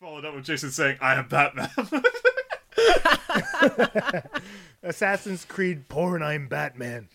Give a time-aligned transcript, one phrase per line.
[0.00, 1.68] Followed up with Jason saying, "I am Batman."
[4.82, 7.10] Assassin's Creed porn, I'm Batman.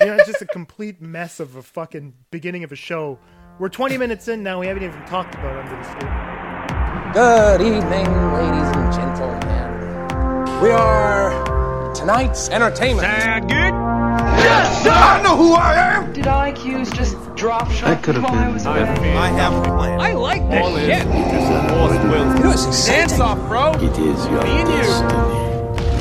[0.00, 3.20] You know, it's just a complete mess of a fucking beginning of a show.
[3.60, 7.12] We're 20 minutes in now, we haven't even talked about Under the Skin.
[7.12, 10.60] Good evening, ladies and gentlemen.
[10.60, 13.06] We are tonight's entertainment.
[13.06, 13.72] Sound good?
[13.72, 16.12] I know who I am.
[16.12, 18.80] Did IQs just drop shot could have been I was I?
[18.80, 20.00] I have a plan.
[20.00, 21.06] I like this All is shit.
[21.06, 23.08] You know, it's exciting.
[23.08, 23.72] Dance off, bro.
[23.74, 25.96] It is your Me and you.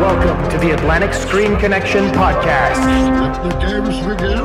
[0.00, 2.78] Welcome to the Atlantic Screen Connection podcast.
[3.20, 4.38] Let the games begin.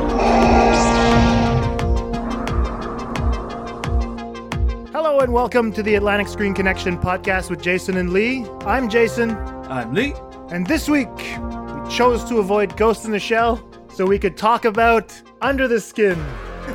[4.92, 8.44] Hello and welcome to the Atlantic Screen Connection podcast with Jason and Lee.
[8.66, 9.30] I'm Jason,
[9.68, 10.14] I'm Lee.
[10.50, 14.64] and this week we chose to avoid Ghost in the Shell so we could talk
[14.64, 16.18] about Under the Skin.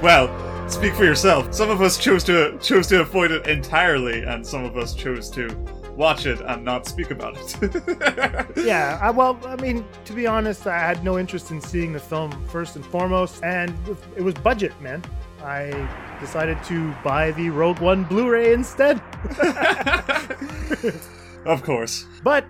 [0.01, 0.29] Well,
[0.69, 1.53] speak for yourself.
[1.53, 5.29] Some of us chose to chose to avoid it entirely, and some of us chose
[5.31, 5.49] to
[5.95, 8.55] watch it and not speak about it.
[8.57, 11.99] Yeah, I, well, I mean, to be honest, I had no interest in seeing the
[11.99, 13.73] film first and foremost, and
[14.15, 15.03] it was budget, man.
[15.43, 19.01] I decided to buy the Rogue One Blu-ray instead.
[21.45, 22.05] of course.
[22.23, 22.45] But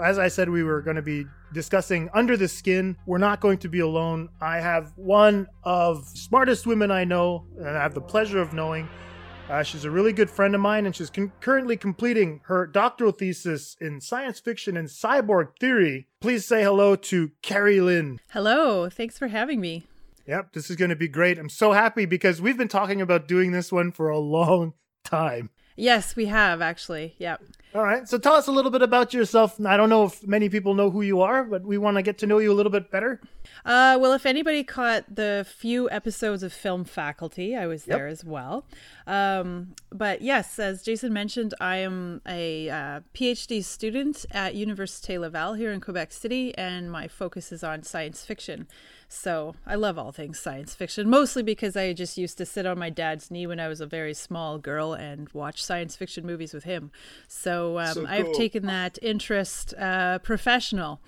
[0.00, 2.98] as I said, we were going to be discussing Under the Skin.
[3.06, 4.28] We're not going to be alone.
[4.42, 8.88] I have one of smartest women I know, and I have the pleasure of knowing.
[9.48, 13.12] Uh, she's a really good friend of mine, and she's con- currently completing her doctoral
[13.12, 16.08] thesis in science fiction and cyborg theory.
[16.20, 18.20] Please say hello to Carrie Lynn.
[18.30, 19.86] Hello, thanks for having me.
[20.26, 21.38] Yep, this is going to be great.
[21.38, 24.72] I'm so happy because we've been talking about doing this one for a long
[25.04, 25.50] time.
[25.76, 27.14] Yes, we have actually.
[27.18, 27.42] Yep.
[27.74, 29.60] All right, so tell us a little bit about yourself.
[29.66, 32.18] I don't know if many people know who you are, but we want to get
[32.18, 33.20] to know you a little bit better.
[33.64, 37.96] Uh, well, if anybody caught the few episodes of Film Faculty, I was Yep.
[37.98, 38.64] there as well.
[39.08, 45.54] Um, but yes, as Jason mentioned, I am a uh, PhD student at Université Laval
[45.54, 48.68] here in Quebec City, and my focus is on science fiction.
[49.08, 52.78] So I love all things science fiction, mostly because I just used to sit on
[52.78, 56.52] my dad's knee when I was a very small girl and watch science fiction movies
[56.52, 56.90] with him.
[57.28, 61.00] So, um, So I've taken that interest uh, professional.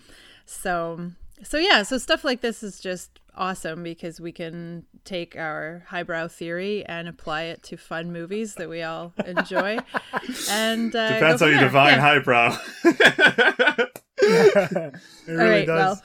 [0.45, 1.13] So,
[1.43, 6.29] so yeah, so stuff like this is just awesome because we can take our highbrow
[6.29, 9.79] theory and apply it to fun movies that we all enjoy.
[10.51, 12.01] and uh, Depends go how you define Yeah.
[12.01, 12.59] highbrow.
[14.19, 14.95] it
[15.27, 16.03] really All right, does.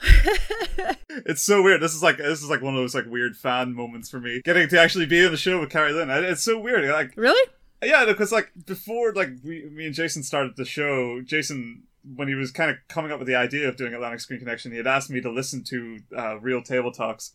[0.78, 0.94] well,
[1.26, 1.80] it's so weird.
[1.80, 4.40] This is like this is like one of those like weird fan moments for me.
[4.44, 6.10] Getting to actually be in the show with Carrie Lynn.
[6.10, 6.88] It's so weird.
[6.90, 7.50] Like really?
[7.82, 11.20] Yeah, because like before, like we, me and Jason started the show.
[11.22, 11.82] Jason,
[12.16, 14.70] when he was kind of coming up with the idea of doing Atlantic Screen Connection,
[14.72, 17.32] he had asked me to listen to uh, Real Table Talks,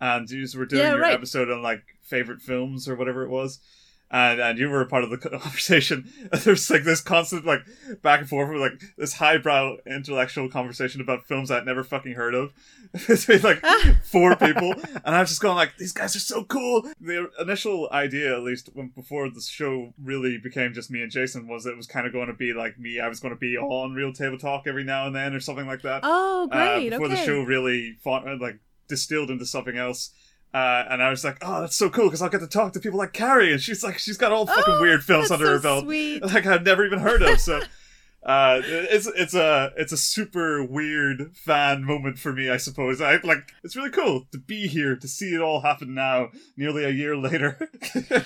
[0.00, 1.14] and you were doing Yeah, your right.
[1.14, 3.60] episode on like favorite films or whatever it was.
[4.08, 6.10] And, and you were a part of the conversation.
[6.44, 7.62] There's like this constant like
[8.02, 12.34] back and forth with like this highbrow intellectual conversation about films I'd never fucking heard
[12.34, 12.52] of.
[12.94, 13.62] it's been like
[14.04, 14.74] four people,
[15.04, 16.82] and I was just going like, these guys are so cool.
[17.00, 21.48] The initial idea, at least when before the show really became just me and Jason,
[21.48, 23.00] was it was kind of going to be like me.
[23.00, 25.66] I was going to be on Real Table Talk every now and then, or something
[25.66, 26.00] like that.
[26.04, 26.92] Oh, great.
[26.92, 27.16] Uh, before okay.
[27.16, 30.10] the show really fought, uh, like distilled into something else.
[30.56, 32.80] Uh, and I was like, "Oh, that's so cool!" Because I'll get to talk to
[32.80, 35.58] people like Carrie, and she's like, she's got all fucking Oh, weird films under her
[35.58, 36.22] belt, sweet.
[36.34, 37.38] like I've never even heard of.
[37.40, 37.60] So,
[38.22, 43.02] uh, it's it's a it's a super weird fan moment for me, I suppose.
[43.02, 46.84] I like it's really cool to be here to see it all happen now, nearly
[46.84, 47.68] a year later.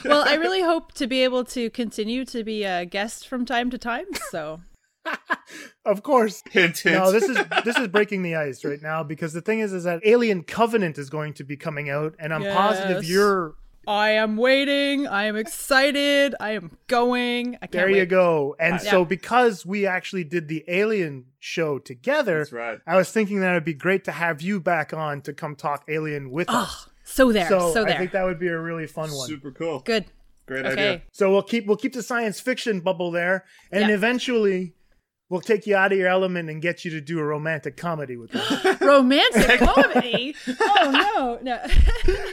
[0.04, 3.70] well, I really hope to be able to continue to be a guest from time
[3.70, 4.06] to time.
[4.30, 4.60] So,
[5.84, 6.42] Of course.
[6.50, 6.96] hint, hint.
[6.96, 9.84] No, this is this is breaking the ice right now because the thing is, is
[9.84, 13.54] that Alien Covenant is going to be coming out, and I'm positive you're.
[13.88, 15.06] I am waiting.
[15.08, 16.34] I am excited.
[16.38, 17.56] I am going.
[17.56, 17.96] I can't There wait.
[17.96, 18.54] you go.
[18.60, 19.04] And Uh, so, yeah.
[19.04, 22.78] because we actually did the Alien show together, That's right.
[22.86, 25.84] I was thinking that it'd be great to have you back on to come talk
[25.88, 26.86] Alien with us.
[26.86, 27.48] Oh, so there.
[27.48, 29.26] So, So, I think that would be a really fun one.
[29.26, 29.80] Super cool.
[29.80, 30.04] Good.
[30.46, 30.72] Great Okay.
[30.72, 31.02] idea.
[31.12, 33.94] So we'll keep we'll keep the science fiction bubble there, and Yeah.
[33.94, 34.74] eventually
[35.30, 38.16] we'll take you out of your element and get you to do a romantic comedy
[38.16, 38.80] with us.
[38.80, 40.34] Romantic comedy.
[40.60, 41.66] Oh no, no.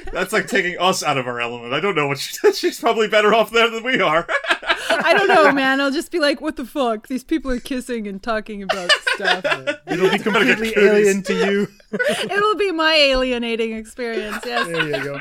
[0.11, 1.73] That's like taking us out of our element.
[1.73, 4.27] I don't know what she She's probably better off there than we are.
[4.89, 5.79] I don't know, man.
[5.79, 7.07] I'll just be like, what the fuck?
[7.07, 9.45] These people are kissing and talking about stuff.
[9.85, 11.67] It'll be completely alien to you.
[12.23, 14.37] It'll be my alienating experience.
[14.43, 14.67] Yes.
[14.67, 15.19] There you go.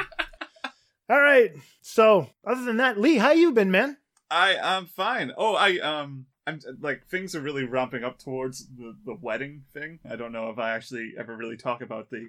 [1.11, 1.53] All right.
[1.83, 3.99] So, other than that, Lee, how you been, man?
[4.31, 5.33] I I am fine.
[5.37, 9.99] Oh, I um, I'm like things are really ramping up towards the the wedding thing.
[10.09, 12.29] I don't know if I actually ever really talk about the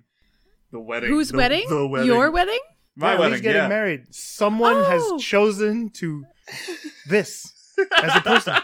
[0.71, 1.09] the wedding.
[1.09, 1.65] Whose the, wedding?
[1.69, 2.07] The wedding.
[2.07, 2.59] Your wedding?
[2.95, 3.67] My yeah, wedding, Lee's getting yeah.
[3.67, 4.13] married.
[4.13, 4.83] Someone Oh.
[4.83, 6.25] has chosen to
[7.07, 8.55] this as a person.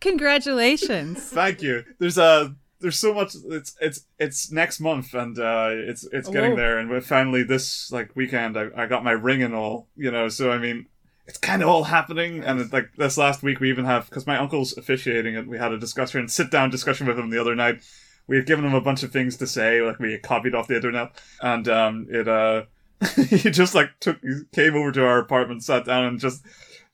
[0.00, 1.22] Congratulations.
[1.22, 1.84] Thank you.
[1.98, 3.34] There's a there's so much.
[3.48, 6.56] It's it's it's next month, and uh, it's it's getting Whoa.
[6.56, 6.78] there.
[6.78, 9.88] And we're finally this like weekend, I, I got my ring and all.
[9.96, 10.86] You know, so I mean,
[11.30, 12.42] it's kind of all happening.
[12.42, 15.46] And it, like this last week, we even have because my uncle's officiating it.
[15.46, 17.82] We had a discussion, sit down discussion with him the other night.
[18.26, 20.74] We had given him a bunch of things to say, like we copied off the
[20.74, 22.64] internet, and um, it uh,
[23.28, 26.44] he just like took he came over to our apartment, sat down, and just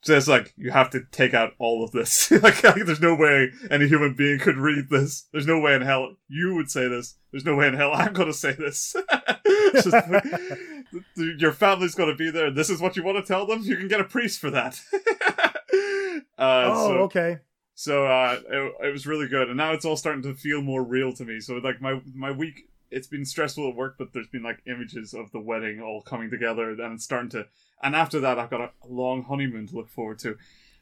[0.03, 2.29] just like you have to take out all of this.
[2.43, 5.27] like, like, there's no way any human being could read this.
[5.31, 7.15] There's no way in hell you would say this.
[7.31, 8.95] There's no way in hell I'm to say this.
[9.73, 9.95] Just
[11.15, 12.51] your family's going to be there.
[12.51, 13.61] This is what you want to tell them.
[13.63, 14.79] You can get a priest for that.
[14.93, 17.39] uh, oh, so, okay.
[17.75, 20.83] so uh, it, it was really good, and now it's all starting to feel more
[20.83, 21.39] real to me.
[21.39, 25.13] So like my my week, it's been stressful at work, but there's been like images
[25.13, 27.47] of the wedding all coming together, and it's starting to.
[27.81, 30.37] And after that, I've got a long honeymoon to look forward to,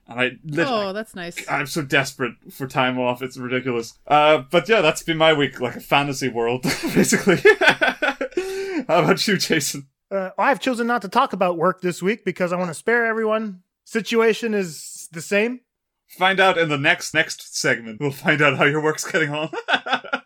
[0.08, 0.86] and I literally.
[0.88, 1.44] Oh, that's nice.
[1.50, 3.22] I'm so desperate for time off.
[3.22, 3.98] It's ridiculous.
[4.08, 6.64] Uh, but yeah, that's been my week, like a fantasy world,
[6.94, 7.38] basically.
[8.88, 9.88] How about you, Jason?
[10.12, 13.06] Uh, I've chosen not to talk about work this week because I want to spare
[13.06, 13.62] everyone.
[13.84, 15.62] Situation is the same.
[16.08, 18.00] Find out in the next next segment.
[18.00, 19.50] We'll find out how your work's getting on.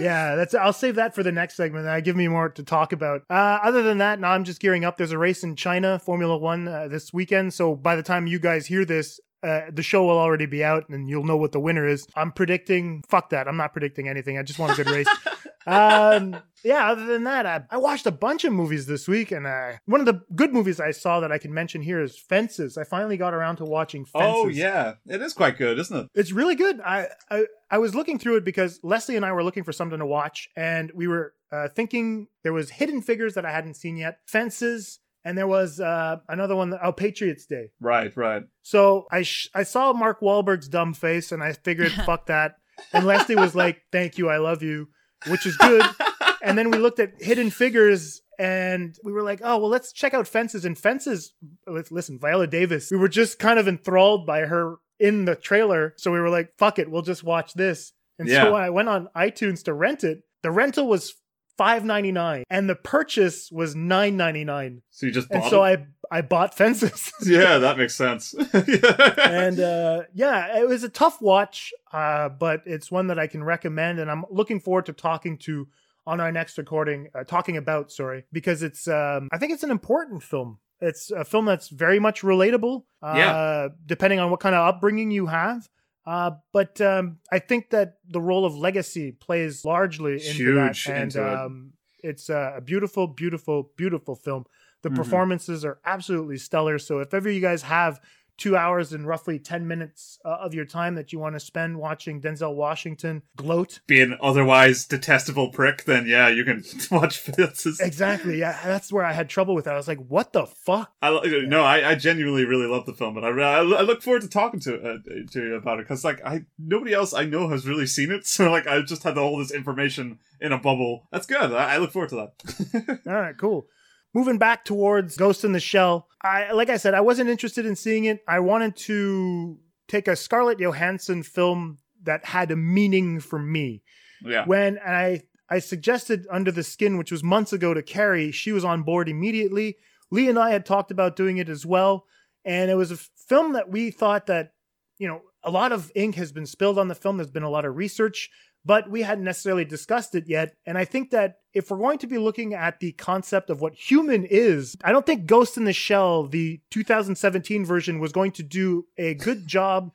[0.00, 0.54] Yeah, that's.
[0.54, 1.86] I'll save that for the next segment.
[1.86, 3.22] Uh, give me more to talk about.
[3.30, 4.96] Uh, other than that, now I'm just gearing up.
[4.96, 7.54] There's a race in China, Formula One, uh, this weekend.
[7.54, 10.88] So by the time you guys hear this, uh, the show will already be out,
[10.88, 12.06] and you'll know what the winner is.
[12.16, 13.02] I'm predicting.
[13.08, 13.48] Fuck that.
[13.48, 14.38] I'm not predicting anything.
[14.38, 15.08] I just want a good race.
[15.66, 16.90] um, yeah.
[16.90, 20.00] Other than that, I, I watched a bunch of movies this week, and uh, one
[20.00, 22.76] of the good movies I saw that I can mention here is Fences.
[22.78, 24.34] I finally got around to watching Fences.
[24.34, 26.08] oh yeah, it is quite good, isn't it?
[26.14, 26.80] It's really good.
[26.80, 29.98] I, I I was looking through it because Leslie and I were looking for something
[29.98, 33.96] to watch, and we were uh, thinking there was Hidden Figures that I hadn't seen
[33.96, 37.70] yet, Fences, and there was uh, another one, oh Patriots Day.
[37.80, 38.44] Right, right.
[38.62, 42.56] So I sh- I saw Mark Wahlberg's dumb face, and I figured, fuck that.
[42.92, 44.88] And Leslie was like, "Thank you, I love you,"
[45.28, 45.84] which is good.
[46.42, 48.22] and then we looked at Hidden Figures.
[48.38, 50.64] And we were like, oh, well, let's check out Fences.
[50.64, 51.34] And Fences,
[51.66, 55.92] let's listen, Viola Davis, we were just kind of enthralled by her in the trailer.
[55.98, 57.92] So we were like, fuck it, we'll just watch this.
[58.18, 58.44] And Yeah.
[58.44, 60.22] so I went on iTunes to rent it.
[60.42, 61.12] The rental was
[61.58, 64.80] five ninety nine, and the purchase was nine ninety nine.
[64.88, 65.80] So you just And bought so it?
[66.10, 67.12] I I bought Fences.
[67.26, 68.32] yeah, that makes sense.
[68.54, 73.44] and uh, yeah, it was a tough watch, uh, but it's one that I can
[73.44, 75.68] recommend, and I'm looking forward to talking to
[76.06, 79.70] on our next recording, uh, talking about sorry, because it's um, I think it's an
[79.70, 80.58] important film.
[80.80, 83.68] It's a film that's very much relatable, uh, Yeah.
[83.84, 85.68] depending on what kind of upbringing you have.
[86.06, 90.92] Uh, but um, I think that the role of legacy plays largely into Huge that,
[90.92, 91.34] and into it.
[91.34, 91.72] um,
[92.02, 94.46] it's a a beautiful, beautiful, beautiful film.
[94.82, 94.94] The Mhm.
[94.96, 96.78] performances are absolutely stellar.
[96.78, 98.00] So if ever you guys have
[98.40, 101.78] two hours and roughly 10 minutes uh, of your time that you want to spend
[101.78, 103.80] watching Denzel Washington gloat.
[103.86, 107.78] Be an otherwise detestable prick, then yeah, you can watch Fences.
[107.78, 108.38] Exactly.
[108.38, 108.58] Yeah.
[108.64, 109.70] That's where I had trouble with it.
[109.70, 110.90] I was like, what the fuck?
[111.02, 114.02] I lo- no, I, I genuinely really love the film, and I, I I look
[114.02, 114.98] forward to talking to uh,
[115.32, 118.26] to you about it because like I nobody else I know has really seen it,
[118.26, 121.06] so like I just had all this information in a bubble.
[121.12, 121.52] That's good.
[121.52, 123.00] I, I look forward to that.
[123.06, 123.66] All right, cool.
[124.12, 126.08] Moving back towards Ghost in the Shell.
[126.22, 128.20] I like I said, I wasn't interested in seeing it.
[128.26, 129.58] I wanted to
[129.88, 133.82] take a Scarlett Johansson film that had a meaning for me.
[134.24, 138.32] yeah, when and I I suggested Under the Skin, which was months ago to Carrie,
[138.32, 139.76] she was on board immediately.
[140.10, 142.04] Lee and I had talked about doing it as well,
[142.44, 144.52] and it was a film that we thought that
[144.98, 147.16] you know a lot of ink has been spilled on the film.
[147.16, 148.30] There's been a lot of research,
[148.64, 150.54] but we hadn't necessarily discussed it yet.
[150.66, 153.74] And I think that if we're going to be looking at the concept of what
[153.74, 158.42] human is, I don't think Ghost in the Shell, the 2017 version, was going to
[158.42, 159.92] do a good job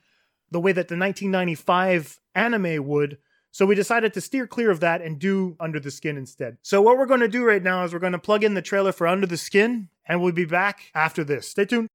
[0.51, 3.17] the way that the 1995 anime would.
[3.51, 6.57] So we decided to steer clear of that and do Under the Skin instead.
[6.61, 8.61] So what we're going to do right now is we're going to plug in the
[8.61, 11.49] trailer for Under the Skin and we'll be back after this.
[11.49, 11.87] Stay tuned.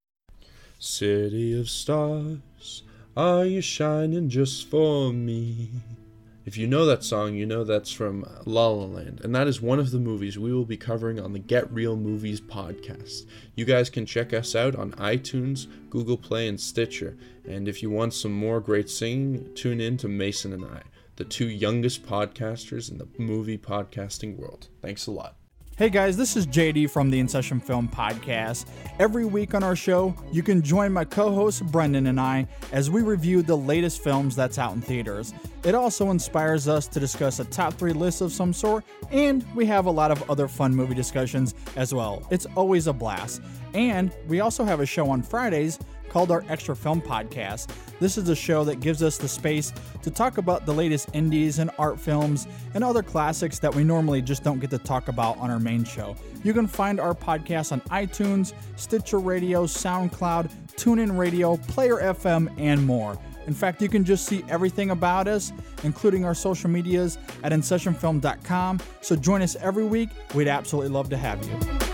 [0.78, 2.82] City of stars,
[3.14, 5.68] are you shining just for me?
[6.46, 9.60] If you know that song, you know that's from La La Land, and that is
[9.60, 13.26] one of the movies we will be covering on the Get Real Movies podcast.
[13.54, 17.18] You guys can check us out on iTunes, Google Play, and Stitcher.
[17.46, 20.82] And if you want some more great singing, tune in to Mason and I,
[21.16, 24.68] the two youngest podcasters in the movie podcasting world.
[24.80, 25.39] Thanks a lot.
[25.80, 28.66] Hey guys, this is JD from the In Session Film Podcast.
[28.98, 32.90] Every week on our show, you can join my co host Brendan and I as
[32.90, 35.32] we review the latest films that's out in theaters.
[35.64, 39.64] It also inspires us to discuss a top three list of some sort, and we
[39.64, 42.26] have a lot of other fun movie discussions as well.
[42.28, 43.40] It's always a blast.
[43.72, 45.78] And we also have a show on Fridays
[46.10, 47.70] called our Extra Film Podcast.
[48.00, 51.58] This is a show that gives us the space to talk about the latest indies
[51.58, 55.36] and art films and other classics that we normally just don't get to talk about
[55.36, 56.16] on our main show.
[56.42, 62.84] You can find our podcast on iTunes, Stitcher Radio, SoundCloud, TuneIn Radio, Player FM, and
[62.86, 63.18] more.
[63.46, 65.52] In fact, you can just see everything about us,
[65.82, 68.80] including our social medias, at InSessionFilm.com.
[69.02, 70.08] So join us every week.
[70.34, 71.89] We'd absolutely love to have you.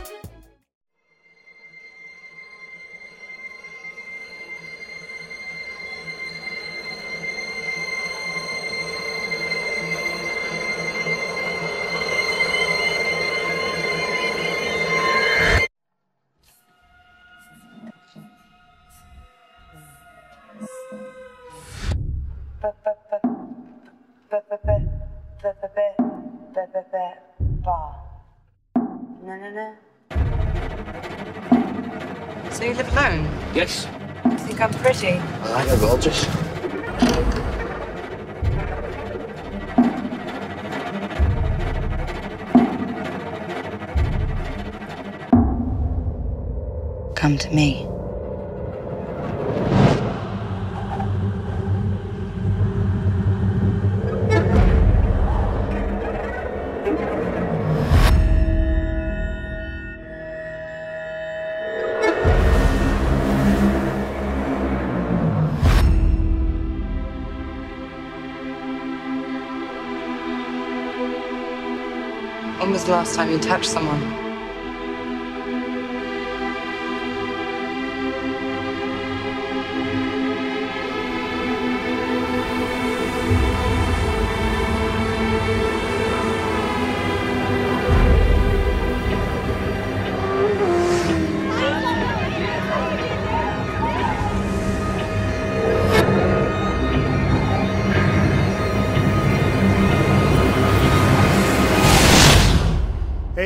[72.96, 74.05] Last time you touched someone?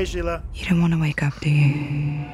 [0.00, 0.42] Hey, Sheila.
[0.54, 2.24] You don't want to wake up, do you?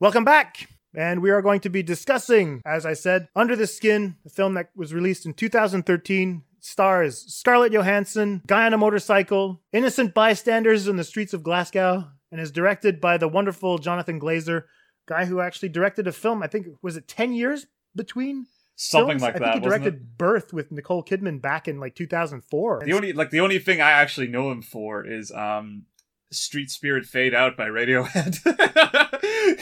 [0.00, 0.70] Welcome back.
[0.94, 4.54] And we are going to be discussing, as I said, Under the Skin, a film
[4.54, 6.44] that was released in 2013.
[6.60, 12.40] Stars Scarlett Johansson, guy on a motorcycle, innocent bystanders in the streets of Glasgow, and
[12.40, 14.62] is directed by the wonderful Jonathan Glazer,
[15.06, 16.42] guy who actually directed a film.
[16.42, 18.46] I think was it 10 years between
[18.76, 19.22] Something films?
[19.22, 22.82] like I that, think he wasn't directed Birth with Nicole Kidman back in like 2004.
[22.84, 25.84] The only like the only thing I actually know him for is um
[26.32, 28.40] Street Spirit Fade Out by Radiohead.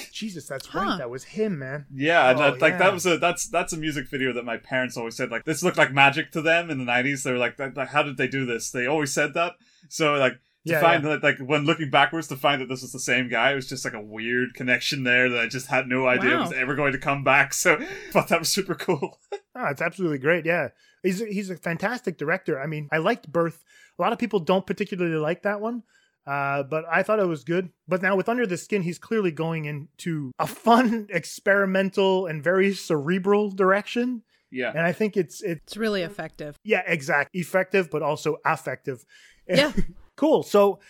[0.13, 0.79] Jesus, that's Huh.
[0.81, 0.99] right.
[0.99, 1.87] That was him, man.
[1.93, 2.79] yeah, Oh, that, like yeah.
[2.79, 5.63] that was a that's that's a music video that my parents always said like this
[5.63, 7.23] looked like magic to them in the 90s.
[7.23, 8.71] They were like, that, like, how did they do this?
[8.71, 9.55] They always said that.
[9.89, 10.35] So like
[10.67, 11.11] to Yeah, find yeah.
[11.11, 13.69] that like when looking backwards to find that this was the same guy, it was
[13.69, 16.43] just like a weird connection there that I just had no idea Wow.
[16.43, 17.53] was ever going to come back.
[17.55, 19.19] So I thought that was super cool.
[19.33, 20.47] Oh, it's absolutely great.
[20.47, 20.69] Yeah.
[21.03, 22.61] He's a, he's a fantastic director.
[22.61, 23.65] I mean, I liked Birth.
[23.99, 25.83] A lot of people don't particularly like that one.
[26.25, 27.71] Uh, but I thought it was good.
[27.89, 32.73] But now with Under the Skin, he's clearly going into a fun, experimental, and very
[32.75, 34.23] cerebral direction.
[34.51, 34.69] Yeah.
[34.71, 36.57] And I think it's it It's really effective.
[36.63, 37.31] yeah, exact.
[37.33, 39.05] Effective, but also affective.
[39.49, 39.73] Yeah.
[40.17, 40.43] Cool.
[40.43, 40.81] So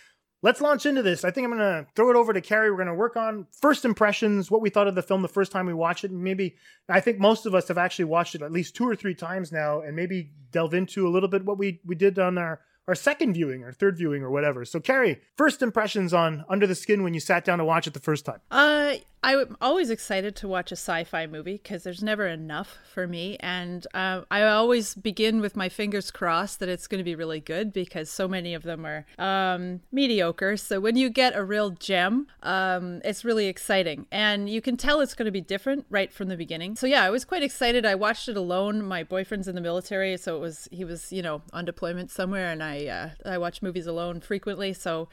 [0.42, 1.24] let's launch into this.
[1.24, 2.70] I think I'm going to throw it over to Carrie.
[2.70, 5.52] We're going to work on first impressions, what we thought of the film the first
[5.52, 6.10] time we watched it.
[6.10, 6.56] Maybe,
[6.88, 9.52] I think most of us have actually watched it at least two or three times
[9.52, 12.94] now, and maybe delve into a little bit what we, we did on our, our
[12.94, 14.64] second viewing or third viewing or whatever.
[14.64, 17.94] So, Carrie, first impressions on Under the Skin when you sat down to watch it
[17.94, 18.40] the first time.
[18.50, 23.36] Uh, I'm always excited to watch a sci-fi movie because there's never enough for me,
[23.38, 27.38] and uh, I always begin with my fingers crossed that it's going to be really
[27.38, 30.56] good because so many of them are um, mediocre.
[30.56, 35.00] So when you get a real gem, um, it's really exciting, and you can tell
[35.00, 36.74] it's going to be different right from the beginning.
[36.74, 37.86] So yeah, I was quite excited.
[37.86, 38.82] I watched it alone.
[38.82, 42.50] My boyfriend's in the military, so it was he was you know on deployment somewhere,
[42.50, 45.08] and I uh, I watch movies alone frequently, so.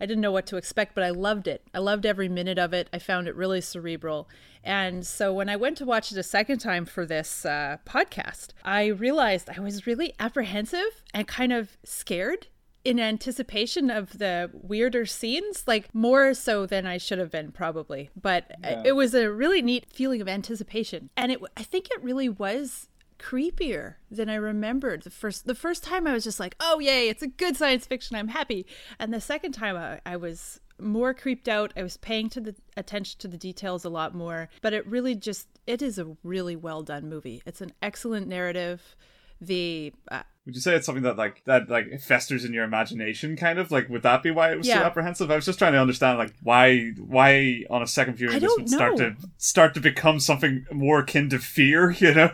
[0.00, 1.62] I didn't know what to expect, but I loved it.
[1.72, 2.88] I loved every minute of it.
[2.92, 4.28] I found it really cerebral.
[4.62, 8.48] And so when I went to watch it a second time for this uh, podcast,
[8.64, 12.46] I realized I was really apprehensive and kind of scared
[12.84, 18.10] in anticipation of the weirder scenes, like more so than I should have been probably.
[18.20, 18.82] But Yeah.
[18.84, 22.88] it was a really neat feeling of anticipation, and it I think it really was
[23.24, 25.02] creepier than I remembered.
[25.02, 27.86] The first the first time I was just like, "Oh yay, it's a good science
[27.86, 28.16] fiction.
[28.16, 28.66] I'm happy."
[28.98, 31.72] And the second time I, I was more creeped out.
[31.76, 35.14] I was paying to the attention to the details a lot more, but it really
[35.14, 37.42] just it is a really well done movie.
[37.46, 38.94] It's an excellent narrative.
[39.40, 43.36] The uh, Would you say it's something that like that like festers in your imagination,
[43.36, 43.88] kind of like?
[43.88, 45.30] Would that be why it was so apprehensive?
[45.30, 48.68] I was just trying to understand like why why on a second viewing this would
[48.70, 52.30] start to start to become something more akin to fear, you know?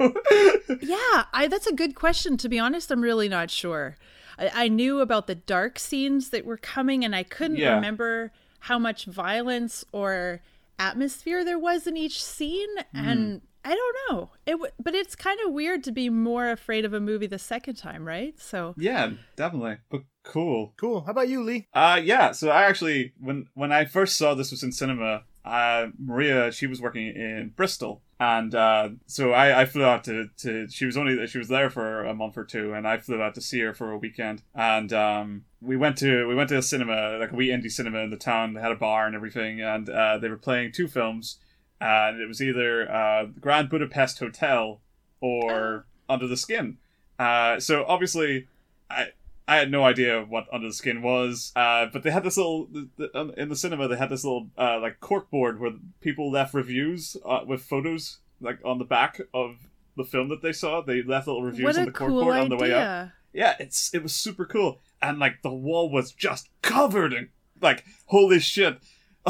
[0.80, 2.36] Yeah, I, that's a good question.
[2.38, 3.96] To be honest, I'm really not sure.
[4.38, 7.74] I, I knew about the dark scenes that were coming, and I couldn't Yeah.
[7.74, 10.42] remember how much violence or
[10.78, 12.68] atmosphere there was in each scene.
[12.94, 14.30] And I don't know.
[14.46, 17.38] It, w- but it's kind of weird to be more afraid of a movie the
[17.38, 18.38] second time, right?
[18.40, 19.76] So yeah, definitely.
[19.90, 20.72] But cool.
[20.78, 21.02] Cool.
[21.02, 21.68] How about you, Lee?
[21.74, 25.88] Uh yeah, so I actually when when I first saw this was in cinema, uh
[25.98, 28.02] Maria, she was working in Bristol.
[28.18, 31.68] And uh so I, I flew out to, to she was only she was there
[31.70, 34.42] for a month or two and I flew out to see her for a weekend.
[34.54, 37.98] And um we went to we went to a cinema, like a wee indie cinema
[37.98, 38.54] in the town.
[38.54, 41.38] They had a bar and everything and uh they were playing two films
[41.80, 44.80] and it was either uh Grand Budapest Hotel
[45.20, 46.78] or Under the Skin.
[47.18, 48.46] Uh so obviously
[48.88, 49.08] I
[49.48, 52.66] I had no idea what Under the Skin was, uh, but they had this little
[52.66, 53.88] the, the, in the cinema.
[53.88, 58.18] They had this little uh, like cork board where people left reviews uh, with photos
[58.40, 59.56] like on the back of
[59.96, 60.82] the film that they saw.
[60.82, 63.10] They left little reviews on the cork cool board on the way up.
[63.32, 67.84] Yeah, it's it was super cool, and like the wall was just covered in like
[68.06, 68.78] holy shit.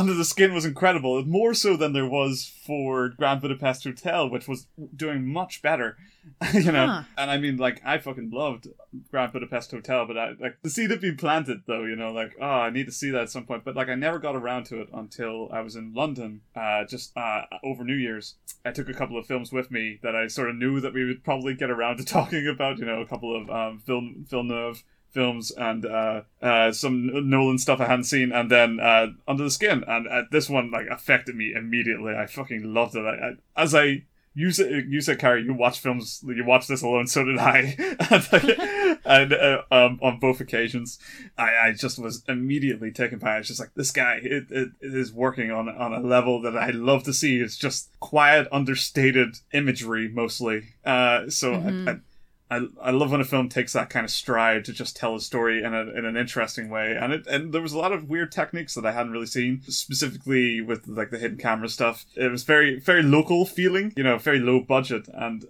[0.01, 4.49] Under the Skin was incredible, more so than there was for Grand Budapest Hotel, which
[4.49, 4.67] was
[4.97, 5.99] doing much better,
[6.55, 6.87] you know.
[6.87, 7.03] Huh.
[7.19, 8.69] And I mean, like, I fucking loved
[9.11, 12.35] Grand Budapest Hotel, but I like the seed had been planted, though, you know, like,
[12.41, 13.63] oh, I need to see that at some point.
[13.63, 17.15] But like, I never got around to it until I was in London, uh, just
[17.15, 18.37] uh, over New Year's.
[18.65, 21.05] I took a couple of films with me that I sort of knew that we
[21.05, 24.83] would probably get around to talking about, you know, a couple of um, Vil- Villeneuve
[25.13, 29.51] films and uh, uh, some Nolan stuff I hadn't seen, and then uh, Under the
[29.51, 32.15] Skin, and uh, this one like affected me immediately.
[32.15, 33.05] I fucking loved it.
[33.05, 36.83] I, I, as I you said, you said, Carrie, you watch films, you watch this
[36.83, 37.09] alone.
[37.09, 37.75] So did I,
[39.05, 41.01] and, uh, um, on both occasions,
[41.37, 43.37] I, I just was immediately taken by.
[43.37, 43.41] it.
[43.41, 46.57] It's just like this guy, it, it, it is working on on a level that
[46.57, 47.41] I love to see.
[47.41, 50.75] It's just quiet, understated imagery mostly.
[50.85, 51.89] Uh, so Mhm.
[51.89, 51.97] I, I
[52.51, 55.21] I, I love when a film takes that kind of stride to just tell a
[55.21, 58.09] story in, a, in an interesting way, and it and there was a lot of
[58.09, 62.07] weird techniques that I hadn't really seen, specifically with like the hidden camera stuff.
[62.17, 65.47] It was very very local feeling, you know, very low budget, and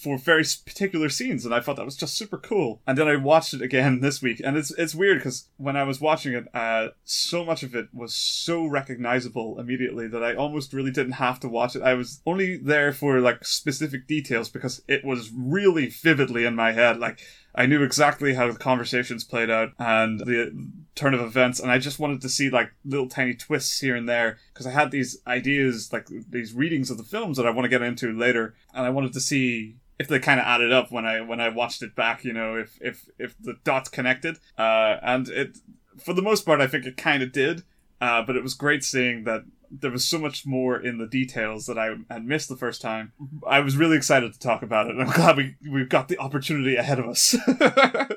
[0.00, 2.80] for very particular scenes, and I thought that was just super cool.
[2.86, 5.84] And then I watched it again this week, and it's it's weird because when I
[5.84, 10.72] was watching it, uh, so much of it was so recognizable immediately that I almost
[10.72, 11.82] really didn't have to watch it.
[11.82, 16.72] I was only there for like specific details because it was really vividly in my
[16.72, 16.98] head.
[16.98, 17.20] Like
[17.54, 21.78] I knew exactly how the conversations played out and the turn of events, and I
[21.78, 25.18] just wanted to see like little tiny twists here and there because I had these
[25.26, 28.86] ideas, like these readings of the films that I want to get into later, and
[28.86, 31.82] I wanted to see if they kind of added up when I when I watched
[31.82, 32.24] it back.
[32.24, 35.58] You know, if if if the dots connected, uh, and it
[35.98, 37.62] for the most part, I think it kind of did.
[38.00, 41.66] Uh, but it was great seeing that there was so much more in the details
[41.66, 43.12] that I had missed the first time.
[43.22, 43.38] Mm-hmm.
[43.46, 44.96] I was really excited to talk about it.
[44.96, 47.36] and I'm glad we we've got the opportunity ahead of us.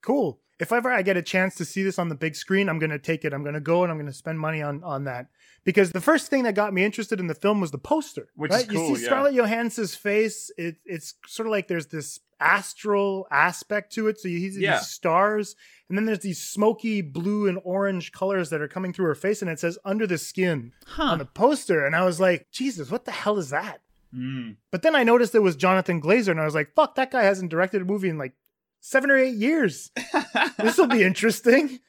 [0.00, 0.40] Cool.
[0.60, 2.90] If ever I get a chance to see this on the big screen, I'm going
[2.90, 3.32] to take it.
[3.32, 5.26] I'm going to go and I'm going to spend money on on that.
[5.64, 8.28] Because the first thing that got me interested in the film was the poster.
[8.34, 9.08] Which is cool, You see yeah.
[9.08, 10.50] Scarlett Johansson's face.
[10.56, 14.18] It, it's sort of like there's this astral aspect to it.
[14.20, 14.78] So you see Yeah.
[14.78, 15.56] these stars,
[15.88, 19.40] and then there's these smoky blue and orange colors that are coming through her face,
[19.42, 21.02] and it says "under the skin" Huh.
[21.04, 21.84] on the poster.
[21.86, 23.80] And I was like, Jesus, what the hell is that?
[24.14, 24.56] Mm.
[24.70, 27.24] But then I noticed it was Jonathan Glazer, and I was like, fuck, that guy
[27.24, 28.32] hasn't directed a movie in like
[28.80, 29.90] seven or eight years.
[30.58, 31.80] this will be interesting.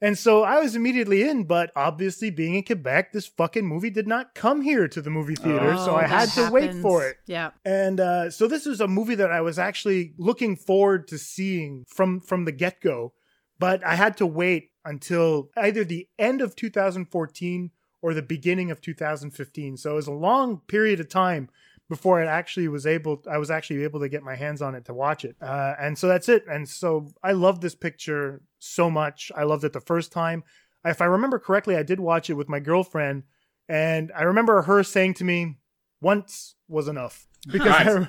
[0.00, 4.06] And so I was immediately in, but obviously being in Quebec, this fucking movie did
[4.06, 7.04] not come here to the movie theater, so Oh, I had that to wait for
[7.04, 7.16] it.
[7.26, 7.50] Yeah.
[7.64, 11.84] And uh, so this was a movie that I was actually looking forward to seeing
[11.88, 13.12] from from the get go,
[13.58, 18.80] but I had to wait until either the end of 2014 or the beginning of
[18.80, 19.76] 2015.
[19.76, 21.48] So it was a long period of time
[21.88, 23.22] before it actually was able.
[23.30, 25.36] I was actually able to get my hands on it to watch it.
[25.40, 26.44] Uh, and so that's it.
[26.48, 29.32] And so I love this picture so much.
[29.34, 30.44] I loved it the first time.
[30.84, 33.24] If I remember correctly, I did watch it with my girlfriend,
[33.68, 35.58] and I remember her saying to me,
[36.00, 38.08] "Once was enough." because Nice.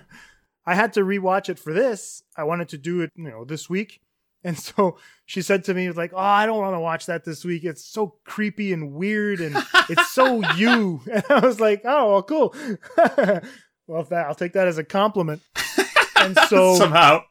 [0.65, 2.21] I, I had to rewatch it for this.
[2.37, 4.01] I wanted to do it, you know, this week,
[4.43, 7.43] And so she said to me, like, oh, I don't want to watch that this
[7.43, 7.63] week.
[7.65, 9.55] It's so creepy and weird and
[9.89, 11.01] it's so you.
[11.11, 12.55] And I was like, oh, well, cool.
[13.87, 15.41] well, that I'll take that as a compliment.
[16.21, 17.21] And so somehow.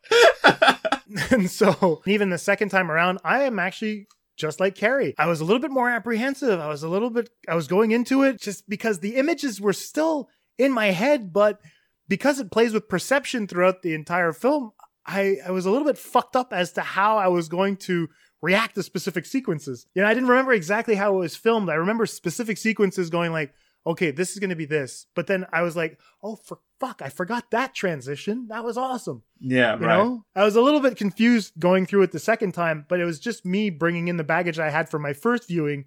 [1.31, 4.07] and so even the second time around, I am actually
[4.39, 5.15] just like Carrie.
[5.19, 6.59] I was a little bit more apprehensive.
[6.59, 9.75] I was a little bit, I was going into it just because the images were
[9.75, 11.61] still in my head, but
[12.09, 14.73] because it plays with perception throughout the entire film,
[15.09, 18.09] I, I was a little bit fucked up as to how I was going to
[18.43, 19.87] react to specific sequences.
[19.95, 21.71] You know, I didn't remember exactly how it was filmed.
[21.71, 23.55] I remember specific sequences going like,
[23.87, 25.07] okay, this is going to be this.
[25.15, 28.49] But then I was like, oh, for fuck, I forgot that transition.
[28.49, 29.23] That was awesome.
[29.41, 29.97] Yeah, You right.
[29.97, 33.05] know, I was a little bit confused going through it the second time, but it
[33.07, 35.87] was just me bringing in the baggage I had from my first viewing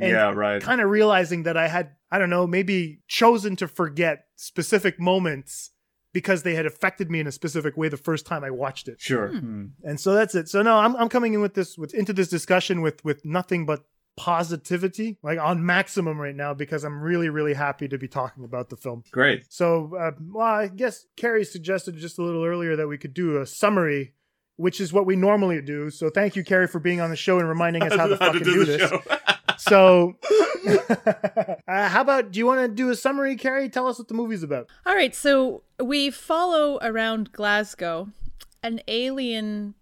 [0.00, 0.62] and yeah, right.
[0.62, 5.72] kind of realizing that I had, I don't know, maybe chosen to forget specific moments
[6.12, 9.00] because they had affected me in a specific way the first time I watched it.
[9.00, 9.28] Sure.
[9.28, 9.66] Hmm.
[9.82, 10.48] And so that's it.
[10.48, 13.66] So no, I'm I'm coming in with this with into this discussion with with nothing
[13.66, 13.84] but
[14.16, 18.68] positivity, like on maximum right now because I'm really really happy to be talking about
[18.68, 19.04] the film.
[19.10, 19.44] Great.
[19.48, 23.40] So, uh, well, I guess Carrie suggested just a little earlier that we could do
[23.40, 24.14] a summary,
[24.56, 25.90] which is what we normally do.
[25.90, 28.32] So, thank you, Carrie, for being on the show and reminding us how to How
[28.32, 28.92] to fucking do do, this.
[29.58, 30.14] so,
[31.68, 33.68] uh, how about do you want to do a summary, Carrie?
[33.68, 34.68] Tell us what the movie's about.
[34.86, 38.08] All right, so we follow around Glasgow
[38.62, 39.74] an alien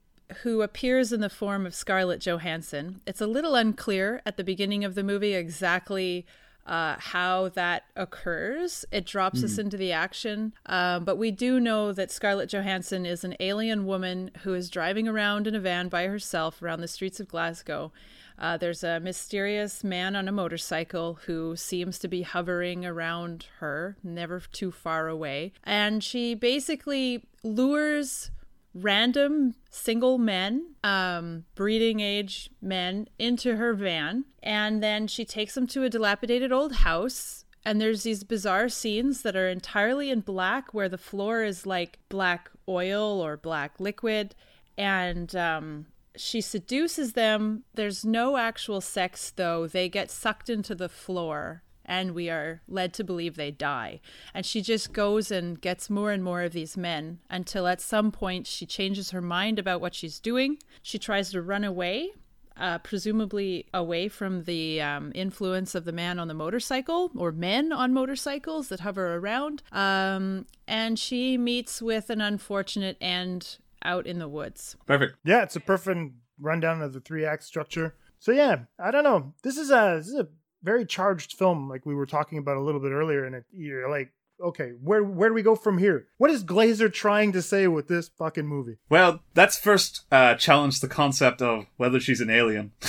[0.42, 3.00] who appears in the form of Scarlett Johansson.
[3.06, 6.24] It's a little unclear at the beginning of the movie exactly
[6.70, 8.84] uh, how that occurs.
[8.92, 13.24] It drops us into the action, um, but we do know that Scarlett Johansson is
[13.24, 17.18] an alien woman who is driving around in a van by herself around the streets
[17.18, 17.90] of Glasgow.
[18.38, 23.96] Uh, there's a mysterious man on a motorcycle who seems to be hovering around her,
[24.04, 25.52] never too far away.
[25.64, 28.30] And she basically lures
[28.74, 34.24] random single men, um, breeding age men, into her van.
[34.42, 37.44] And then she takes them to a dilapidated old house.
[37.64, 41.98] And there's these bizarre scenes that are entirely in black, where the floor is like
[42.08, 44.34] black oil or black liquid.
[44.78, 47.64] And um, she seduces them.
[47.74, 49.66] There's no actual sex, though.
[49.66, 54.00] They get sucked into the floor, and we are led to believe they die.
[54.32, 58.12] And she just goes and gets more and more of these men until at some
[58.12, 60.58] point she changes her mind about what she's doing.
[60.82, 62.12] She tries to run away.
[62.56, 67.72] Uh, presumably away from the um, influence of the man on the motorcycle or men
[67.72, 69.62] on motorcycles that hover around.
[69.72, 74.76] Um, and she meets with an unfortunate end out in the woods.
[74.84, 75.16] Perfect.
[75.24, 77.94] Yeah, it's a perfect rundown of the three act structure.
[78.18, 79.32] So yeah, I don't know.
[79.42, 80.28] This is a this is a
[80.62, 83.90] very charged film, like we were talking about a little bit earlier, and it, you're
[83.90, 86.06] like, okay, where where do we go from here?
[86.18, 88.78] What is Glazer trying to say with this fucking movie?
[88.88, 92.72] Well, let's first uh, challenge the concept of whether she's an alien.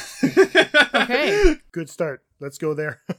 [0.94, 1.56] Okay.
[1.72, 2.24] Good start.
[2.40, 3.02] Let's go there.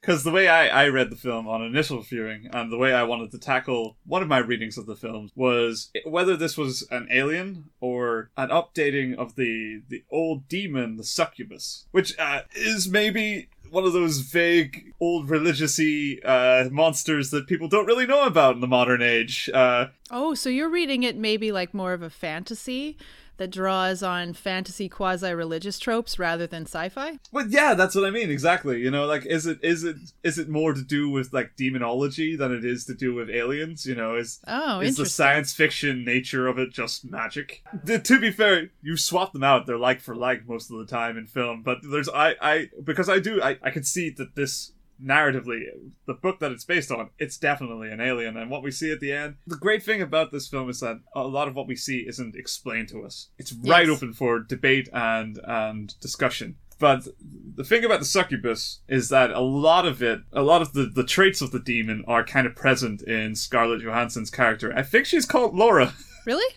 [0.00, 3.02] Because the way I, I read the film on initial viewing, and the way I
[3.02, 7.08] wanted to tackle one of my readings of the film was whether this was an
[7.10, 13.50] alien or an updating of the the old demon, the succubus, which uh, is maybe
[13.70, 18.60] one of those vague old religious-y uh, monsters that people don't really know about in
[18.60, 19.48] the modern age.
[19.52, 22.96] Uh, Oh, so you're reading it maybe like more of a fantasy
[23.38, 27.18] that draws on fantasy quasi religious tropes rather than sci fi?
[27.32, 28.30] Well, yeah, that's what I mean.
[28.30, 28.80] Exactly.
[28.80, 32.36] You know, like, is it is it is it more to do with like demonology
[32.36, 33.86] than it is to do with aliens?
[33.86, 37.62] You know, is Oh, is the science fiction nature of it just magic?
[37.86, 40.86] Th- to be fair, you swap them out; they're like for like most of the
[40.86, 41.62] time in film.
[41.62, 44.72] But there's I I because I do I I can see that this
[45.02, 45.60] narratively
[46.06, 49.00] the book that it's based on it's definitely an alien and what we see at
[49.00, 51.76] the end the great thing about this film is that a lot of what we
[51.76, 53.96] see isn't explained to us it's right Yes.
[53.96, 57.08] open for debate and and discussion but
[57.56, 60.84] the thing about the succubus is that a lot of it, a lot of the,
[60.86, 64.72] the traits of the demon are kind of present in Scarlett Johansson's character.
[64.72, 65.92] I think she's called Laura.
[66.24, 66.54] Really?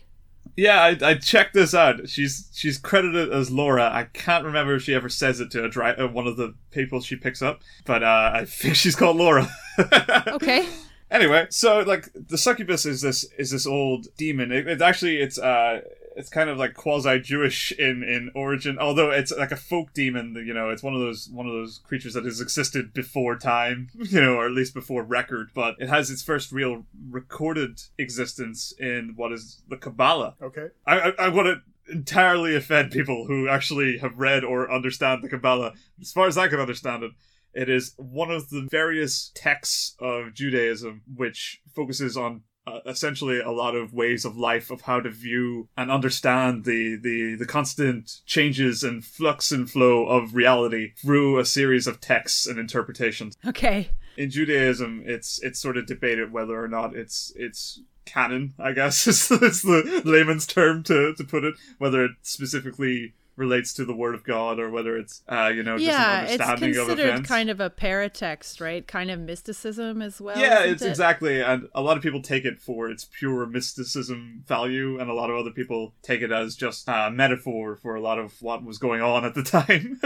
[0.56, 2.10] Yeah, I, I checked this out.
[2.10, 3.90] She's she's credited as Laura.
[3.92, 6.54] I can't remember if she ever says it to a dri- uh, one of the
[6.72, 9.48] people she picks up, but uh, I think she's called Laura.
[10.28, 10.68] Okay.
[11.10, 14.52] Anyway, so like the succubus is this is this old demon.
[14.52, 15.82] It, it actually it's uh
[16.16, 20.36] it's kind of like quasi Jewish in in origin, although it's like a folk demon.
[20.46, 23.90] You know, it's one of those one of those creatures that has existed before time,
[23.96, 25.52] you know, or at least before record.
[25.54, 30.36] But it has its first real recorded existence in what is the Kabbalah.
[30.42, 30.68] okay.
[30.86, 35.30] I I, I want to entirely offend people who actually have read or understand the
[35.30, 35.74] Kabbalah.
[36.00, 37.12] As far as I can understand it,
[37.54, 43.52] it is one of the various texts of Judaism which focuses on uh, essentially a
[43.52, 48.22] lot of ways of life of how to view and understand the, the, the constant
[48.26, 53.36] changes and flux and flow of reality through a series of texts and interpretations.
[53.46, 53.90] Okay.
[54.18, 58.54] In Judaism, it's it's sort of debated whether or not it's it's canon.
[58.60, 61.56] I guess is, is the layman's term to, to put it.
[61.78, 65.78] Whether it specifically relates to the word of God or whether it's uh, you know
[65.78, 67.28] just yeah, an it's understanding of considered events.
[67.28, 68.88] kind of a paratext, right?
[68.88, 70.40] Kind of mysticism as well.
[70.40, 70.90] yeah, it's it?
[70.90, 75.14] exactly, and a lot of people take it for its pure mysticism value, and a
[75.14, 78.64] lot of other people take it as just a metaphor for a lot of what
[78.64, 80.00] was going on at the time.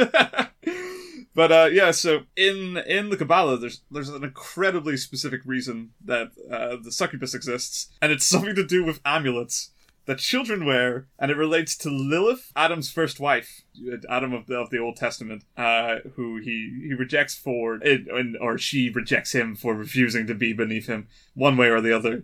[1.35, 6.31] but uh, yeah, so in in the Kabbalah, there's there's an incredibly specific reason that
[6.49, 9.71] uh, the succubus exists, and it's something to do with amulets
[10.05, 13.63] that children wear, and it relates to Lilith, Adam's first wife,
[14.09, 18.07] Adam of the, of the Old Testament, uh, who he, he rejects for, it,
[18.39, 22.23] or she rejects him for refusing to be beneath him, one way or the other.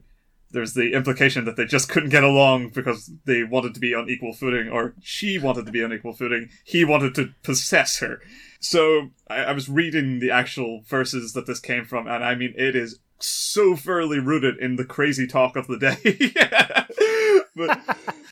[0.51, 4.09] There's the implication that they just couldn't get along because they wanted to be on
[4.09, 6.49] equal footing, or she wanted to be on equal footing.
[6.63, 8.19] He wanted to possess her.
[8.59, 12.53] So I, I was reading the actual verses that this came from, and I mean,
[12.57, 15.97] it is so thoroughly rooted in the crazy talk of the day.
[17.55, 17.79] but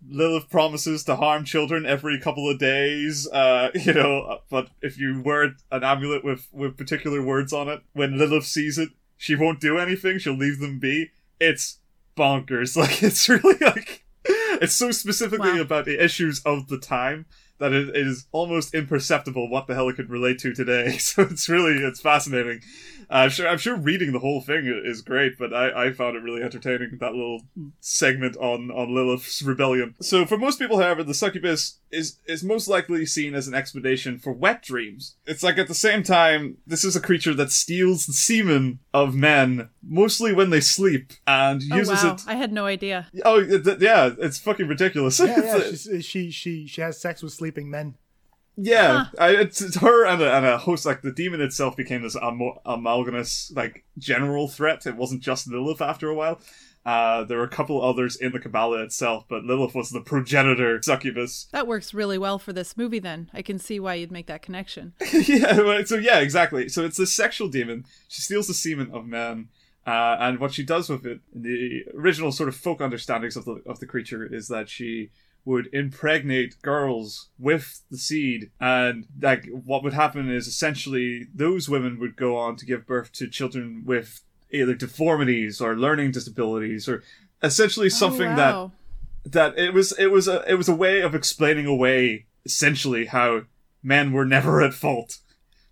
[0.07, 3.27] Lilith promises to harm children every couple of days.
[3.27, 7.81] Uh, you know, but if you wear an amulet with with particular words on it,
[7.93, 10.17] when Lilith sees it, she won't do anything.
[10.19, 11.11] She'll leave them be.
[11.39, 11.79] It's
[12.17, 12.75] bonkers.
[12.77, 15.61] Like it's really like it's so specifically Wow.
[15.61, 17.25] about the issues of the time
[17.59, 20.97] that it is almost imperceptible what the hell it could relate to today.
[20.99, 22.61] So it's really it's fascinating.
[23.09, 26.23] I'm sure I'm sure reading the whole thing is great, but I, I found it
[26.23, 27.41] really entertaining that little
[27.79, 29.95] segment on on Lilith's rebellion.
[30.01, 34.19] So for most people, however, the succubus is is most likely seen as an explanation
[34.19, 35.15] for wet dreams.
[35.25, 39.15] It's like at the same time, this is a creature that steals the semen of
[39.15, 42.21] men mostly when they sleep and Oh uses wow, it.
[42.27, 43.07] I had no idea.
[43.25, 45.19] Oh it- yeah, it's fucking ridiculous.
[45.19, 45.57] Yeah, yeah.
[45.57, 47.95] It's- she she she has sex with sleeping men.
[48.61, 50.85] Yeah, I, it's, it's her and a, and a host.
[50.85, 54.85] Like the demon itself became this amo- amalgamous, like general threat.
[54.85, 56.39] It wasn't just Lilith after a while.
[56.85, 60.81] Uh, there were a couple others in the Kabbalah itself, but Lilith was the progenitor
[60.81, 61.47] succubus.
[61.51, 62.99] That works really well for this movie.
[62.99, 64.93] Then I can see why you'd make that connection.
[65.13, 66.69] yeah, so yeah, exactly.
[66.69, 67.85] So it's this sexual demon.
[68.07, 69.49] She steals the semen of men,
[69.85, 73.61] uh, and what she does with it, the original sort of folk understandings of the
[73.65, 75.11] of the creature, is that she
[75.45, 81.99] would impregnate girls with the seed, and like what would happen is essentially those women
[81.99, 84.21] would go on to give birth to children with
[84.51, 87.03] either deformities or learning disabilities or
[87.41, 88.71] essentially oh, something oh, that
[89.31, 93.41] that it was it was a it was a way of explaining away essentially how
[93.83, 95.19] men were never at fault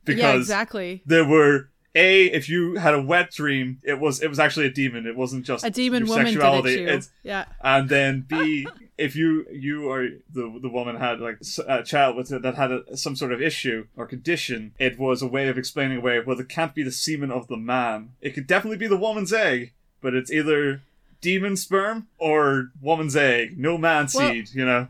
[0.06, 1.01] because yeah, exactly.
[1.06, 4.69] there were a if you had a wet dream it was it was actually a
[4.81, 5.05] demon.
[5.07, 6.79] It wasn't just A demon woman did it.
[6.81, 7.45] It's- Yeah.
[7.62, 9.99] and then b if you you or
[10.33, 13.41] the the woman had like a child with it that had a, some sort of
[13.41, 16.91] issue or condition it was a way of explaining away well it can't be the
[16.91, 18.12] semen of the man.
[18.21, 20.81] It could definitely be the woman's egg but it's either
[21.21, 23.57] demon sperm or woman's egg.
[23.57, 24.88] No man Well- seed you know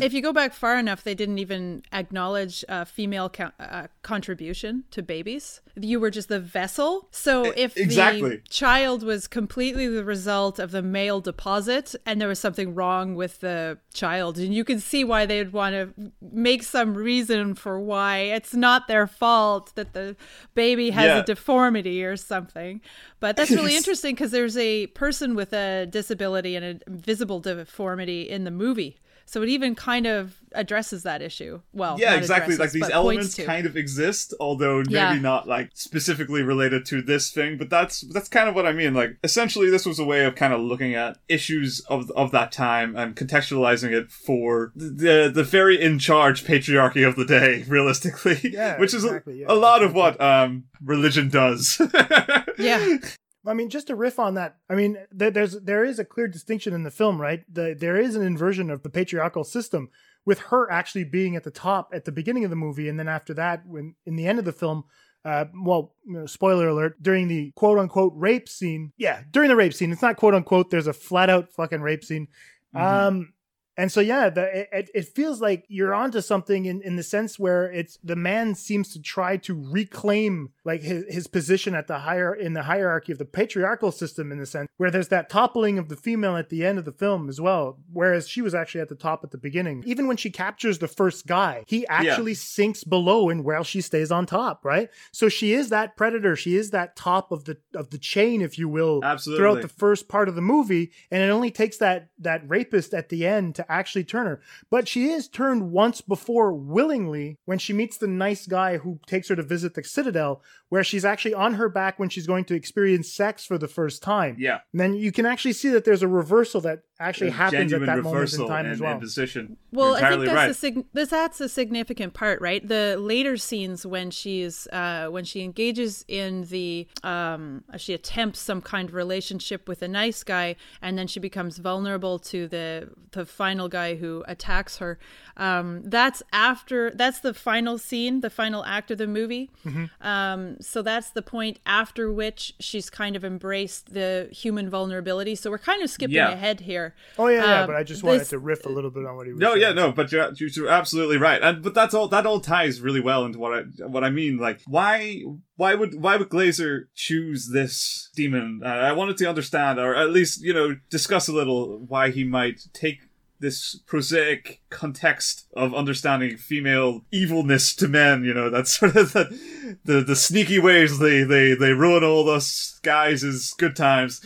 [0.00, 4.84] if you go back far enough, they didn't even acknowledge uh, female co- uh, contribution
[4.90, 5.60] to babies.
[5.76, 7.08] You were just the vessel.
[7.12, 8.30] So if exactly.
[8.30, 13.14] the child was completely the result of the male deposit, and there was something wrong
[13.14, 17.78] with the child, and you can see why they'd want to make some reason for
[17.78, 20.16] why it's not their fault that the
[20.54, 21.18] baby has Yeah.
[21.18, 22.80] a deformity or something.
[23.20, 28.28] But that's really interesting because there's a person with a disability and a visible deformity
[28.28, 28.98] in the movie.
[29.28, 31.60] So it even kind of addresses that issue.
[31.74, 35.18] Well, yeah exactly like these but elements points kind of exist although maybe Yeah.
[35.18, 38.94] not like specifically related to this thing but that's that's kind of what i mean
[38.94, 42.50] like essentially this was a way of kind of looking at issues of of that
[42.52, 48.38] time and contextualizing it for the the very in charge patriarchy of the day realistically
[48.42, 51.78] Yeah, which is a- exactly, a, lot of what um religion does
[52.58, 52.98] Yeah.
[53.48, 56.28] I mean, just to riff on that, I mean, there, there's there is a clear
[56.28, 57.42] distinction in the film, right?
[57.52, 59.88] The, there is an inversion of the patriarchal system
[60.24, 63.08] with her actually being at the top at the beginning of the movie, and then
[63.08, 64.84] after that, when in the end of the film,
[65.24, 69.56] uh, well, you know, spoiler alert, during the quote unquote rape scene, yeah, during the
[69.56, 70.70] rape scene, it's not quote unquote.
[70.70, 72.28] There's a flat out fucking rape scene.
[72.74, 73.32] Um,
[73.78, 77.38] And so, yeah, the, it, it feels like you're onto something in, in the sense
[77.38, 82.00] where it's the man seems to try to reclaim like his, his position at the
[82.00, 85.78] higher in the hierarchy of the patriarchal system in the sense where there's that toppling
[85.78, 88.82] of the female at the end of the film as well, whereas she was actually
[88.82, 89.82] at the top at the beginning.
[89.86, 92.38] Even when she captures the first guy, he actually yeah.
[92.38, 94.90] sinks below and while she stays on top, right?
[95.10, 96.36] So she is that predator.
[96.36, 99.40] She is that top of the of the chain, if you will, Absolutely.
[99.40, 103.08] throughout the first part of the movie, and it only takes that that rapist at
[103.08, 104.42] the end to actually turn her.
[104.68, 109.28] But she is turned once before willingly when she meets the nice guy who takes
[109.28, 112.54] her to visit the Citadel, where she's actually on her back when she's going to
[112.54, 114.36] experience sex for the first time.
[114.38, 114.58] Yeah.
[114.72, 118.02] And then you can actually see that there's a reversal that actually happens at that
[118.02, 118.92] moment in time in, as well.
[118.92, 119.56] In position.
[119.72, 120.50] Well, I think that's right.
[120.50, 122.66] a sig- this that's a significant part, right?
[122.66, 128.60] The later scenes when she's uh, when she engages in the um, she attempts some
[128.60, 133.24] kind of relationship with a nice guy, and then she becomes vulnerable to the the
[133.24, 134.98] final guy who attacks her.
[135.36, 139.50] Um, that's after that's the final scene, the final act of the movie.
[139.64, 140.06] Mm-hmm.
[140.06, 145.34] Um, so that's the point after which she's kind of embraced the human vulnerability.
[145.34, 146.30] So we're kind of skipping Yeah.
[146.30, 146.94] ahead here.
[147.18, 149.16] Oh yeah, yeah, Um, but I just wanted this- to riff a little bit on
[149.16, 149.62] what he was No, saying.
[149.62, 152.08] yeah, no, but you're, you're absolutely right, and but that's all.
[152.08, 154.38] That all ties really well into what I what I mean.
[154.38, 155.22] Like, why
[155.56, 158.60] why would why would Glazer choose this demon?
[158.64, 162.24] Uh, I wanted to understand, or at least you know discuss a little why he
[162.24, 162.98] might take
[163.40, 168.24] this prosaic context of understanding female evilness to men.
[168.24, 172.28] You know, that's sort of the the, the sneaky ways they they they ruin all
[172.28, 174.20] us guys is good times.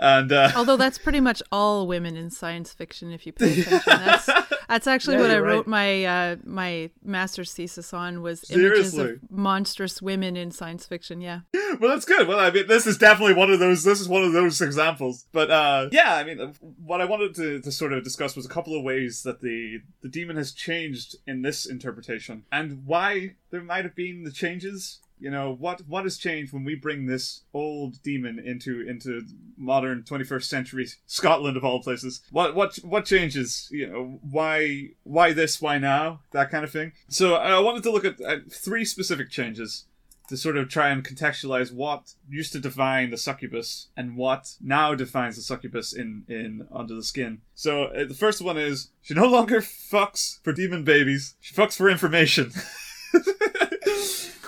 [0.00, 3.82] And uh, Although that's pretty much all women in science fiction, if you pay attention.
[3.86, 4.28] That's
[4.68, 5.66] that's actually Yeah, what I wrote right.
[5.66, 11.20] my uh, my master's thesis on was images of monstrous women in science fiction.
[11.20, 11.40] Yeah.
[11.80, 12.28] well, that's good.
[12.28, 13.84] Well, I mean, this is definitely one of those.
[13.84, 15.26] This is one of those examples.
[15.32, 16.54] But uh, yeah, I mean,
[16.84, 19.80] what I wanted to, to sort of discuss was a couple of ways that the
[20.02, 25.00] the demon has changed in this interpretation, and why there might have been the changes.
[25.20, 29.22] You know what what has changed when we bring this old demon into into
[29.56, 32.22] modern 21st century Scotland of all places?
[32.30, 33.68] What what what changes?
[33.70, 35.60] You know why why this?
[35.60, 36.20] Why now?
[36.32, 36.92] That kind of thing.
[37.08, 39.86] So I wanted to look at, at three specific changes
[40.28, 44.94] to sort of try and contextualize what used to define the succubus and what now
[44.94, 47.40] defines the succubus in in Under the Skin.
[47.54, 51.76] So uh, the first one is she no longer fucks for demon babies; she fucks
[51.76, 52.52] for information.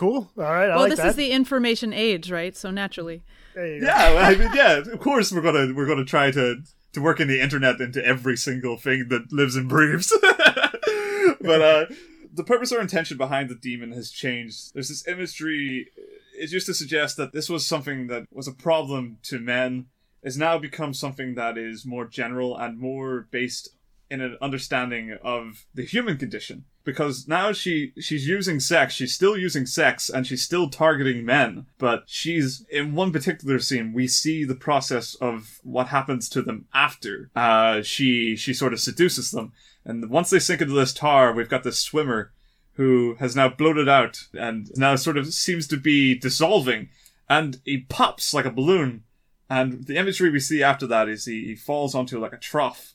[0.01, 0.31] Cool.
[0.39, 0.71] All right.
[0.71, 1.09] I well, like this that.
[1.09, 2.57] is the information age, right?
[2.57, 3.23] So naturally.
[3.55, 3.87] There you go.
[3.87, 4.79] yeah, well, I mean, yeah.
[4.79, 6.57] Of course, we're gonna we're gonna try to
[6.95, 10.11] to work in the internet into every single thing that lives and breathes.
[10.23, 11.85] but uh,
[12.33, 14.73] the purpose or intention behind the demon has changed.
[14.73, 15.89] There's this imagery.
[16.33, 19.89] It's just to suggest that this was something that was a problem to men.
[20.25, 23.69] Has now become something that is more general and more based
[24.11, 26.65] in an understanding of the human condition.
[26.83, 31.67] Because now she she's using sex she's still using sex and she's still targeting men
[31.79, 36.67] but she's in one particular scene we see the process of what happens to them
[36.75, 37.31] after.
[37.37, 39.53] Uh she she sort of seduces them
[39.85, 42.33] and once they sink into this tar we've got this swimmer
[42.75, 46.89] who has now bloated out and now sort of seems to be dissolving
[47.29, 49.05] and he pops like a balloon
[49.51, 52.95] and the imagery we see after that is he, he falls onto like a trough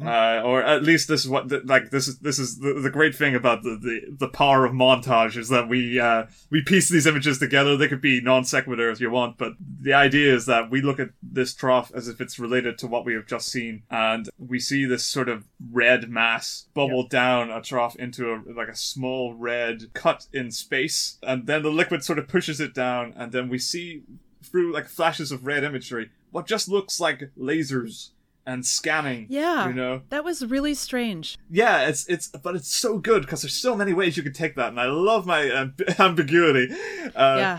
[0.00, 2.90] uh, or at least this is what the, like this is this is the, the
[2.90, 6.88] great thing about the, the the power of montage is that we uh, we piece
[6.88, 7.76] these images together.
[7.76, 11.00] They could be non sequitur if you want, but the idea is that we look
[11.00, 14.58] at this trough as if it's related to what we have just seen, and we
[14.58, 19.34] see this sort of red mass bubble down a trough into a like a small
[19.34, 23.48] red cut in space, and then the liquid sort of pushes it down, and then
[23.48, 24.02] we see
[24.42, 28.10] through like flashes of red imagery what just looks like lasers
[28.46, 29.26] and scanning.
[29.28, 29.68] Yeah.
[29.68, 30.02] you know.
[30.10, 31.38] That was really strange.
[31.50, 34.56] Yeah, it's it's but it's so good because there's so many ways you could take
[34.56, 36.68] that, and I love my amb- ambiguity.
[37.14, 37.58] Uh, yeah.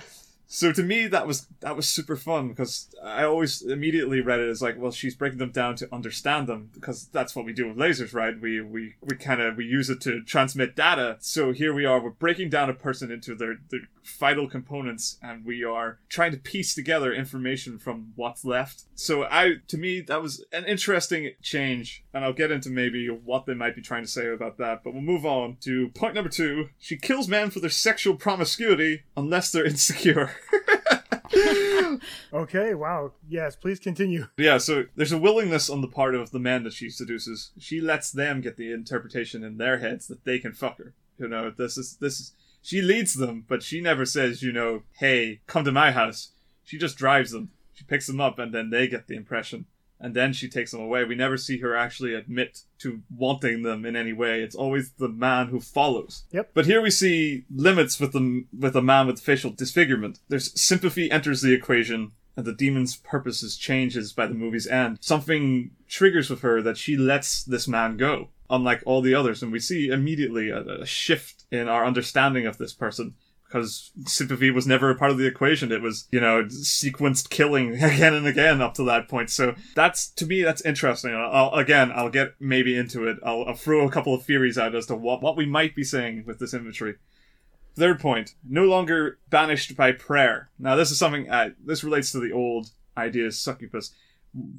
[0.55, 4.49] So to me, that was that was super fun because I always immediately read it
[4.49, 7.69] as like, well, she's breaking them down to understand them because that's what we do
[7.69, 8.39] with lasers, right?
[8.39, 11.17] We we we kind of we use it to transmit data.
[11.21, 15.43] So here we are, we're breaking down a person into their their vital components, and
[15.43, 18.83] we are trying to piece together information from what's left.
[18.95, 23.45] So I, to me, that was an interesting change, and I'll get into maybe what
[23.45, 24.83] they might be trying to say about that.
[24.83, 26.69] But we'll move on to point number two.
[26.77, 30.35] She kills men for their sexual promiscuity unless they're insecure.
[32.33, 32.73] Okay.
[32.73, 33.13] Wow.
[33.27, 33.55] Yes.
[33.55, 34.27] Please continue.
[34.37, 37.51] Yeah, so there's a willingness on the part of the men that she seduces.
[37.59, 40.93] She lets them get the interpretation in their heads that they can fuck her.
[41.17, 44.83] You know, this is this is she leads them, but she never says, you know,
[44.93, 46.29] hey, come to my house.
[46.63, 47.49] She just drives them.
[47.73, 49.65] She picks them up and then they get the impression.
[50.03, 51.05] And then she takes them away.
[51.05, 54.41] We never see her actually admit to wanting them in any way.
[54.41, 56.25] It's always the man who follows.
[56.31, 56.51] Yep.
[56.53, 60.19] But here we see limits with the with a man with facial disfigurement.
[60.27, 64.97] There's sympathy enters the equation, and the demon's purposes changes by the movie's end.
[64.99, 69.53] Something triggers with her that she lets this man go, unlike all the others, and
[69.53, 73.15] we see immediately a, a shift in our understanding of this person
[73.53, 75.71] because sympathy was never a part of the equation.
[75.71, 79.29] It was, you know, sequenced killing again and again up to that point.
[79.29, 81.13] So that's, to me, that's interesting.
[81.13, 83.17] I'll, again, I'll get maybe into it.
[83.23, 85.83] I'll, I'll throw a couple of theories out as to what, what we might be
[85.83, 86.95] saying with this imagery.
[87.75, 90.49] Third point, no longer banished by prayer.
[90.57, 93.93] Now, this is something, uh, this relates to the old idea of succubus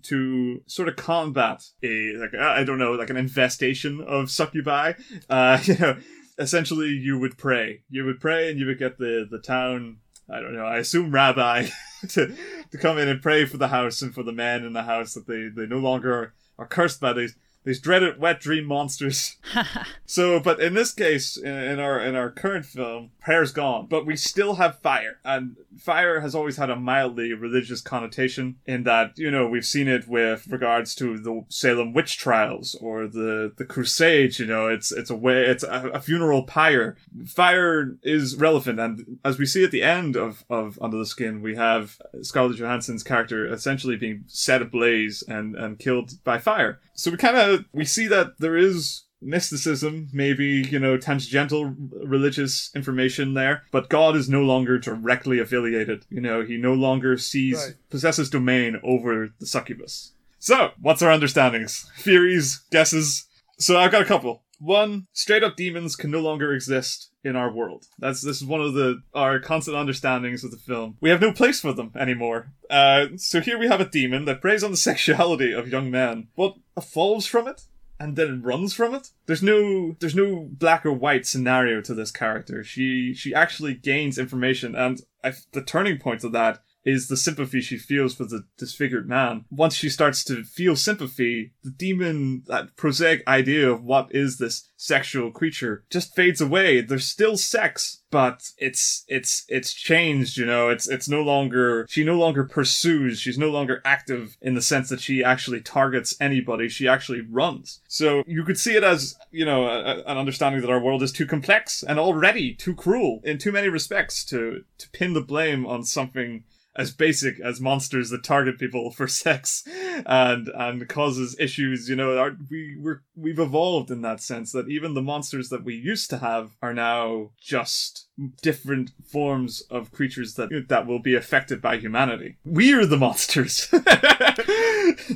[0.03, 4.93] to sort of combat a like I don't know like an infestation of succubi.
[5.29, 5.97] Uh, you know,
[6.39, 7.83] essentially you would pray.
[7.89, 11.13] You would pray and you would get the, the town, I don't know, I assume
[11.13, 11.69] rabbi
[12.09, 12.37] to,
[12.71, 15.15] to come in and pray for the house and for the men in the house
[15.15, 19.37] that they, they no longer are, are cursed by these these dreaded wet dream monsters.
[20.07, 24.07] so, but in this case, in, in, our in our current film, prayer's gone, but
[24.07, 28.57] we still have fire, and fire has always had a mildly religious connotation.
[28.67, 33.09] In that, you know, we've seen it with regards to the Salem witch trials or
[33.09, 34.39] the the Crusades.
[34.39, 36.97] You know, it's it's a way, it's a, a funeral pyre.
[37.27, 41.41] Fire is relevant, and as we see at the end of of Under the Skin,
[41.41, 46.81] we have Scarlett Johansson's character essentially being set ablaze and and killed by fire.
[46.97, 51.75] So we kind of we see that there is mysticism, maybe, you know, tangential
[52.05, 56.05] religious information there, but God is no longer directly affiliated.
[56.11, 57.75] You know, he no longer sees, right.
[57.91, 60.13] possesses domain over the succubus.
[60.39, 61.91] So, what's our understandings?
[61.99, 63.27] Theories, guesses?
[63.59, 64.44] So I've got a couple.
[64.61, 67.87] One, straight up demons can no longer exist in our world.
[67.99, 70.97] That's this is one of the our constant understandings of the film.
[71.01, 72.53] We have no place for them anymore.
[72.71, 76.29] Uh, so here we have a demon that preys on the sexuality of young men.
[76.35, 77.63] What evolves from it?
[78.01, 79.11] and then runs from it.
[79.27, 82.65] There's no there's no black or white scenario to this character.
[82.65, 87.61] She she actually gains information, and I, the turning point of that is the sympathy
[87.61, 89.45] she feels for the disfigured man.
[89.51, 94.71] Once she starts to feel sympathy, the demon, that prosaic idea of what is this
[94.77, 96.83] sexual creature just fades away.
[96.83, 102.05] There's still sex, but it's, it's, it's changed, you know, it's, it's no longer, she
[102.05, 106.69] no longer pursues, she's no longer active in the sense that she actually targets anybody,
[106.69, 107.81] she actually runs.
[107.89, 111.13] So you could see it as, you know, a, an understanding that our world is
[111.13, 115.67] too complex and already too cruel in too many respects to, to pin the blame
[115.67, 116.45] on something
[116.77, 119.65] as basic as monsters that target people for sex
[120.07, 124.69] and and causes issues you know are, we we're, we've evolved in that sense that
[124.69, 128.09] even the monsters that we used to have are now just
[128.43, 132.37] different forms of creatures that that will be affected by humanity.
[132.45, 133.73] We are the monsters.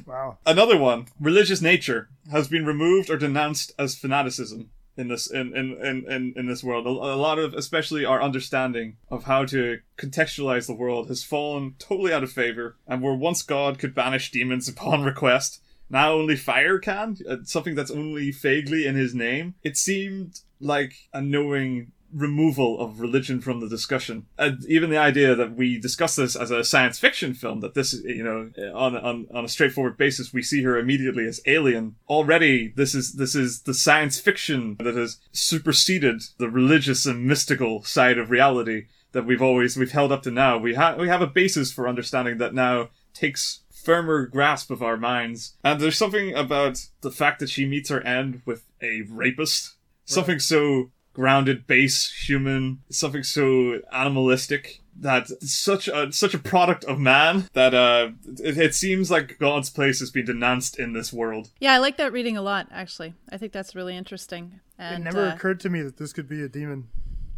[0.07, 0.39] Wow.
[0.47, 6.05] Another one religious nature has been removed or denounced as fanaticism in this in in
[6.09, 6.87] in, in this world.
[6.87, 11.77] A, a, lot of especially our understanding of how to contextualize the world has fallen
[11.79, 12.77] totally out of favor.
[12.87, 17.17] And where once God could banish demons upon request, now only fire can.
[17.29, 19.55] Uh, something that's only vaguely in his name.
[19.63, 24.27] It seemed like a knowing removal of religion from the discussion.
[24.39, 27.95] And even the idea that we discuss this as a science fiction film, that this,
[28.05, 31.97] you know, on, on, on a straightforward basis, we see her immediately as alien.
[32.09, 37.83] Already, this is, this is the science fiction that has superseded the religious and mystical
[37.85, 40.59] side of reality that we've always, we've held up to now.
[40.59, 44.97] We have, we have a basis for understanding that now takes firmer grasp of our
[44.97, 45.57] minds.
[45.65, 49.77] And there's something about the fact that she meets her end with a rapist.
[50.09, 50.15] Right.
[50.15, 56.99] Something so grounded base human, something so animalistic that such a such a product of
[56.99, 58.11] man that uh
[58.43, 61.51] it, it, seems like God's place has been denounced in this world.
[61.61, 62.69] Yeah, I like that reading a lot.
[62.71, 64.61] Actually, I think that's really interesting.
[64.79, 66.89] And, it never uh, occurred to me that this could be a demon.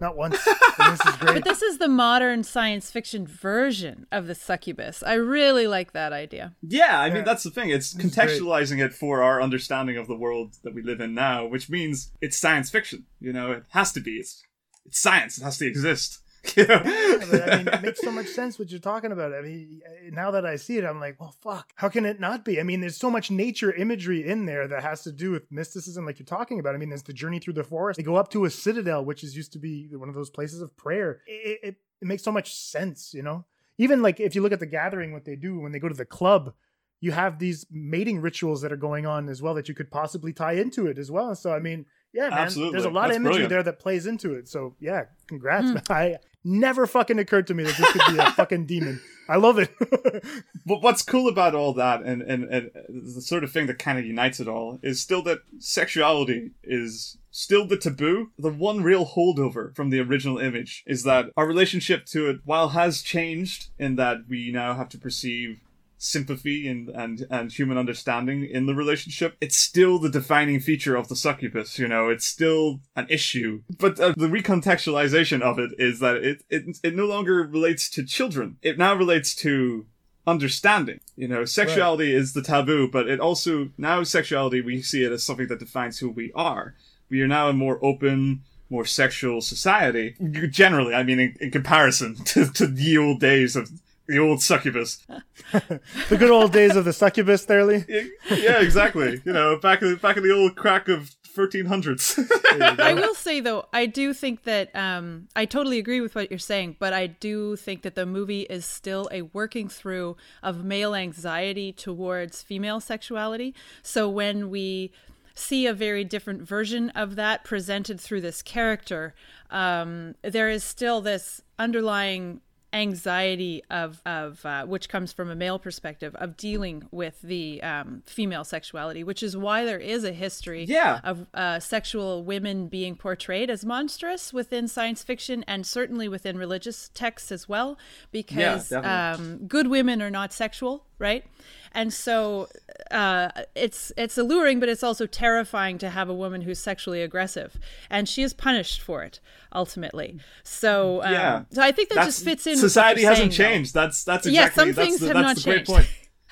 [0.00, 0.42] Not once.
[0.78, 1.34] this is great.
[1.34, 5.02] But this is the modern science fiction version of the succubus.
[5.02, 6.54] I really like that idea.
[6.62, 7.14] Yeah, I yeah.
[7.14, 7.70] mean that's the thing.
[7.70, 11.46] It's this contextualizing it for our understanding of the world that we live in now,
[11.46, 13.06] which means it's science fiction.
[13.20, 14.12] You know, it has to be.
[14.12, 14.42] It's
[14.86, 15.38] it's science.
[15.38, 16.20] It has to exist.
[16.56, 16.82] yeah,
[17.30, 19.34] but, I mean, it makes so much sense what you're talking about.
[19.34, 21.72] I mean, now that I see it, I'm like, well, fuck.
[21.76, 22.58] How can it not be?
[22.58, 26.06] I mean, there's so much nature imagery in there that has to do with mysticism,
[26.06, 26.74] like you're talking about.
[26.74, 27.98] I mean, there's the journey through the forest.
[27.98, 30.62] They go up to a citadel, which is used to be one of those places
[30.62, 31.20] of prayer.
[31.26, 33.44] It, it, it makes so much sense, you know.
[33.76, 35.94] Even like if you look at the gathering, what they do when they go to
[35.94, 36.54] the club,
[37.00, 40.32] you have these mating rituals that are going on as well that you could possibly
[40.32, 41.34] tie into it as well.
[41.34, 42.72] So I mean, yeah, man, Absolutely.
[42.72, 43.50] there's a lot That's of imagery brilliant.
[43.50, 44.48] there that plays into it.
[44.48, 45.68] So yeah, congrats.
[45.68, 45.90] Mm.
[45.90, 49.00] I Never fucking occurred to me that this could be a fucking demon.
[49.28, 49.70] I love it.
[50.66, 53.98] but what's cool about all that, and, and, and the sort of thing that kind
[53.98, 58.30] of unites it all, is still that sexuality is still the taboo.
[58.38, 62.70] The one real holdover from the original image is that our relationship to it, while
[62.70, 65.60] has changed in that we now have to perceive
[66.02, 71.08] sympathy and, and, and human understanding in the relationship, it's still the defining feature of
[71.08, 73.62] the succubus, you know, it's still an issue.
[73.78, 78.04] But uh, the recontextualization of it is that it, it, it no longer relates to
[78.04, 78.56] children.
[78.62, 79.84] It now relates to
[80.26, 81.00] understanding.
[81.16, 82.20] You know, sexuality right.
[82.20, 85.98] is the taboo, but it also, now sexuality, we see it as something that defines
[85.98, 86.74] who we are.
[87.10, 88.40] We are now a more open,
[88.70, 90.16] more sexual society.
[90.48, 93.70] Generally, I mean, in, in comparison to, to the old days of
[94.10, 95.06] the old succubus.
[95.52, 97.84] the good old days of the succubus, there, Lee.
[98.30, 99.20] Yeah, exactly.
[99.24, 102.80] You know, back in back in the old crack of 1300s.
[102.80, 106.38] I will say though, I do think that um, I totally agree with what you're
[106.38, 110.94] saying, but I do think that the movie is still a working through of male
[110.94, 113.54] anxiety towards female sexuality.
[113.82, 114.92] So when we
[115.34, 119.14] see a very different version of that presented through this character,
[119.50, 122.40] um, there is still this underlying
[122.72, 128.02] anxiety of of uh, which comes from a male perspective of dealing with the um,
[128.06, 131.00] female sexuality, which is why there is a history yeah.
[131.04, 136.90] of uh, sexual women being portrayed as monstrous within science fiction and certainly within religious
[136.94, 137.78] texts as well,
[138.12, 141.24] because yeah, um, good women are not sexual, right?
[141.72, 142.48] And so
[142.90, 147.58] uh, it's it's alluring, but it's also terrifying to have a woman who's sexually aggressive,
[147.88, 149.20] and she is punished for it
[149.54, 150.18] ultimately.
[150.42, 152.56] So um, yeah, so I think that just fits in.
[152.56, 153.74] Society hasn't saying, changed.
[153.74, 153.82] Though.
[153.82, 154.50] That's that's exactly yeah.
[154.54, 155.66] Some that's things the, have that's not the changed.
[155.66, 155.88] great point.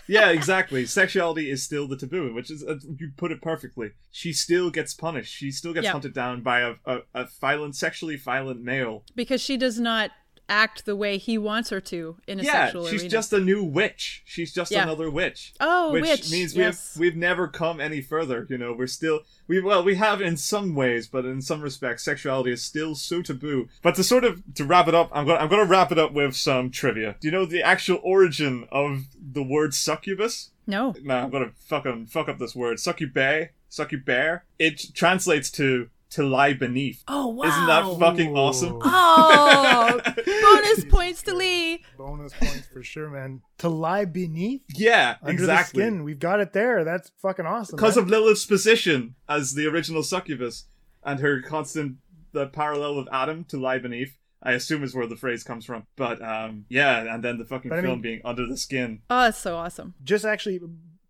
[0.09, 0.86] yeah, exactly.
[0.86, 3.91] Sexuality is still the taboo, which is uh, you put it perfectly.
[4.11, 5.32] She still gets punished.
[5.32, 5.93] She still gets Yep.
[5.93, 9.05] hunted down by a, a, a violent, sexually violent male.
[9.14, 10.11] because she does not
[10.49, 12.55] act the way he wants her to in a sexual.
[12.61, 13.11] yeah, sexual she's arena.
[13.11, 14.22] just a new witch.
[14.24, 14.82] She's just Yeah.
[14.84, 15.53] another witch.
[15.61, 16.94] Oh, which witch, means yes.
[16.96, 18.46] we've we've never come any further.
[18.49, 22.05] You know, we're still we well we have in some ways, but in some respects,
[22.05, 23.68] sexuality is still so taboo.
[23.82, 26.12] But to sort of to wrap it up, I'm gonna I'm gonna wrap it up
[26.12, 27.16] with some trivia.
[27.20, 30.51] Do you know the actual origin of the word succubus?
[30.66, 30.94] no.
[31.03, 32.76] Nah, I'm gonna fucking fuck up this word.
[32.78, 34.42] Succubae, succubae.
[34.59, 37.02] It translates to to lie beneath.
[37.09, 37.44] Oh wow!
[37.46, 38.78] Isn't that fucking awesome?
[38.82, 41.84] Oh, bonus points to Lee.
[41.96, 43.42] Bonus points for sure, man.
[43.59, 45.82] To lie beneath Yeah, under exactly.
[45.82, 46.84] the skin, we've got it there.
[46.84, 47.76] That's fucking awesome.
[47.76, 48.04] because man.
[48.04, 50.66] of Lilith's position as the original succubus
[51.04, 51.96] and her constant
[52.32, 54.16] the parallel of Adam to lie beneath.
[54.40, 55.84] I assume is where the phrase comes from.
[55.96, 59.00] But um, yeah, and then the fucking But I film mean- being under the skin.
[59.11, 59.94] Oh, that's so awesome.
[60.04, 60.61] just actually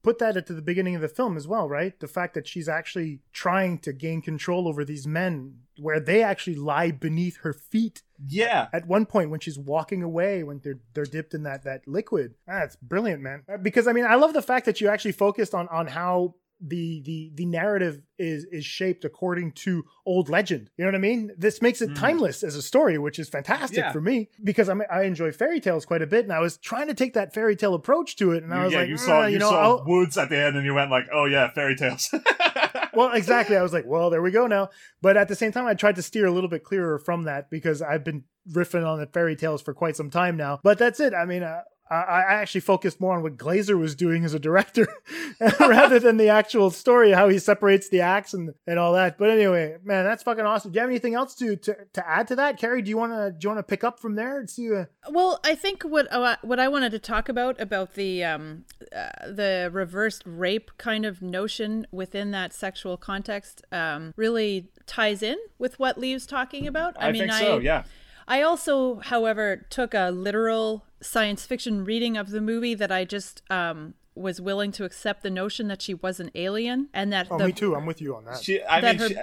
[0.02, 1.98] put that at the beginning of the film as well, right?
[1.98, 6.56] The fact that she's actually trying to gain control over these men, where they actually
[6.56, 11.04] lie beneath her feet Yeah, at one point when she's walking away when they're they're
[11.04, 12.34] dipped in that that liquid.
[12.48, 13.42] Ah, That's brilliant, man.
[13.62, 17.00] Because I mean, I love the fact that you actually focused on on how the
[17.04, 20.70] the the narrative is is shaped according to old legend.
[20.76, 21.30] You know what I mean?
[21.38, 23.92] This makes it timeless as a story, which is fantastic Yeah.
[23.92, 26.88] for me because I'm, I enjoy fairy tales quite a bit, and I was trying
[26.88, 29.20] to take that fairy tale approach to it, and I was yeah, like, you saw
[29.22, 31.48] "Ah, you, you know, saw woods at the end, and you went like, oh yeah,
[31.52, 32.12] fairy tales.
[32.92, 33.56] well, exactly.
[33.56, 34.70] I was like, well, there we go now.
[35.00, 37.50] But at the same time, I tried to steer a little bit clearer from that
[37.50, 40.58] because I've been riffing on the fairy tales for quite some time now.
[40.62, 41.14] But that's it.
[41.14, 44.38] I mean, uh, I, I actually focused more on what Glazer was doing as a
[44.38, 44.88] director
[45.60, 49.18] rather than the actual story, how he separates the acts and, and all that.
[49.18, 50.72] But anyway, man, that's fucking awesome.
[50.72, 52.82] Do you have anything else to to, to add to that, Carrie?
[52.82, 54.74] Do you want to do you want to pick up from there and see?
[54.74, 58.64] Uh, Well, I think what uh, what I wanted to talk about about the um,
[58.94, 65.36] uh, the reversed rape kind of notion within that sexual context um, really ties in
[65.58, 66.96] with what Lee's talking about.
[66.98, 67.58] I, think so.
[67.58, 67.84] Yeah.
[68.28, 73.42] I also, however, took a literal science fiction reading of the movie that I just
[73.50, 77.38] um, was willing to accept the notion that she was an alien and that oh,
[77.38, 77.74] the, me too.
[77.74, 78.42] I'm with you on that.
[78.42, 79.16] She, I That mean, her- she,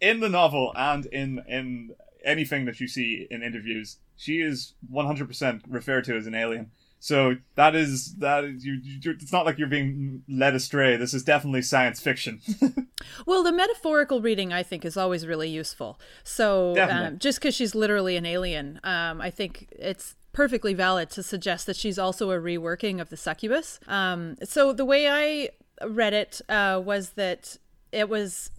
[0.00, 1.90] in the novel and in in
[2.24, 6.70] anything that you see in interviews, she is 100% referred to as an alien.
[7.06, 9.12] So that is that is you, you.
[9.12, 10.96] It's not like you're being led astray.
[10.96, 12.40] This is definitely science fiction.
[13.24, 16.00] Well, the metaphorical reading I think is always really useful.
[16.24, 21.22] So um, just because she's literally an alien, um, I think it's perfectly valid to
[21.22, 23.78] suggest that she's also a reworking of the succubus.
[23.86, 25.50] Um, so the way I
[25.86, 27.58] read it uh, was that
[27.92, 28.50] it was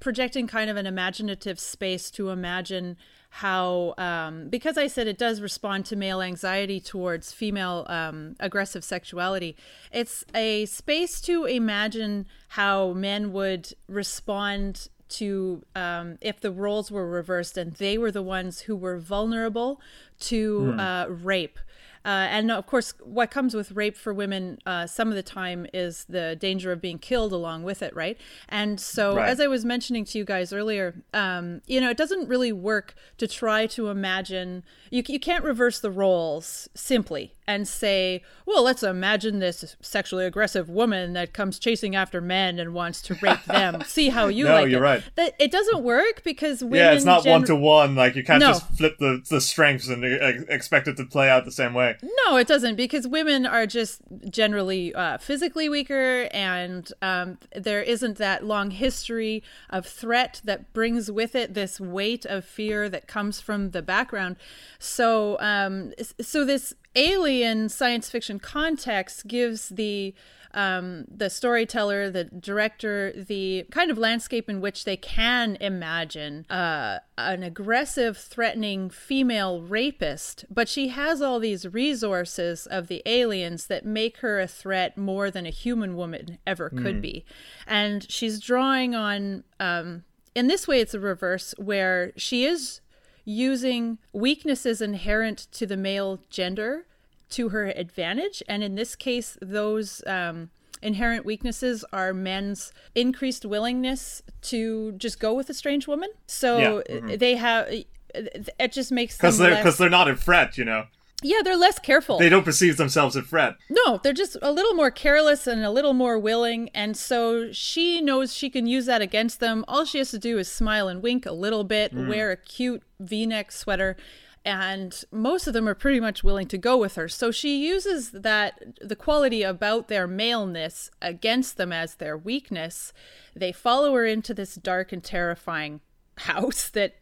[0.00, 2.98] projecting kind of an imaginative space to imagine
[3.38, 8.84] how um, because i said it does respond to male anxiety towards female um, aggressive
[8.84, 9.56] sexuality
[9.90, 17.08] it's a space to imagine how men would respond to um, if the roles were
[17.08, 19.80] reversed and they were the ones who were vulnerable
[20.20, 20.80] to Hmm.
[20.80, 21.58] uh, rape.
[22.04, 25.66] Uh, and of course, what comes with rape for women uh, some of the time
[25.72, 28.18] is the danger of being killed along with it, right?
[28.48, 29.28] And so, Right.
[29.28, 32.94] as I was mentioning to you guys earlier, um, you know, it doesn't really work
[33.18, 34.64] to try to imagine.
[34.90, 40.68] You, you can't reverse the roles simply and say, well, let's imagine this sexually aggressive
[40.70, 43.82] woman that comes chasing after men and wants to rape them.
[43.86, 44.82] See how you No, like you're it.
[44.84, 45.02] right.
[45.16, 46.78] That it doesn't work because women.
[46.78, 47.94] yeah, it's not gen- one to one.
[47.94, 48.48] Like you can't No.
[48.48, 51.93] just flip the the strengths and uh, expect it to play out the same way.
[52.02, 58.18] No, it doesn't because women are just generally uh, physically weaker, and um, there isn't
[58.18, 63.40] that long history of threat that brings with it this weight of fear that comes
[63.40, 64.36] from the background.
[64.78, 70.14] So, um, so this alien science fiction context gives the
[70.54, 77.00] um, the storyteller, the director, the kind of landscape in which they can imagine uh,
[77.18, 83.84] an aggressive, threatening female rapist, but she has all these resources of the aliens that
[83.84, 87.02] make her a threat more than a human woman ever could Mm.
[87.02, 87.24] be.
[87.66, 92.80] And she's drawing on, um, in this way, it's a reverse where she is
[93.24, 96.86] using weaknesses inherent to the male gender
[97.34, 98.42] to her advantage.
[98.48, 100.50] And in this case, those um,
[100.82, 106.10] inherent weaknesses are men's increased willingness to just go with a strange woman.
[106.26, 106.96] So Yeah.
[106.96, 107.18] Mhm.
[107.18, 110.86] they have, it just makes Because they're less- because they're not in fret, you know.
[111.22, 112.18] yeah, they're less careful.
[112.18, 113.54] They don't perceive themselves in fret.
[113.70, 116.68] No, they're just a little more careless and a little more willing.
[116.74, 119.64] And so she knows she can use that against them.
[119.66, 122.08] All she has to do is smile and wink a little bit, Mm.
[122.08, 123.96] wear a cute v neck sweater.
[124.44, 127.08] And most of them are pretty much willing to go with her.
[127.08, 132.92] So she uses that, the quality about their maleness against them as their weakness.
[133.34, 135.80] They follow her into this dark and terrifying
[136.18, 136.96] house that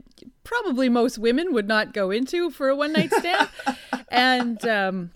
[0.44, 3.48] probably most women would not go into for a one night stand.
[4.08, 5.10] and, um,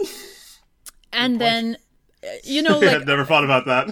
[1.12, 1.76] and then
[2.22, 3.86] uh, you know like never thought about that.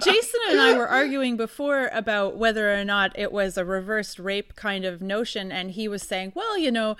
[0.04, 4.56] Jason and I were arguing before about whether or not it was a reversed rape
[4.56, 6.96] kind of notion, and he was saying, well, you know,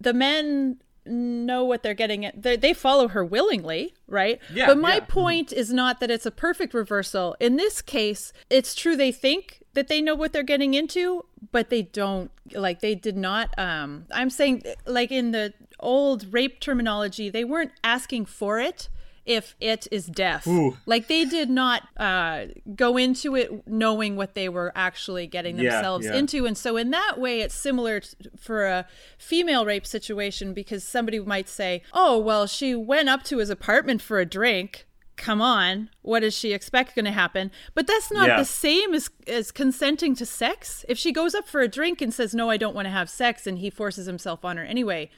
[0.00, 2.42] the men know what they're getting at.
[2.42, 4.40] They, they follow her willingly, right?
[4.52, 5.04] Yeah, but my yeah.
[5.08, 7.36] point is not that it's a perfect reversal.
[7.40, 11.70] In this case, it's true they think that they know what they're getting into, but
[11.70, 12.30] they don't.
[12.52, 13.56] Like they did not.
[13.58, 18.88] Um, I'm saying, like in the old rape terminology, they weren't asking for it.
[19.30, 20.76] If it is death, Ooh.
[20.86, 25.70] like they did not uh, go into it knowing what they were actually getting Yeah,
[25.70, 26.16] themselves yeah.
[26.16, 28.86] into, and so in that way, it's similar t- for a
[29.18, 34.02] female rape situation because somebody might say, "Oh, well, she went up to his apartment
[34.02, 37.50] for a drink." Come on, what does she expect going to happen?
[37.74, 38.38] But that's not Yeah.
[38.38, 40.84] the same as as consenting to sex.
[40.88, 43.08] If she goes up for a drink and says, "No, I don't want to have
[43.10, 45.10] sex," and he forces himself on her anyway,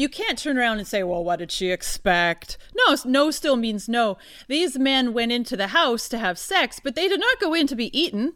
[0.00, 2.56] you can't turn around and say, well, what did she expect?
[2.74, 4.16] No, no still means no.
[4.48, 7.66] These men went into the house to have sex, but they did not go in
[7.66, 8.34] to be eaten.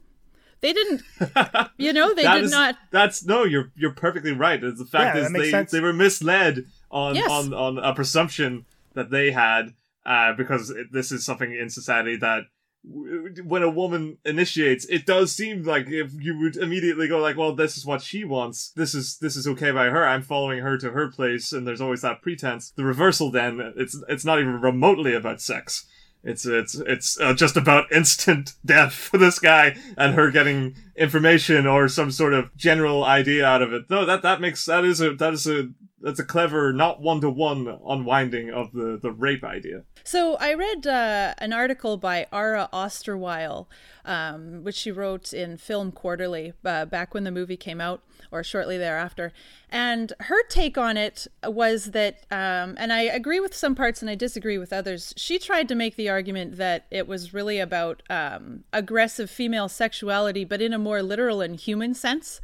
[0.60, 1.02] They didn't,
[1.78, 2.76] you know, they did is- not.
[2.90, 4.62] That's no, you're you're perfectly right.
[4.62, 5.70] It's the fact Yeah, is they sense.
[5.70, 7.30] they were misled on Yes.
[7.30, 9.74] on on a presumption that they had
[10.06, 12.46] uh, because this is something in society that w-
[12.86, 17.54] when a woman initiates, it does seem like if you would immediately go like, well,
[17.54, 18.72] this is what she wants.
[18.76, 20.06] This is this is okay by her.
[20.06, 22.72] I'm following her to her place, and there's always that pretense.
[22.76, 25.86] The reversal, then, it's it's not even remotely about sex.
[26.22, 31.66] It's it's it's uh, just about instant death for this guy and her getting information
[31.66, 33.84] or some sort of general idea out of it.
[33.88, 35.68] No, that that makes that is a that is a
[36.04, 39.82] that's a clever not one to one unwinding of the the rape idea.
[40.04, 43.66] So I read uh, an article by Ara Osterweil,
[44.04, 48.44] um, which she wrote in Film Quarterly uh, back when the movie came out, or
[48.44, 49.32] shortly thereafter.
[49.70, 54.10] And her take on it was that, um, and I agree with some parts and
[54.10, 55.14] I disagree with others.
[55.16, 60.44] She tried to make the argument that it was really about um, aggressive female sexuality,
[60.44, 62.42] but in a more literal and human sense.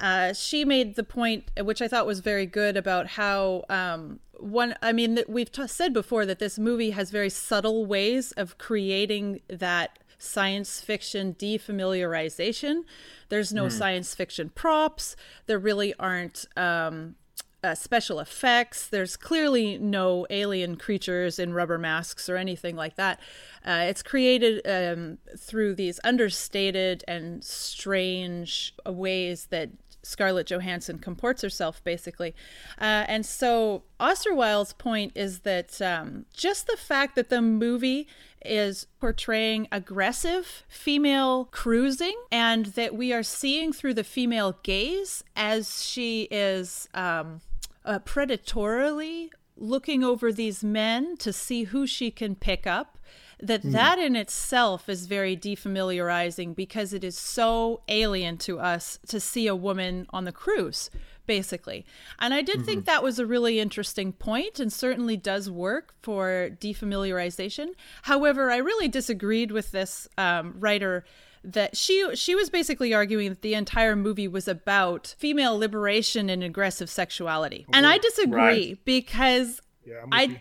[0.00, 4.74] Uh, she made the point, which I thought was very good, about how um, one.
[4.82, 9.40] I mean, we've t- said before that this movie has very subtle ways of creating
[9.48, 12.82] that science fiction defamiliarization.
[13.28, 13.72] There's no Mm.
[13.72, 15.16] science fiction props.
[15.46, 16.46] There really aren't.
[16.56, 17.16] Um,
[17.64, 18.86] uh, special effects.
[18.86, 23.20] There's clearly no alien creatures in rubber masks or anything like that.
[23.64, 29.70] Uh, it's created um, through these understated and strange ways that
[30.06, 32.34] Scarlett Johansson comports herself, basically.
[32.80, 38.06] Uh, and so Osterweil's point is that um, just the fact that the movie
[38.44, 45.84] is portraying aggressive female cruising and that we are seeing through the female gaze as
[45.84, 47.40] she is um,
[47.84, 52.95] uh, predatorily looking over these men to see who she can pick up
[53.40, 53.72] that mm.
[53.72, 59.46] that in itself is very defamiliarizing because it is so alien to us to see
[59.46, 60.90] a woman on the cruise
[61.26, 61.84] basically
[62.18, 62.64] and i did mm-hmm.
[62.64, 67.68] think that was a really interesting point and certainly does work for defamiliarization
[68.02, 71.04] however i really disagreed with this um, writer
[71.46, 76.42] that she she was basically arguing that the entire movie was about female liberation and
[76.42, 77.64] aggressive sexuality.
[77.72, 78.84] And I disagree right.
[78.84, 80.40] because yeah, I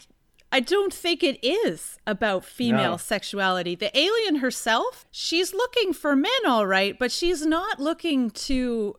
[0.55, 2.97] I don't think it is about female no.
[2.97, 3.75] sexuality.
[3.75, 8.95] The alien herself, she's looking for men all right, but she's not looking to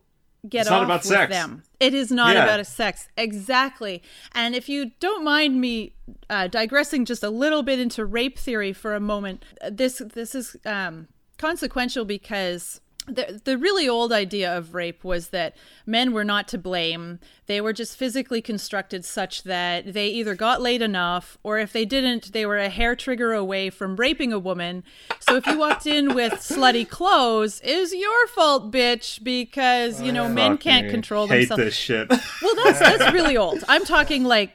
[0.47, 1.31] get it's off about with sex.
[1.31, 1.63] them.
[1.79, 2.43] It is not yeah.
[2.43, 3.09] about a sex.
[3.17, 4.03] Exactly.
[4.33, 5.93] And if you don't mind me
[6.29, 10.55] uh, digressing just a little bit into rape theory for a moment, this this is
[10.63, 11.07] um,
[11.39, 15.55] consequential because the, the really old idea of rape was that
[15.85, 17.19] men were not to blame.
[17.45, 21.85] They were just physically constructed such that they either got laid enough, or if they
[21.85, 24.83] didn't, they were a hair trigger away from raping a woman.
[25.21, 30.25] So if you walked in with slutty clothes, is your fault, bitch, because you know
[30.25, 30.91] oh, men can't me.
[30.91, 31.63] control Hate themselves.
[31.63, 32.09] this shit.
[32.09, 33.63] Well, that's that's really old.
[33.67, 34.51] I'm talking like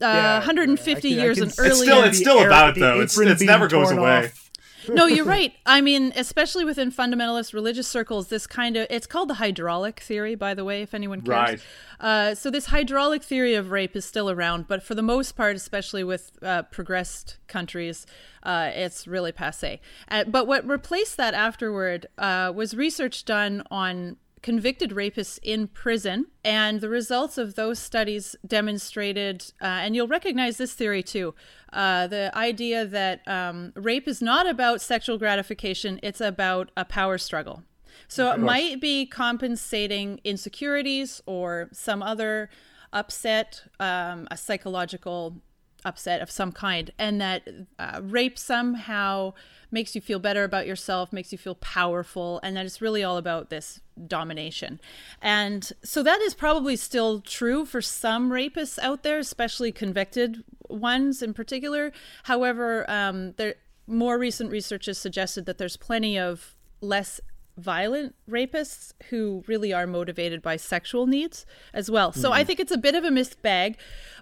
[0.00, 1.72] uh, yeah, 150 yeah, can, years and earlier.
[1.72, 3.00] It's still, it's still about though.
[3.00, 4.26] It's, it's never goes away.
[4.26, 4.41] Off
[4.88, 5.52] no, you're right.
[5.66, 10.34] I mean, especially within fundamentalist religious circles, this kind of it's called the hydraulic theory,
[10.34, 11.50] by the way, if anyone cares.
[11.50, 11.62] Right.
[12.00, 15.56] Uh, so this hydraulic theory of rape is still around, but for the most part,
[15.56, 18.06] especially with uh, progressed countries,
[18.42, 19.80] uh, it's really passe.
[20.08, 26.26] Uh, but what replaced that afterward uh, was research done on convicted rapists in prison.
[26.44, 31.34] And the results of those studies demonstrated, uh, and you'll recognize this theory too
[31.72, 37.16] uh, the idea that um, rape is not about sexual gratification, it's about a power
[37.16, 37.62] struggle.
[38.08, 42.50] So it might be compensating insecurities or some other
[42.92, 45.40] upset, um, a psychological
[45.84, 49.32] upset of some kind, and that uh, rape somehow
[49.70, 53.16] makes you feel better about yourself, makes you feel powerful, and that it's really all
[53.16, 54.80] about this domination.
[55.20, 61.22] And so that is probably still true for some rapists out there, especially convicted ones
[61.22, 61.92] in particular.
[62.24, 63.54] However, um, there
[63.86, 67.20] more recent research has suggested that there's plenty of less
[67.56, 72.12] violent rapists who really are motivated by sexual needs as well.
[72.12, 72.38] So mm-hmm.
[72.38, 73.76] I think it's a bit of a mixed bag.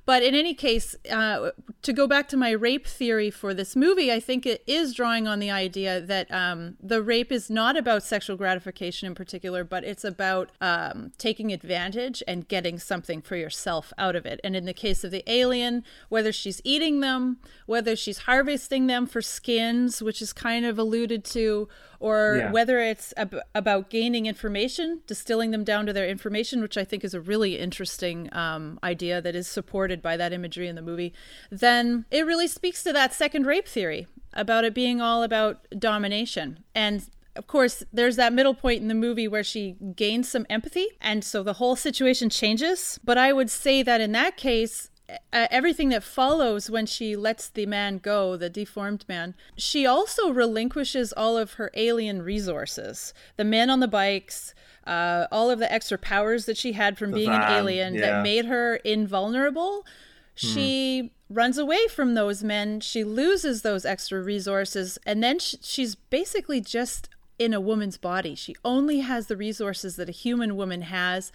[0.06, 1.50] But in any case, uh,
[1.82, 5.28] to go back to my rape theory for this movie, I think it is drawing
[5.28, 9.84] on the idea that um, the rape is not about sexual gratification in particular, but
[9.84, 14.40] it's about um, taking advantage and getting something for yourself out of it.
[14.42, 19.06] And in the case of the alien, whether she's eating them, whether she's harvesting them
[19.06, 21.68] for skins, which is kind of alluded to,
[22.00, 22.50] or yeah.
[22.50, 27.04] whether it's ab- about gaining information, distilling them down to their information, which I think
[27.04, 31.12] is a really interesting um, idea that is supported by that imagery in the movie,
[31.50, 36.64] then it really speaks to that second rape theory about it being all about domination.
[36.74, 40.86] And of course, there's that middle point in the movie where she gains some empathy,
[41.00, 42.98] and so the whole situation changes.
[43.04, 44.90] But I would say that in that case,
[45.32, 50.30] uh, everything that follows when she lets the man go, the deformed man, she also
[50.30, 53.14] relinquishes all of her alien resources.
[53.36, 54.54] The men on the bikes,
[54.86, 57.94] uh, all of the extra powers that she had from the being van, an alien
[57.94, 58.00] yeah.
[58.00, 59.86] that made her invulnerable.
[60.34, 61.10] She mm.
[61.28, 62.80] runs away from those men.
[62.80, 64.98] She loses those extra resources.
[65.04, 67.08] And then sh- she's basically just
[67.40, 68.34] in a woman's body.
[68.34, 71.32] She only has the resources that a human woman has.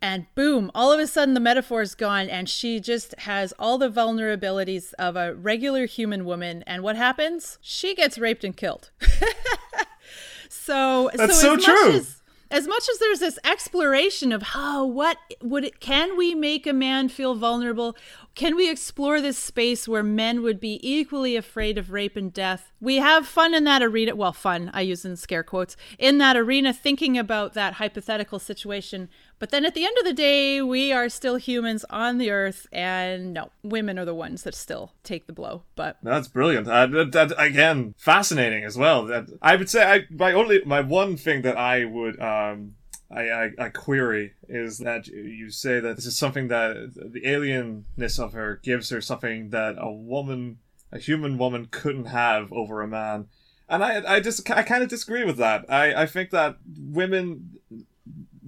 [0.00, 3.76] And boom, all of a sudden the metaphor is gone and she just has all
[3.76, 6.62] the vulnerabilities of a regular human woman.
[6.64, 7.58] And what happens?
[7.60, 8.92] She gets raped and killed.
[10.48, 12.06] so That's so, so true.
[12.50, 16.72] As, much as there's this exploration of how what would it can we make a
[16.72, 17.96] man feel vulnerable?
[18.34, 22.72] Can we explore this space where men would be equally afraid of rape and death?
[22.80, 26.36] We have fun in that arena well fun i use in scare quotes in that
[26.36, 29.08] arena thinking about that hypothetical situation
[29.38, 32.66] but then at the end of the day, we are still humans on the earth,
[32.72, 35.62] and no, women are the ones that still take the blow.
[35.76, 36.68] But that's brilliant.
[36.68, 39.06] Uh, that, that, again, fascinating as well.
[39.06, 42.74] That I would say, I my only my one thing that I would um
[43.10, 48.18] I, I, I, query is that you say that this is something that the alienness
[48.18, 50.58] of her gives her something that a woman,
[50.92, 53.28] a human woman, couldn't have over a man,
[53.68, 55.64] and I I just I kind of disagree with that.
[55.70, 57.58] I I think that women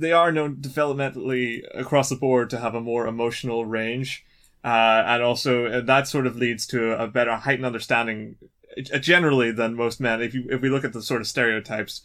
[0.00, 4.24] they are known developmentally across the board to have a more emotional range.
[4.62, 8.36] Uh, and also uh, that sort of leads to a better heightened understanding
[8.92, 10.20] uh, generally than most men.
[10.20, 12.02] If you if we look at the sort of stereotypes,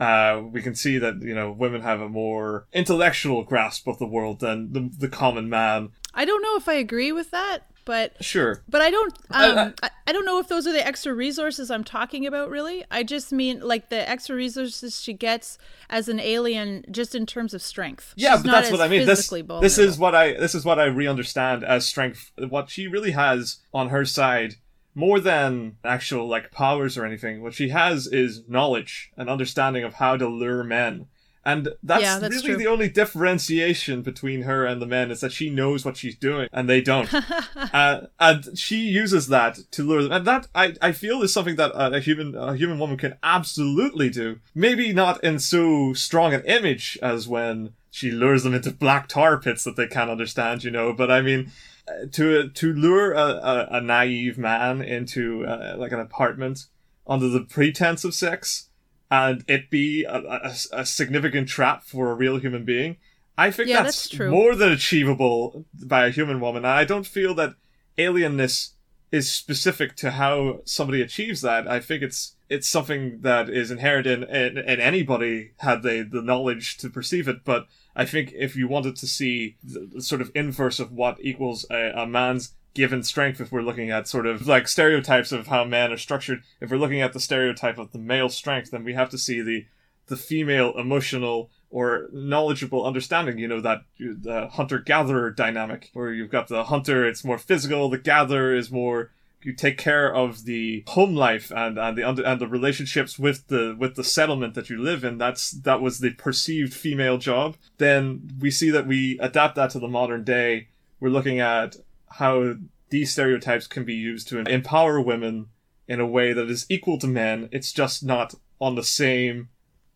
[0.00, 4.06] uh, we can see that you know women have a more intellectual grasp of the
[4.06, 5.90] world than the, the common man.
[6.14, 8.62] I don't know if I agree with that, but sure.
[8.68, 9.14] But I don't.
[9.30, 12.50] Um, I, I don't know if those are the extra resources I'm talking about.
[12.50, 15.56] Really, I just mean like the extra resources she gets
[15.88, 18.12] as an alien, just in terms of strength.
[18.14, 19.06] Yeah, She's but that's what I mean.
[19.06, 22.30] This this is what I this is what I re-understand as strength.
[22.36, 24.56] What she really has on her side,
[24.94, 29.94] more than actual like powers or anything, what she has is knowledge and understanding of
[29.94, 31.06] how to lure men.
[31.48, 32.56] And that's, Yeah, that's really true.
[32.58, 36.46] the only differentiation between her and the men is that she knows what she's doing
[36.52, 37.08] and they don't.
[37.72, 40.12] uh, and she uses that to lure them.
[40.12, 43.16] And that I, I feel is something that uh, a human a human woman can
[43.22, 44.40] absolutely do.
[44.54, 49.40] Maybe not in so strong an image as when she lures them into black tar
[49.40, 50.92] pits that they can't understand, you know.
[50.92, 51.50] But I mean,
[51.88, 56.66] uh, to to lure a, a, a naive man into uh, like an apartment
[57.06, 58.67] under the pretense of sex
[59.10, 62.96] and it be a, a, a significant trap for a real human being.
[63.36, 66.64] I think Yeah, that's, that's more than achievable by a human woman.
[66.64, 67.54] And I don't feel that
[67.96, 68.72] alienness
[69.10, 71.66] is specific to how somebody achieves that.
[71.66, 76.22] I think it's it's something that is inherent in, in, in anybody had they the
[76.22, 77.44] knowledge to perceive it.
[77.44, 81.18] But I think if you wanted to see the, the sort of inverse of what
[81.20, 85.48] equals a, a man's given strength, if we're looking at sort of like stereotypes of
[85.48, 88.84] how men are structured, if we're looking at the stereotype of the male strength, then
[88.84, 89.66] we have to see the
[90.06, 96.30] the female emotional or knowledgeable understanding, you know, that the hunter gatherer dynamic, where you've
[96.30, 99.10] got the hunter, it's more physical, the gatherer is more
[99.42, 103.48] you take care of the home life and, and the under, and the relationships with
[103.48, 105.18] the with the settlement that you live in.
[105.18, 107.56] That's that was the perceived female job.
[107.78, 110.68] Then we see that we adapt that to the modern day.
[111.00, 111.76] We're looking at
[112.12, 112.54] how
[112.90, 115.46] these stereotypes can be used to empower women
[115.86, 117.48] in a way that is equal to men.
[117.52, 119.48] It's just not on the same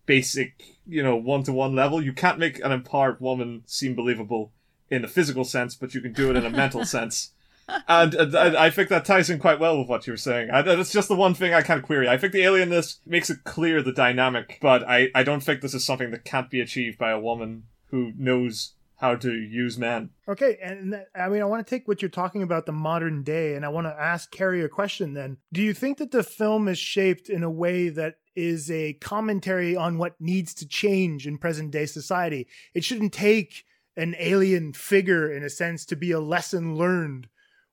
[0.07, 2.03] basic, you know, one to one level.
[2.03, 4.53] You can't make an empowered woman seem believable
[4.91, 7.31] in a physical sense, but you can do it in a mental sense.
[7.89, 10.51] And uh, I I think that ties in quite well with what you were saying.
[10.51, 12.09] I, that's just the one thing I can't query.
[12.09, 15.75] I think the alienness makes it clear the dynamic, but I, I don't think this
[15.75, 18.73] is something that can't be achieved by a woman who knows
[19.03, 20.11] how to use men.
[20.29, 23.25] Okay, and that, I mean, I want to take what you're talking about the modern
[23.25, 25.13] day, and I want to ask Carrie a question.
[25.13, 28.93] Then, do you think that the film is shaped in a way that is a
[28.95, 32.47] commentary on what needs to change in present day society?
[32.75, 33.65] It shouldn't take
[33.97, 37.29] an alien figure, in a sense, to be a lesson learned.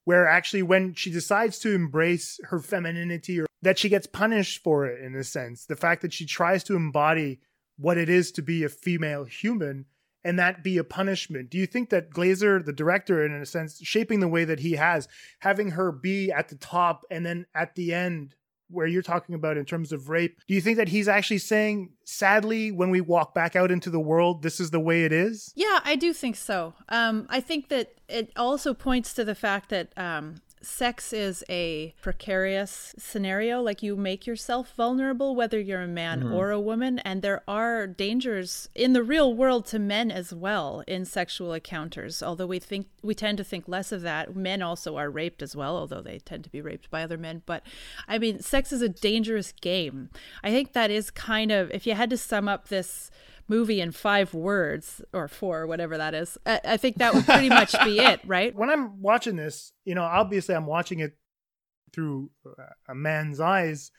[0.06, 4.88] Where actually, when she decides to embrace her femininity, or that she gets punished for
[4.88, 7.40] it, in a sense, the fact that she tries to embody
[7.78, 9.86] what it is to be a female human
[10.24, 11.50] and that be a punishment.
[11.50, 14.74] Do you think that Glazer, the director, in a sense, shaping the way that he
[14.74, 15.08] has,
[15.40, 18.36] having her be at the top and then at the end,
[18.72, 21.92] where you're talking about in terms of rape, do you think that he's actually saying,
[22.06, 25.52] sadly, when we walk back out into the world, this is the way it is?
[25.56, 26.74] Yeah, I do think so.
[26.88, 31.94] Um, I think that it also points to the fact that um, sex is a
[32.02, 33.62] precarious scenario.
[33.62, 36.34] Like you make yourself vulnerable, whether you're a man Mhm.
[36.34, 40.84] or a woman, and there are dangers in the real world to men as well
[40.88, 42.22] in sexual encounters.
[42.22, 44.36] Although we think we tend to think less of that.
[44.36, 47.42] Men also are raped as well, although they tend to be raped by other men.
[47.46, 47.64] But
[48.08, 50.10] I mean, sex is a dangerous game.
[50.44, 53.10] I think that is kind of if you had to sum up this
[53.50, 57.50] movie in five words or four, whatever that is, I, I think that would pretty
[57.50, 58.56] much be it, right?
[58.56, 61.18] When I'm watching this, you know, obviously I'm watching it
[61.94, 62.30] through
[62.88, 63.92] a man's eyes.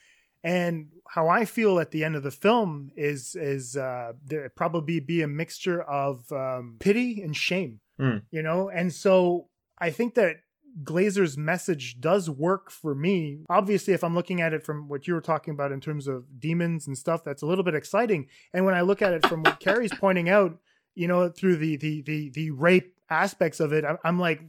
[0.43, 4.99] And how I feel at the end of the film is is uh, there probably
[5.01, 8.23] be a mixture of um, pity and shame, Mm.
[8.31, 8.71] you know.
[8.71, 9.49] And so
[9.79, 10.37] I think that
[10.83, 13.41] Glazer's message does work for me.
[13.49, 16.41] Obviously, if I'm looking at it from what you were talking about in terms of
[16.41, 18.29] demons and stuff, that's a little bit exciting.
[18.53, 20.59] And when I look at it from what Carrie's pointing out,
[20.95, 24.43] you know, through the the the the rape aspects of it, I'm, like,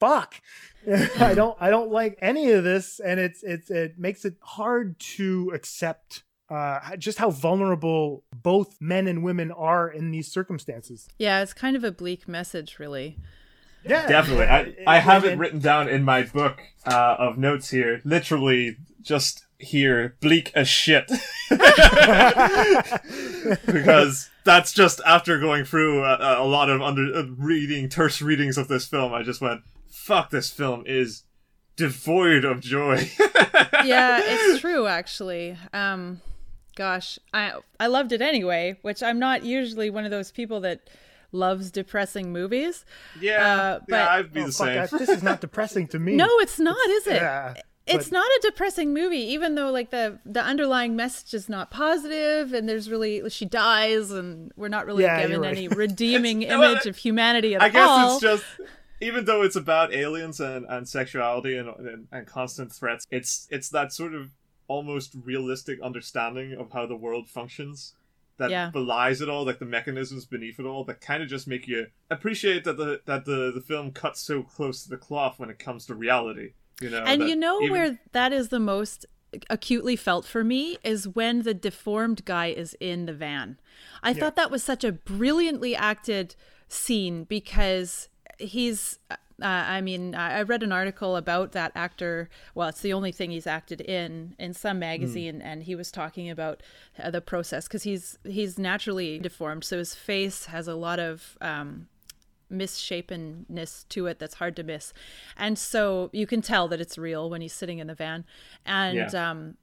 [0.00, 0.40] fuck.
[1.20, 4.98] I don't I don't like any of this, and it's it's it makes it hard
[5.00, 6.22] to accept.
[6.48, 11.08] Uh, just how vulnerable both men and women are in these circumstances.
[11.18, 13.18] Yeah, it's kind of a bleak message, really.
[13.88, 14.44] Yeah, Definitely.
[14.46, 17.70] yeah, I, it- I have it- it written down in my book uh, of notes
[17.70, 18.00] here.
[18.04, 21.10] Literally, just here, bleak as shit.
[23.66, 28.58] because that's just after going through a, a lot of under uh, reading, terse readings
[28.58, 31.22] of this film, I just went, fuck, this film is
[31.76, 33.10] devoid of joy.
[33.84, 35.56] yeah, it's true actually.
[35.72, 36.20] Um
[36.76, 40.80] Gosh, I I loved it anyway, which I'm not usually one of those people that
[41.32, 42.84] loves depressing movies.
[43.20, 44.86] Yeah, uh, but, yeah, I'd be oh, the same.
[44.86, 46.16] Fuck, this is not depressing to me.
[46.26, 47.16] No, it's not, it's, is it?
[47.16, 47.54] Yeah,
[47.86, 52.52] it's not a depressing movie, even though like the the underlying message is not positive,
[52.52, 55.56] and there's really she dies, and we're not really yeah, given right.
[55.56, 57.66] any redeeming image of humanity at all.
[57.66, 58.12] I guess all.
[58.12, 58.44] it's just
[59.00, 63.68] even though it's about aliens and, and sexuality and, and, and constant threats, it's it's
[63.70, 64.30] that sort of
[64.68, 67.94] almost realistic understanding of how the world functions
[68.38, 68.70] that Yeah.
[68.70, 71.86] belies it all, like the mechanisms beneath it all, that kind of just make you
[72.10, 75.58] appreciate that the that the, the film cuts so close to the cloth when it
[75.58, 76.50] comes to reality.
[76.80, 79.06] You know, and you know even- where that is the most
[79.50, 83.58] acutely felt for me is when the deformed guy is in the van.
[84.02, 86.36] I thought that was such a brilliantly acted
[86.68, 88.08] scene because
[88.38, 88.98] he's
[89.42, 92.30] uh, I mean, I read an article about that actor.
[92.54, 96.30] Well, it's the only thing he's acted in in some magazine, and he was talking
[96.30, 96.62] about
[96.98, 101.36] uh, the process because he's he's naturally deformed, so his face has a lot of
[101.42, 101.88] um,
[102.48, 104.92] misshapenness to it that's hard to miss,
[105.36, 108.24] and so you can tell that it's real when he's sitting in the van,
[108.64, 109.30] and Yeah.
[109.30, 109.56] um,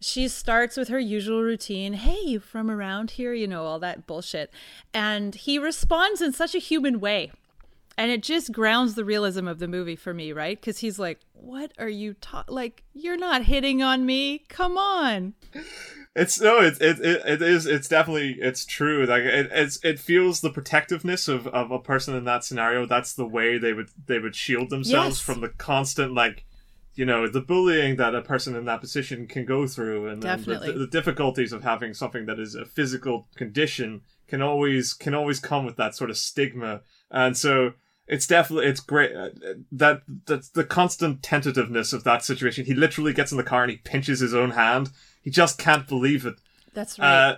[0.00, 4.06] she starts with her usual routine hey you from around here you know all that
[4.06, 4.50] bullshit
[4.94, 7.30] and he responds in such a human way
[8.00, 11.20] and it just grounds the realism of the movie for me right because he's like
[11.34, 15.34] what are you ta- like you're not hitting on me come on
[16.16, 19.06] It's no, it's it, it it is it's definitely it's true.
[19.06, 22.84] Like it it's it feels the protectiveness of, of a person in that scenario.
[22.84, 25.20] That's the way they would they would shield themselves Yes.
[25.20, 26.44] from the constant like
[26.96, 30.38] you know the bullying that a person in that position can go through, and then
[30.40, 30.78] the, Definitely.
[30.78, 35.64] the difficulties of having something that is a physical condition can always can always come
[35.64, 36.80] with that sort of stigma.
[37.12, 37.74] And so
[38.14, 39.30] it's definitely it's great uh,
[39.72, 42.64] that that's the constant tentativeness of that situation.
[42.66, 44.90] He literally gets in the car and he pinches his own hand.
[45.22, 46.34] He just can't believe it.
[46.74, 47.36] that's right Uh,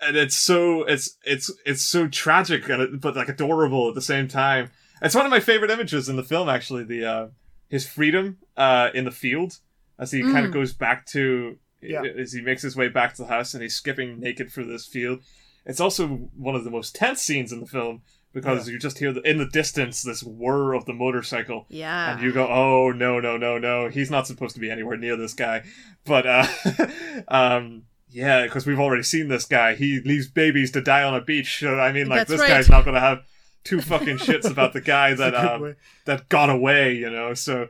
[0.00, 4.02] and it's so it's it's it's so tragic and it, but like adorable at the
[4.02, 4.70] same time.
[5.02, 6.84] It's one of my favorite images in the film actually.
[6.84, 7.26] The uh,
[7.68, 9.58] his freedom uh, in the field
[9.98, 12.02] as he kind of goes back to Yeah.
[12.02, 14.86] as he makes his way back to the house and he's skipping naked through this
[14.86, 15.20] field.
[15.66, 16.06] It's also
[16.36, 18.02] one of the most tense scenes in the film
[18.34, 22.22] because you just hear the, in the distance this whir of the motorcycle yeah and
[22.22, 25.34] you go, oh no no no no, he's not supposed to be anywhere near this
[25.34, 25.62] guy.
[26.04, 26.46] But uh,
[27.28, 29.74] um, yeah, because we've already seen this guy.
[29.74, 31.60] He leaves babies to die on a beach.
[31.60, 32.48] So I mean, like That's this right.
[32.48, 33.22] guy's not gonna have
[33.64, 37.34] two fucking shits about the guy that um, that got away, you know.
[37.34, 37.68] So,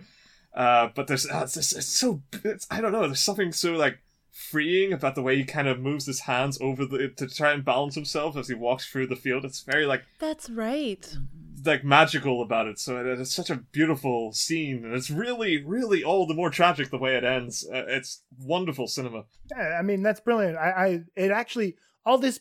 [0.54, 3.06] uh, but there's uh, it's, it's so it's, I don't know.
[3.06, 3.98] There's something so like
[4.34, 7.64] freeing about the way he kind of moves his hands over the to try and
[7.64, 9.44] balance himself as he walks through the field.
[9.44, 11.16] It's very like that's right
[11.64, 12.78] like magical about it.
[12.78, 16.90] So it, it's such a beautiful scene, and it's really, really all the more tragic
[16.90, 17.66] the way it ends.
[17.66, 19.24] Uh, it's wonderful cinema.
[19.50, 20.56] Yeah, I mean that's brilliant.
[20.56, 22.40] I, I it actually all this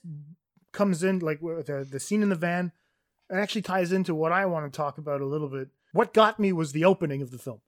[0.71, 2.71] comes in like with the the scene in the van.
[3.29, 5.69] It actually ties into what I want to talk about a little bit.
[5.91, 7.61] What got me was the opening of the film,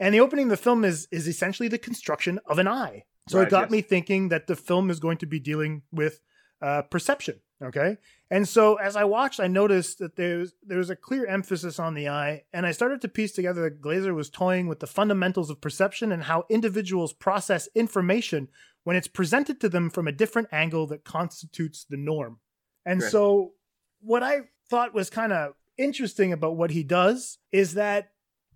[0.00, 3.04] and the opening of the film is is essentially the construction of an eye.
[3.28, 3.70] So Right, it got yes.
[3.70, 6.20] me thinking that the film is going to be dealing with
[6.60, 7.40] uh, perception.
[7.60, 7.96] Okay,
[8.30, 11.94] and so as I watched, I noticed that there's there was a clear emphasis on
[11.94, 15.50] the eye, and I started to piece together that Glazer was toying with the fundamentals
[15.50, 18.48] of perception and how individuals process information
[18.84, 22.38] when it's presented to them from a different angle that constitutes the norm.
[22.86, 23.10] And Right.
[23.10, 23.54] so,
[24.00, 28.12] what I thought was kind of interesting about what he does is that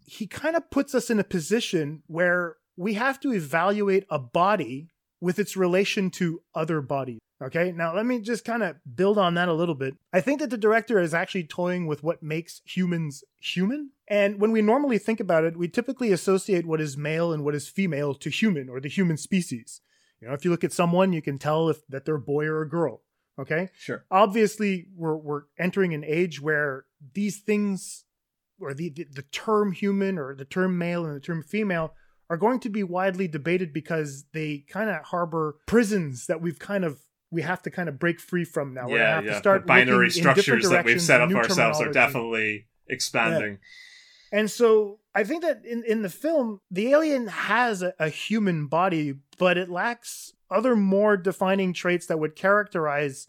[0.06, 4.88] he kind of puts us in a position where we have to evaluate a body
[5.20, 7.18] with its relation to other bodies.
[7.40, 9.96] Okay, now let me just kind of build on that a little bit.
[10.12, 13.90] I think that the director is actually toying with what makes humans human.
[14.06, 17.54] And when we normally think about it, we typically associate what is male and what
[17.56, 19.80] is female to human or the human species.
[20.20, 22.46] You know, if you look at someone, you can tell if that they're a boy
[22.46, 23.02] or a girl.
[23.38, 24.04] Okay, Sure.
[24.10, 28.04] obviously we're we're entering an age where these things
[28.60, 31.94] or the, the the term human or the term male and the term female
[32.32, 36.82] are going to be widely debated because they kind of harbor prisons that we've kind
[36.82, 36.98] of
[37.30, 38.88] we have to kind of break free from now.
[38.88, 39.32] We're gonna yeah, have yeah.
[39.32, 43.58] to start the binary structures that we've set up ourselves are definitely expanding.
[44.32, 48.66] And so I think that in, in the film, the alien has a, a human
[48.66, 53.28] body, but it lacks other more defining traits that would characterize,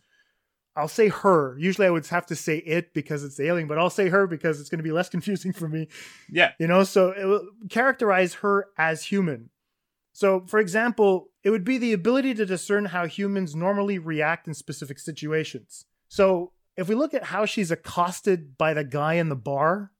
[0.75, 1.57] I'll say her.
[1.59, 4.25] Usually I would have to say it because it's the alien, but I'll say her
[4.25, 5.87] because it's going to be less confusing for me.
[6.29, 6.51] Yeah.
[6.59, 9.49] You know, so it will characterize her as human.
[10.13, 14.53] So, for example, it would be the ability to discern how humans normally react in
[14.53, 15.85] specific situations.
[16.07, 19.91] So, if we look at how she's accosted by the guy in the bar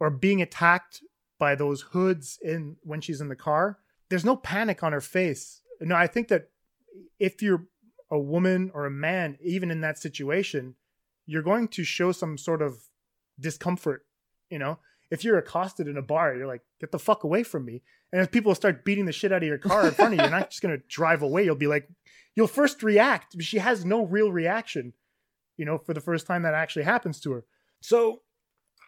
[0.00, 1.02] or being attacked
[1.38, 5.60] by those hoods in when she's in the car, there's no panic on her face.
[5.80, 6.48] No, I think that
[7.18, 7.66] if you're
[8.10, 10.74] a woman or a man, even in that situation,
[11.26, 12.78] you're going to show some sort of
[13.38, 14.06] discomfort.
[14.50, 14.78] You know,
[15.10, 17.82] if you're accosted in a bar, you're like, get the fuck away from me.
[18.12, 20.24] And if people start beating the shit out of your car in front of you,
[20.24, 21.44] you're not just going to drive away.
[21.44, 21.88] You'll be like,
[22.34, 23.40] you'll first react.
[23.42, 24.92] She has no real reaction,
[25.56, 27.44] you know, for the first time that actually happens to her.
[27.80, 28.22] So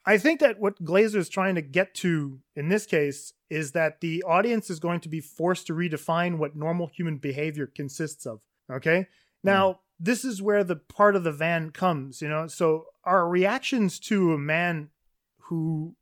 [0.06, 4.00] I think that what Glazer is trying to get to in this case is that
[4.00, 8.40] the audience is going to be forced to redefine what normal human behavior consists of.
[8.70, 9.06] Okay.
[9.42, 9.78] Now, mm.
[10.00, 12.46] this is where the part of the van comes, you know.
[12.46, 14.90] So our reactions to a man
[15.42, 15.94] who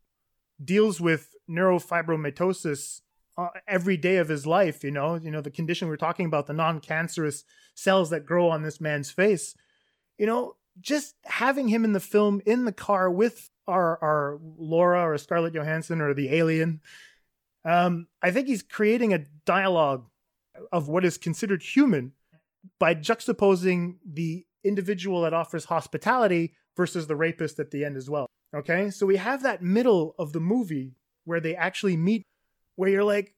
[0.63, 3.03] deals with neurofibromatosis
[3.39, 6.47] uh, every day of his life, you know, you know, the condition we're talking about,
[6.47, 7.45] the non-cancerous
[7.75, 9.55] cells that grow on this man's face,
[10.19, 15.03] you know, just having him in the film in the car with our our Laura
[15.03, 16.81] or Scarlett Johansson or the alien,
[17.65, 20.07] um, I think he's creating a dialogue
[20.73, 22.13] of what is considered human
[22.79, 28.27] by juxtaposing the individual that offers hospitality versus the rapist at the end as well.
[28.55, 30.95] Okay, so we have that middle of the movie
[31.25, 32.23] where they actually meet,
[32.77, 33.35] where you're like,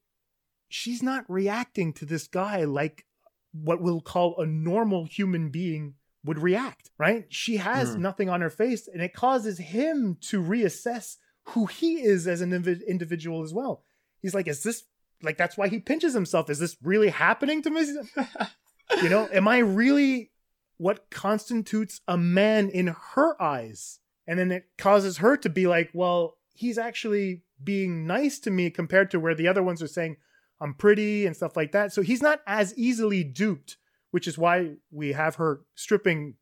[0.69, 3.05] she's not reacting to this guy like
[3.51, 7.25] what we'll call a normal human being would react, right?
[7.29, 7.99] She has mm.
[7.99, 12.53] nothing on her face, and it causes him to reassess who he is as an
[12.53, 13.83] individual as well.
[14.21, 14.83] He's like, is this
[15.21, 16.49] like that's why he pinches himself?
[16.49, 17.85] Is this really happening to me?
[19.01, 20.31] you know, am I really
[20.77, 23.99] what constitutes a man in her eyes?
[24.27, 28.69] And then it causes her to be like, well, he's actually being nice to me
[28.69, 30.17] compared to where the other ones are saying
[30.61, 31.93] I'm pretty and stuff like that.
[31.93, 33.77] So he's not as easily duped,
[34.11, 36.35] which is why we have her stripping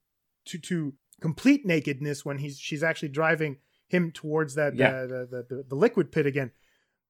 [0.45, 4.89] to to complete nakedness when he's she's actually driving him towards that yeah.
[4.89, 6.51] uh, the, the, the liquid pit again.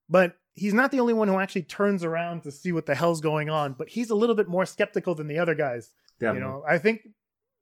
[0.10, 3.22] But he's not the only one who actually turns around to see what the hell's
[3.22, 3.74] going on.
[3.74, 5.92] But he's a little bit more skeptical than the other guys.
[6.20, 6.40] Definitely.
[6.40, 7.08] You know, I think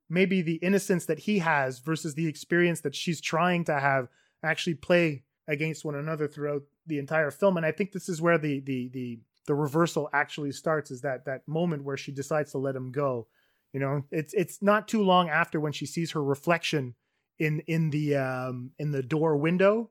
[0.09, 4.07] maybe the innocence that he has versus the experience that she's trying to have
[4.43, 8.37] actually play against one another throughout the entire film and i think this is where
[8.37, 12.57] the the the the reversal actually starts is that that moment where she decides to
[12.57, 13.27] let him go
[13.73, 16.93] you know it's it's not too long after when she sees her reflection
[17.39, 19.89] in in the um in the door window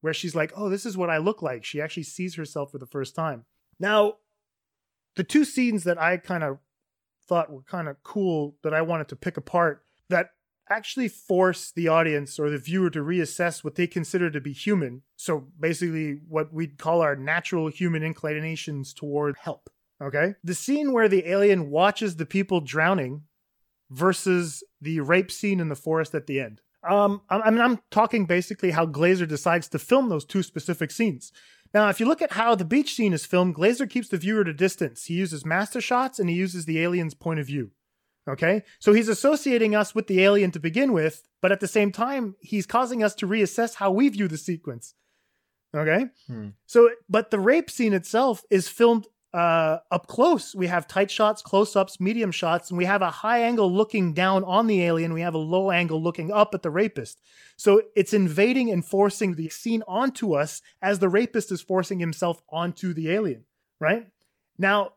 [0.00, 2.78] where she's like oh this is what i look like she actually sees herself for
[2.78, 3.44] the first time
[3.78, 4.14] now
[5.16, 6.58] the two scenes that i kind of
[7.30, 10.30] thought were kind of cool that I wanted to pick apart that
[10.68, 15.02] actually force the audience or the viewer to reassess what they consider to be human.
[15.16, 19.70] So basically, what we'd call our natural human inclinations toward help.
[20.02, 20.34] Okay.
[20.42, 23.22] The scene where the alien watches the people drowning
[23.90, 26.60] versus the rape scene in the forest at the end.
[26.88, 31.32] Um, I mean, I'm talking basically how Glazer decides to film those two specific scenes.
[31.72, 34.40] Now, if you look at how the beach scene is filmed, Glazer keeps the viewer
[34.40, 35.04] at a distance.
[35.04, 37.70] He uses master shots and he uses the alien's point of view.
[38.28, 38.62] Okay?
[38.78, 42.34] So he's associating us with the alien to begin with, but at the same time,
[42.40, 44.94] he's causing us to reassess how we view the sequence.
[45.74, 46.06] Okay?
[46.26, 46.48] Hmm.
[46.66, 50.54] So, but the rape scene itself is filmed uh, up close.
[50.54, 54.12] We have tight shots, close ups, medium shots, and we have a high angle looking
[54.12, 55.12] down on the alien.
[55.12, 57.20] We have a low angle looking up at the rapist.
[57.56, 62.42] So it's invading and forcing the scene onto us as the rapist is forcing himself
[62.50, 63.44] onto the alien,
[63.78, 64.08] right?
[64.58, 64.94] Now,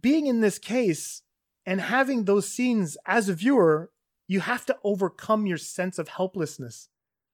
[0.00, 1.22] being in this case
[1.66, 3.90] and having those scenes as a viewer,
[4.26, 6.88] you have to overcome your sense of helplessness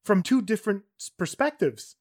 [0.04, 0.82] from two different
[1.18, 1.96] perspectives.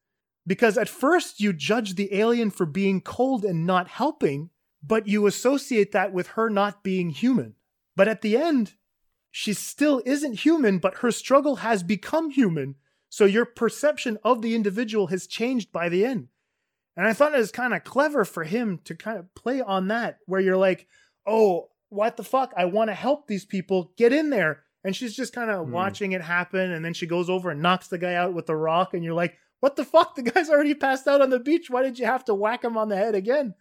[0.50, 4.50] Because at first you judge the alien for being cold and not helping,
[4.82, 7.54] but you associate that with her not being human.
[7.95, 8.74] But at the end,
[9.30, 12.78] she still isn't human, but her struggle has become human.
[13.10, 16.30] So your perception of the individual has changed by the end.
[16.97, 19.89] And I thought it was kind of clever for him to kind of play on
[19.89, 20.88] that, where you're like,
[21.28, 22.54] oh, what the fuck?
[22.58, 23.93] I want to help these people.
[23.97, 24.64] Get in there.
[24.84, 25.70] And she's just kind of mm.
[25.70, 26.72] watching it happen.
[26.72, 28.95] And then she goes over and knocks the guy out with the rock.
[28.95, 30.16] And you're like, what the fuck?
[30.16, 31.70] The guy's already passed out on the beach.
[31.70, 33.55] Why did you have to whack him on the head again?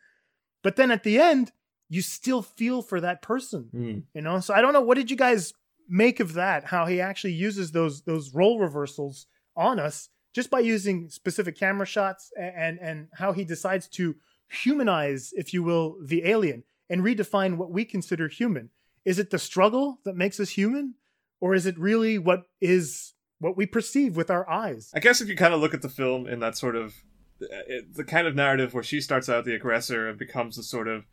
[0.63, 1.53] But then at the end,
[1.89, 3.71] you still feel for that person.
[3.75, 4.03] Mm.
[4.15, 4.41] You know?
[4.41, 4.81] So I don't know.
[4.81, 5.55] What did you guys
[5.89, 6.65] make of that?
[6.65, 9.27] How he actually uses those those role reversals
[9.57, 14.15] on us just by using specific camera shots and, and, and how he decides to
[14.49, 18.71] humanize, if you will, the alien and redefine what we consider human.
[19.05, 20.95] Is it the struggle that makes us human?
[21.41, 24.91] Or is it really what is what we perceive with our eyes.
[24.95, 26.95] I guess if you kind of look at the film in that sort of
[27.41, 30.89] it, the kind of narrative where she starts out the aggressor and becomes the sort
[30.89, 31.05] of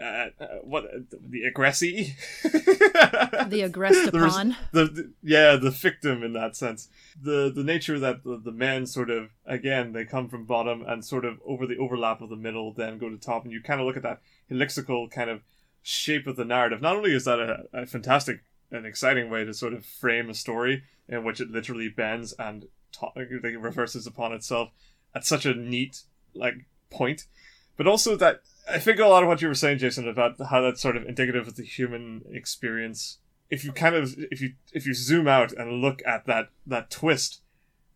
[0.00, 6.56] uh, uh, what the aggressee, the aggressed upon, the, the, yeah, the victim in that
[6.56, 6.88] sense.
[7.20, 11.04] The the nature that the, the men sort of again they come from bottom and
[11.04, 13.78] sort of over the overlap of the middle, then go to top, and you kind
[13.78, 15.42] of look at that helixical kind of
[15.82, 16.80] shape of the narrative.
[16.80, 20.34] Not only is that a, a fantastic and exciting way to sort of frame a
[20.34, 22.66] story in which it literally bends and
[23.14, 23.28] like,
[23.58, 24.70] reverses upon itself
[25.14, 26.02] at such a neat
[26.34, 27.26] like point,
[27.76, 30.60] but also that I think a lot of what you were saying, Jason, about how
[30.60, 33.18] that's sort of indicative of the human experience.
[33.50, 36.90] If you kind of if you if you zoom out and look at that that
[36.90, 37.40] twist,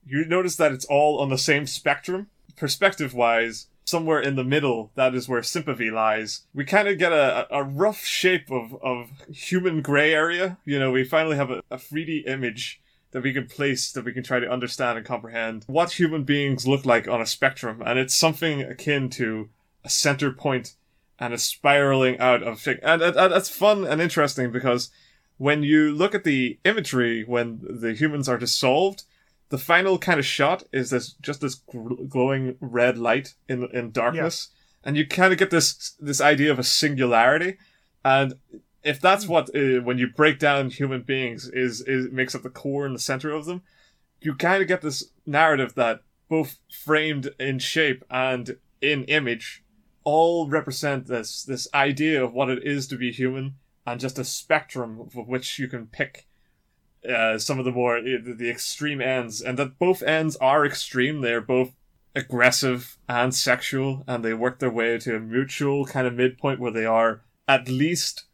[0.05, 3.69] you notice that it's all on the same spectrum, perspective wise.
[3.87, 6.47] Somewhere in the middle, that is where sympathy lies.
[6.55, 10.57] We kind of get a, a rough shape of, of human gray area.
[10.65, 12.81] You know, we finally have a, a 3D image
[13.15, 16.67] that we can place that we can try to understand and comprehend what human beings
[16.67, 17.81] look like on a spectrum.
[17.87, 19.51] And it's something akin to
[19.85, 20.75] a center point
[21.21, 22.79] and a spiraling out of thing.
[22.83, 24.91] And, and, and that's fun and interesting because
[25.37, 29.05] when you look at the imagery when the humans are dissolved,
[29.49, 33.93] the final kind of shot is this just this gl- glowing red light in in
[33.93, 34.49] darkness,
[34.83, 37.59] and you kind of get this this idea of a singularity.
[38.05, 38.35] And
[38.85, 42.51] if that's what uh, when you break down human beings is is makes up the
[42.51, 43.63] core and the center of them,
[44.21, 49.65] you kind of get this narrative that both framed in shape and in image
[50.05, 53.55] all represent this this idea of what it is to be human
[53.87, 56.27] and just a spectrum of which you can pick
[57.09, 59.41] uh, some of the more the, the extreme ends.
[59.41, 61.21] And that both ends are extreme.
[61.21, 61.75] They're both
[62.15, 66.71] aggressive and sexual and they work their way to a mutual kind of midpoint where
[66.71, 68.25] they are at least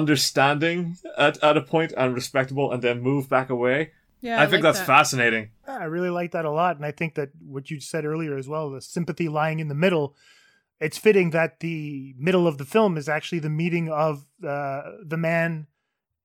[0.00, 3.78] understanding at, at a point and respectable and then move back away
[4.20, 4.86] Yeah, i, think like that's that.
[4.96, 8.04] fascinating Yeah, I really like that a lot, and I think that what you said
[8.12, 10.06] earlier as well, the sympathy lying in the middle.
[10.86, 15.16] It's fitting that the middle of the film is actually the meeting of uh, the
[15.16, 15.66] man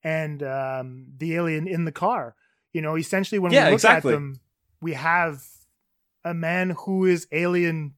[0.03, 0.87] and um,
[1.21, 2.35] the alien in the car.
[2.75, 4.11] You know, essentially, when Yeah, we look exactly.
[4.13, 4.39] at them,
[4.81, 5.35] we have
[6.23, 7.93] a man who is alien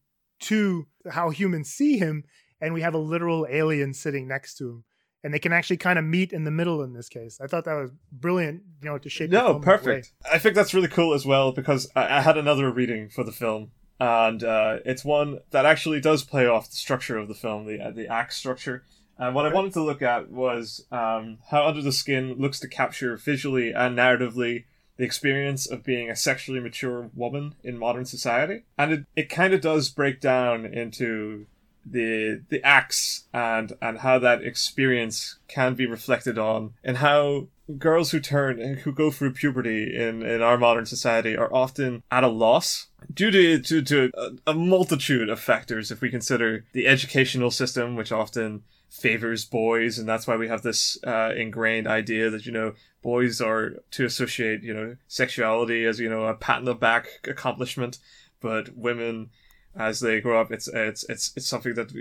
[0.50, 0.86] to
[1.18, 2.16] how humans see him,
[2.62, 4.84] and we have a literal alien sitting next to him.
[5.24, 7.40] And they can actually kind of meet in the middle in this case.
[7.40, 9.30] I thought that was brilliant, you know, to shape.
[9.30, 9.78] the No, film that way.
[9.78, 10.14] perfect.
[10.32, 13.32] I think that's really cool as well because I, I had another reading for the
[13.32, 13.70] film,
[14.00, 17.80] and uh, it's one that actually does play off the structure of the film, the
[17.80, 18.84] uh, the act structure.
[19.20, 22.68] And what I wanted to look at was um, how Under the Skin looks to
[22.68, 24.64] capture visually and narratively
[24.98, 29.54] the experience of being a sexually mature woman in modern society, and it, it kind
[29.54, 31.46] of does break down into
[31.86, 37.48] the the acts and and how that experience can be reflected on and how
[37.78, 42.24] girls who turn who go through puberty in in our modern society are often at
[42.24, 45.92] a loss due to to, to a, a multitude of factors.
[45.92, 50.64] If we consider the educational system which often favors boys and that's why we have
[50.64, 55.98] this uh, ingrained idea that you know boys are to associate you know sexuality as
[55.98, 58.00] you know a pat on the back accomplishment
[58.42, 59.30] but women
[59.76, 61.92] as they grow up, it's it's it's it's something that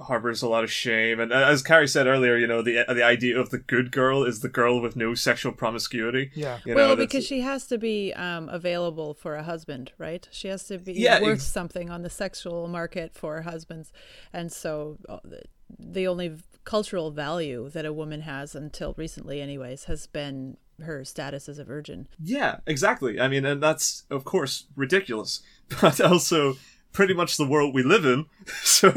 [0.00, 1.20] harbors a lot of shame.
[1.20, 4.40] And as Carrie said earlier, you know, the the idea of the good girl is
[4.40, 6.30] the girl with no sexual promiscuity.
[6.34, 6.58] Yeah.
[6.64, 10.28] You well, know, that's- because she has to be um, available for a husband, right?
[10.32, 13.92] She has to be Yeah, worth ex- something on the sexual market for husbands,
[14.32, 15.42] and so uh, the-
[15.78, 21.48] the only cultural value that a woman has until recently, anyways, has been her status
[21.48, 22.08] as a virgin.
[22.22, 23.20] Yeah, exactly.
[23.20, 25.42] I mean, and that's of course ridiculous,
[25.80, 26.56] but also
[26.92, 28.26] pretty much the world we live in.
[28.62, 28.92] So,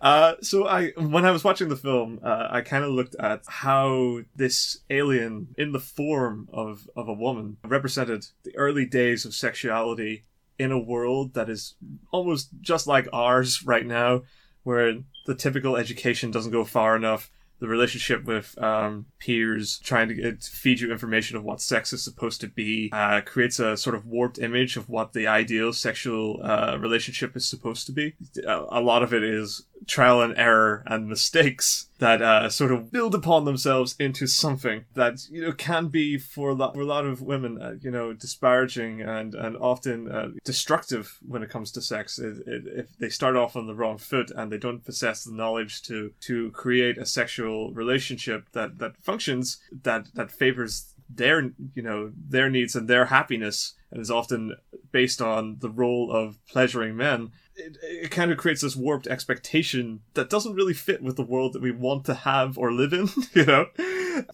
[0.00, 3.42] uh, so I when I was watching the film, uh, I kind of looked at
[3.46, 9.34] how this alien, in the form of of a woman, represented the early days of
[9.34, 10.24] sexuality
[10.58, 11.74] in a world that is
[12.12, 14.22] almost just like ours right now,
[14.62, 17.30] where the typical education doesn't go far enough.
[17.60, 22.02] The relationship with um, peers trying to get, feed you information of what sex is
[22.02, 26.40] supposed to be uh, creates a sort of warped image of what the ideal sexual
[26.42, 28.14] uh, relationship is supposed to be.
[28.46, 32.90] A, a lot of it is trial and error and mistakes that uh, sort of
[32.90, 36.86] build upon themselves into something that you know can be for a lot, for a
[36.86, 41.70] lot of women, uh, you know, disparaging and and often uh, destructive when it comes
[41.70, 42.18] to sex.
[42.18, 45.34] It, it, if they start off on the wrong foot and they don't possess the
[45.34, 51.82] knowledge to to create a sexual relationship that that functions that that favors their you
[51.82, 54.54] know their needs and their happiness and is often
[54.92, 57.30] based on the role of pleasuring men
[57.60, 61.52] it, it kind of creates this warped expectation that doesn't really fit with the world
[61.52, 63.66] that we want to have or live in, you know.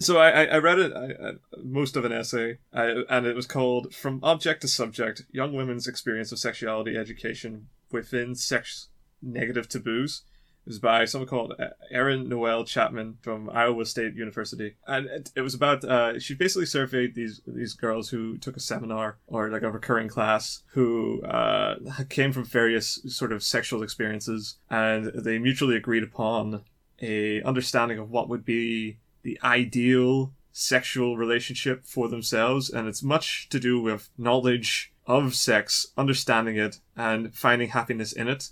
[0.00, 1.32] So I, I, read it, I, I,
[1.62, 6.32] most of an essay, and it was called "From Object to Subject: Young Women's Experience
[6.32, 8.88] of Sexuality Education Within Sex
[9.22, 10.22] Negative Taboos."
[10.66, 11.54] It was by someone called
[11.92, 15.84] Erin Noel Chapman from Iowa State University, and it, it was about.
[15.84, 20.08] Uh, she basically surveyed these these girls who took a seminar or like a recurring
[20.08, 21.76] class who uh,
[22.08, 26.64] came from various sort of sexual experiences, and they mutually agreed upon
[27.00, 33.48] a understanding of what would be the ideal sexual relationship for themselves, and it's much
[33.50, 38.50] to do with knowledge of sex, understanding it, and finding happiness in it.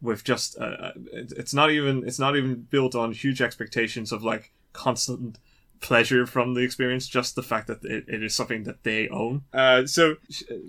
[0.00, 4.52] With just, uh, it's not even it's not even built on huge expectations of like
[4.72, 5.38] constant
[5.80, 9.42] pleasure from the experience, just the fact that it, it is something that they own.
[9.52, 10.16] Uh, so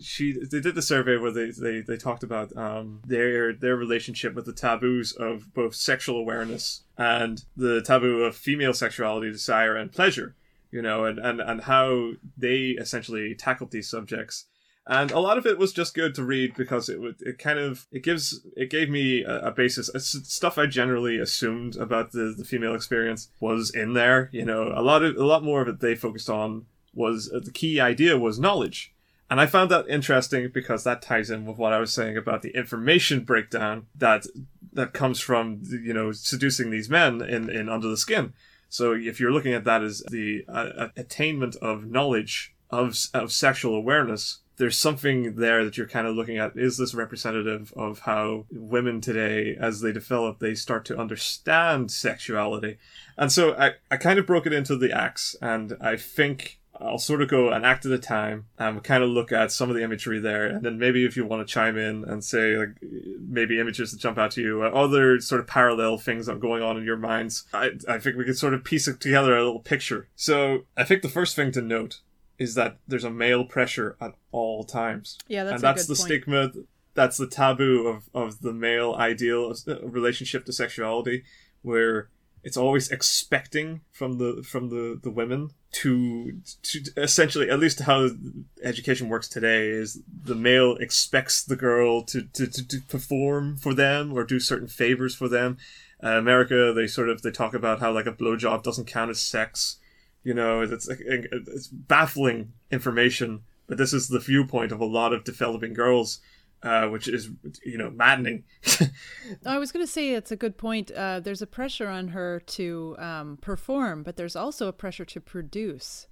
[0.02, 4.34] she, they did the survey where they, they, they talked about um, their their relationship
[4.34, 9.92] with the taboos of both sexual awareness and the taboo of female sexuality, desire, and
[9.92, 10.36] pleasure.
[10.72, 14.46] You know, and, and, and how they essentially tackled these subjects
[14.90, 17.60] and a lot of it was just good to read because it would it kind
[17.60, 22.34] of it gives it gave me a, a basis stuff I generally assumed about the
[22.38, 24.30] the female experience was in there.
[24.32, 27.40] You know, a lot of a lot more of it they focused on was uh,
[27.44, 28.94] the key idea was knowledge.
[29.30, 32.42] And I found that interesting because that ties in with what I was saying about
[32.42, 34.26] the information breakdown that
[34.72, 38.34] that comes from you know seducing these men in in under the skin.
[38.70, 43.76] So if you're looking at that as the uh, attainment of knowledge of of sexual
[43.76, 46.58] awareness, there's something there that you're kind of looking at.
[46.58, 52.78] Is this representative of how women today, as they develop, they start to understand sexuality?
[53.18, 57.00] And so I, I kind of broke it into the acts, and I think I'll
[57.00, 59.76] sort of go an act at a time and kind of look at some of
[59.76, 62.78] the imagery there, and then maybe if you want to chime in and say like
[63.20, 66.40] maybe images that jump out to you, uh, other sort of parallel things that are
[66.40, 69.36] going on in your minds, I I think we could sort of piece it together
[69.36, 70.08] a little picture.
[70.16, 72.02] So I think the first thing to note
[72.38, 75.18] is that there's a male pressure at all times.
[75.28, 76.06] Yeah, that's and that's the point.
[76.06, 76.52] stigma.
[76.94, 81.24] That's the taboo of of the male ideal of uh, relationship to sexuality,
[81.62, 82.10] where
[82.44, 88.10] it's always expecting from the from the the women to to essentially at least how
[88.64, 93.74] education works today is the male expects the girl to to, to, to perform for
[93.74, 95.58] them or do certain favors for them
[96.02, 99.20] uh, america they sort of they talk about how like a blowjob doesn't count as
[99.20, 99.78] sex
[100.24, 105.24] you know, it's it's baffling information, but this is the viewpoint of a lot of
[105.24, 106.20] developing girls,
[106.64, 107.30] uh, which is
[107.66, 108.44] you know maddening.
[109.46, 110.92] I was going to say it's a good point.
[110.92, 115.22] Uh, there's a pressure on her to um, perform, but there's also a pressure to
[115.22, 116.08] produce.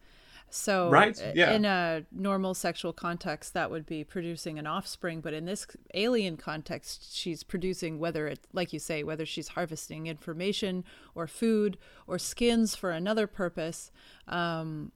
[0.55, 1.51] So, right, yeah.
[1.53, 5.21] in a normal sexual context, that would be producing an offspring.
[5.21, 10.07] But in this alien context, she's producing whether it, like you say, whether she's harvesting
[10.07, 10.83] information
[11.13, 11.77] or food
[12.07, 13.91] or skins for another purpose.
[14.27, 14.91] Um,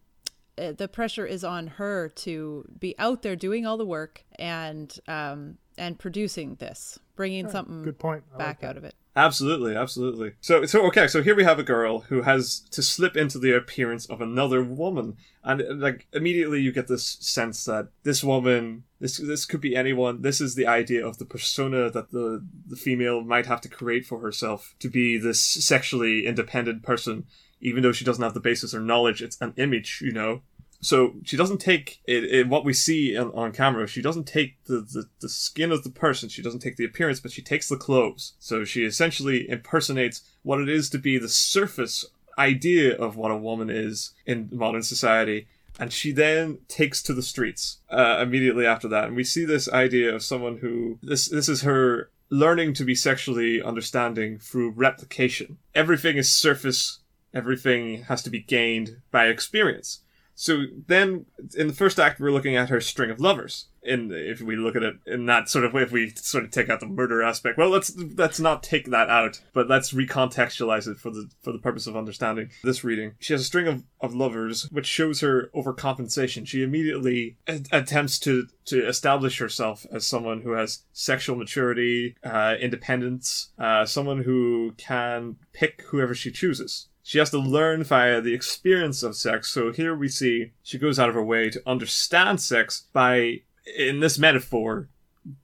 [0.57, 4.97] eh, the pressure is on her to be out there doing all the work and
[5.07, 8.23] um, and producing this, bringing Yeah, something good point.
[8.33, 8.95] I back like out of it.
[9.15, 10.33] Absolutely, absolutely.
[10.39, 11.07] So, so okay.
[11.07, 14.63] So here we have a girl who has to slip into the appearance of another
[14.63, 19.61] woman, and uh, like immediately you get this sense that this woman, this this could
[19.61, 20.21] be anyone.
[20.21, 24.05] This is the idea of the persona that the the female might have to create
[24.05, 27.25] for herself to be this sexually independent person,
[27.59, 29.23] even though she doesn't have the basis or knowledge.
[29.23, 30.43] It's an image, you know
[30.81, 34.81] so she doesn't take it, what we see on, on camera she doesn't take the,
[34.81, 37.77] the, the skin of the person she doesn't take the appearance but she takes the
[37.77, 38.33] clothes.
[38.39, 42.05] So she essentially impersonates what it is to be the surface
[42.37, 45.47] idea of what a woman is in modern society
[45.79, 49.05] and she then takes to the streets uh, immediately after that.
[49.05, 52.95] And we see this idea of someone who this this is her learning to be
[52.95, 55.57] sexually understanding through replication.
[55.73, 56.99] Everything is surface
[57.33, 60.01] everything has to be gained by experience
[60.41, 61.25] so then,
[61.57, 63.65] in the first act, we're looking at her string of lovers.
[63.83, 66.51] And if we look at it in that sort of way, if we sort of
[66.51, 70.87] take out the murder aspect, well, let's let's not take that out, but let's recontextualize
[70.87, 73.15] it for the for the purpose of understanding this reading.
[73.19, 76.47] She has a string of, of lovers, which shows her overcompensation.
[76.47, 82.55] She immediately a- attempts to to establish herself as someone who has sexual maturity, uh,
[82.61, 86.87] independence, uh, someone who can pick whoever she chooses.
[87.09, 89.49] She has to learn via the experience of sex.
[89.49, 93.41] So here we see she goes out of her way to understand sex by,
[93.75, 94.89] in this metaphor,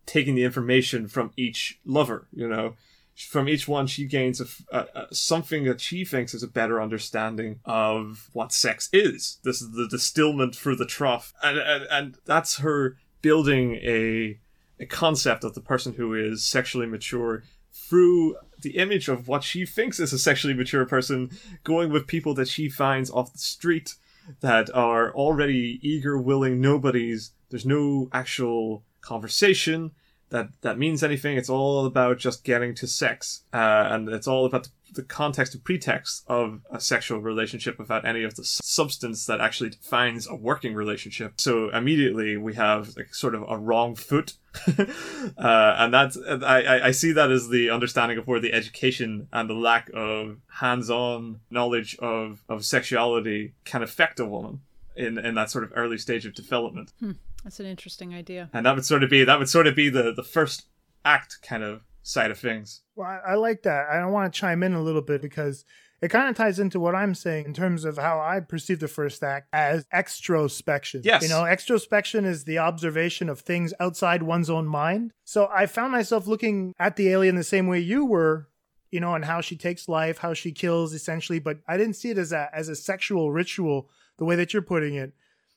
[0.05, 2.75] taking the information from each lover, you know.
[3.15, 6.79] From each one, she gains a, a, a, something that she thinks is a better
[6.79, 9.39] understanding of what sex is.
[9.43, 14.37] This is the distillment through the trough, and and, and that's her building a
[14.79, 17.41] a concept of the person who is sexually mature
[17.73, 21.31] through the image of what she thinks is a sexually mature person
[21.63, 23.95] going with people that she finds off the street
[24.41, 27.31] that are already eager, willing nobodies.
[27.49, 29.91] There's no actual conversation
[30.35, 31.37] that that means anything.
[31.37, 35.53] It's all about just getting to sex, uh, and it's all about the, the context
[35.55, 40.35] and pretext of a sexual relationship without any of the substance that actually defines a
[40.35, 41.39] working relationship.
[41.39, 44.33] So immediately we have like sort of a wrong foot.
[44.77, 49.49] uh, and that's I, I- see that as the understanding of where the education and
[49.49, 54.61] the lack of hands-on knowledge of, of sexuality can affect a woman
[54.95, 57.11] in, in that sort of early stage of development Hmm,
[57.45, 58.49] that's an interesting idea.
[58.51, 60.65] and that would sort of be that would sort of be the the first
[61.05, 63.87] act kind of side of things Well, I, I like that.
[63.89, 65.63] I want to chime in a little bit because
[66.01, 68.87] it kind of ties into what I'm saying in terms of how I perceive the
[68.87, 71.01] first act as extrospection.
[71.03, 71.23] Yes.
[71.23, 75.13] You know, extrospection is the observation of things outside one's own mind.
[75.23, 78.49] So I found myself looking at the alien the same way you were,
[78.91, 82.09] you know, and how she takes life, how she kills essentially, but I didn't see
[82.11, 85.13] it as a as a sexual ritual the way that you're putting it.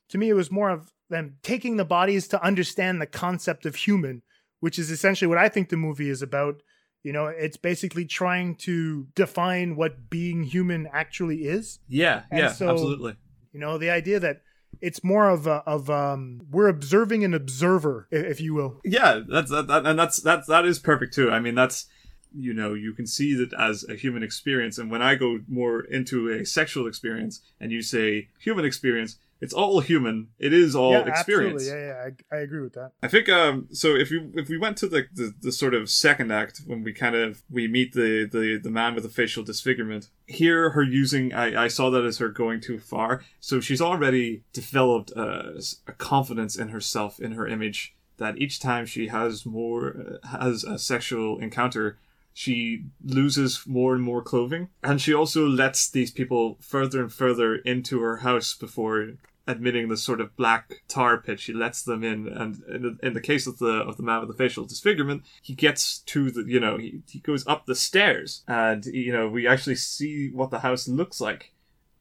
[0.09, 3.75] To me, it was more of them taking the bodies to understand the concept of
[3.75, 4.21] human,
[4.59, 6.61] which is essentially what I think the movie is about.
[7.03, 11.79] You know, it's basically trying to define what being human actually is.
[11.87, 13.15] yeah And yeah so- absolutely
[13.53, 14.41] You know, the idea that
[14.81, 18.81] it's more of a, of um we're observing an observer, if you will.
[18.85, 21.87] yeah that's that, that and that's that's that is perfect too i mean that's
[22.35, 25.81] you know you can see that as a human experience and when i go more
[25.81, 30.91] into a sexual experience and you say human experience it's all human it is all
[30.91, 31.87] yeah, experience absolutely.
[31.87, 32.91] Yeah, yeah, I, I agree with that.
[33.01, 35.89] I think um so if you if we went to the, the the sort of
[35.89, 39.43] second act when we kind of we meet the the the man with the facial
[39.43, 43.81] disfigurement here her using I I saw that as her going too far so she's
[43.81, 49.45] already developed a, a confidence in herself in her image that each time she has
[49.45, 51.97] more uh, has a sexual encounter
[52.33, 57.55] she loses more and more clothing and she also lets these people further and further
[57.55, 59.13] into her house before
[59.49, 63.13] admitting the sort of black tar pit she lets them in and in the, in
[63.13, 66.43] the case of the of the man with the facial disfigurement he gets to the
[66.43, 70.51] you know he, he goes up the stairs and you know we actually see what
[70.51, 71.53] the house looks like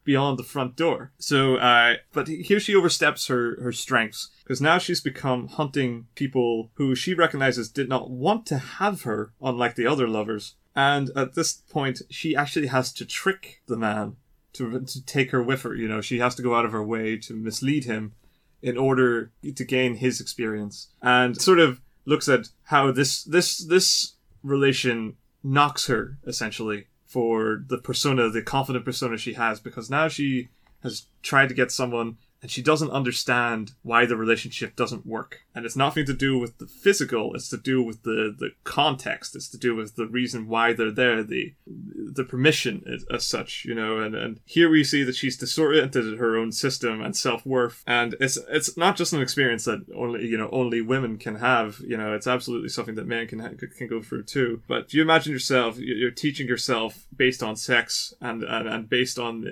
[0.08, 1.12] beyond the front door.
[1.18, 6.70] So, uh, but here she oversteps her, her strengths because now she's become hunting people
[6.76, 10.54] who she recognizes did not want to have her, unlike the other lovers.
[10.74, 14.16] And at this point, she actually has to trick the man
[14.54, 15.74] to, to take her with her.
[15.74, 18.14] You know, she has to go out of her way to mislead him
[18.62, 24.14] in order to gain his experience and sort of looks at how this, this, this
[24.42, 30.48] relation knocks her essentially for the persona, the confident persona she has, because now she
[30.82, 35.40] has tried to get someone and she doesn't understand why the relationship doesn't work.
[35.54, 39.34] And it's nothing to do with the physical, it's to do with the, the context,
[39.34, 43.64] it's to do with the reason why they're there, the the permission as, as such,
[43.64, 47.14] you know, and, and here we see that she's disoriented in her own system and
[47.16, 47.82] self worth.
[47.86, 51.80] And it's it's not just an experience that only you know only women can have,
[51.80, 54.62] you know, it's absolutely something that men can ha- can go through too.
[54.68, 58.88] But if you imagine yourself, you- you're teaching yourself based on sex and, and, and
[58.88, 59.50] based on uh,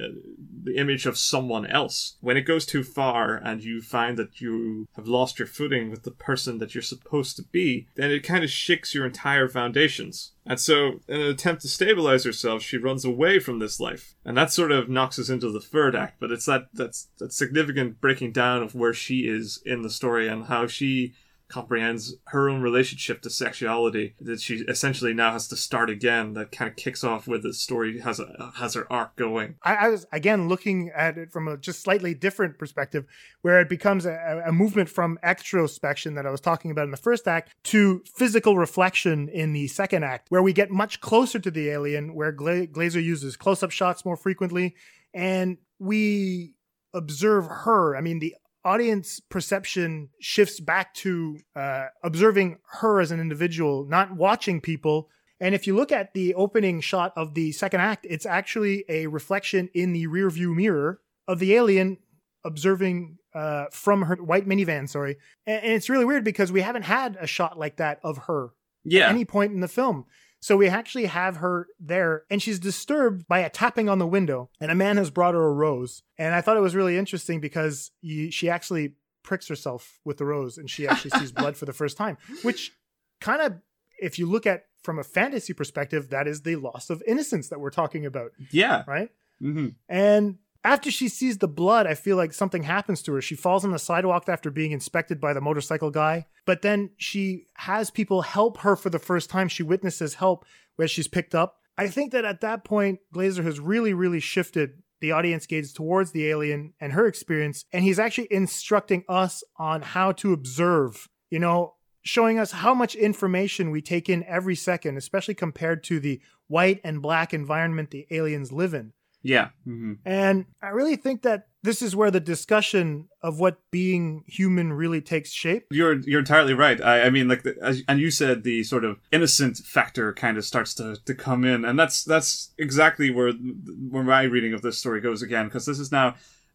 [0.66, 2.16] the, image of someone else.
[2.20, 6.02] When it goes too far and you find that you have lost your footing with
[6.02, 10.32] the person that you're supposed to be, then it kind of shakes your entire foundations.
[10.44, 14.36] And so, in an attempt to stabilize herself, she runs away from this life, and
[14.36, 16.20] that sort of knocks us into the third act.
[16.20, 20.28] But it's that that's that significant breaking down of where she is in the story
[20.28, 21.14] and how she
[21.48, 26.52] comprehends her own relationship to sexuality that she essentially now has to start again that
[26.52, 29.88] kind of kicks off where the story has a has her arc going I, I
[29.88, 33.04] was again looking at it from a just slightly different perspective,
[33.42, 36.96] where it becomes a, a movement from extrospection that I was talking about in the
[36.96, 41.50] first act to physical reflection in the second act, where we get much closer to
[41.50, 44.74] the alien, where Gla- Glazer uses close-up shots more frequently,
[45.14, 46.54] and we
[46.94, 47.96] observe her.
[47.96, 48.34] I mean, the
[48.66, 55.08] audience perception shifts back to uh, observing her as an individual, not watching people.
[55.38, 59.06] And if you look at the opening shot of the second act, it's actually a
[59.06, 61.98] reflection in the rear view mirror of the alien
[62.44, 64.88] observing uh, from her white minivan.
[64.88, 65.16] Sorry,
[65.46, 68.50] and, and it's really weird because we haven't had a shot like that of her
[68.84, 70.06] yeah at any point in the film.
[70.40, 74.50] So we actually have her there, and she's disturbed by a tapping on the window,
[74.60, 76.02] and a man has brought her a rose.
[76.18, 80.24] And I thought it was really interesting because you, she actually pricks herself with the
[80.24, 82.72] rose, and she actually sees blood for the first time, which
[83.20, 83.54] kind of,
[84.00, 87.58] if you look at from a fantasy perspective, that is the loss of innocence that
[87.58, 89.10] we're talking about, yeah right?
[89.42, 89.68] mm-hmm.
[89.88, 93.22] And after she sees the blood, I feel like something happens to her.
[93.22, 96.26] She falls on the sidewalk after being inspected by the motorcycle guy.
[96.44, 99.46] But then she has people help her for the first time.
[99.46, 100.44] She witnesses help
[100.74, 101.60] where she's picked up.
[101.78, 106.10] I think that at that point, Glazer has really, really shifted the audience gaze towards
[106.10, 107.64] the alien and her experience.
[107.72, 111.08] And he's actually instructing us on how to observe.
[111.30, 116.00] You know, showing us how much information we take in every second, especially compared to
[116.00, 118.92] the white and black environment the aliens live in.
[119.26, 119.48] Yeah.
[119.66, 119.94] Mm-hmm.
[120.04, 125.00] And I really think that this is where the discussion of what being human really
[125.00, 125.66] takes shape.
[125.72, 126.80] You're you're entirely right.
[126.80, 130.38] I, I mean, like, the, as, and you said, the sort of innocent factor kind
[130.38, 134.62] of starts to, to come in, and that's that's exactly where where my reading of
[134.62, 136.14] this story goes again, because this is now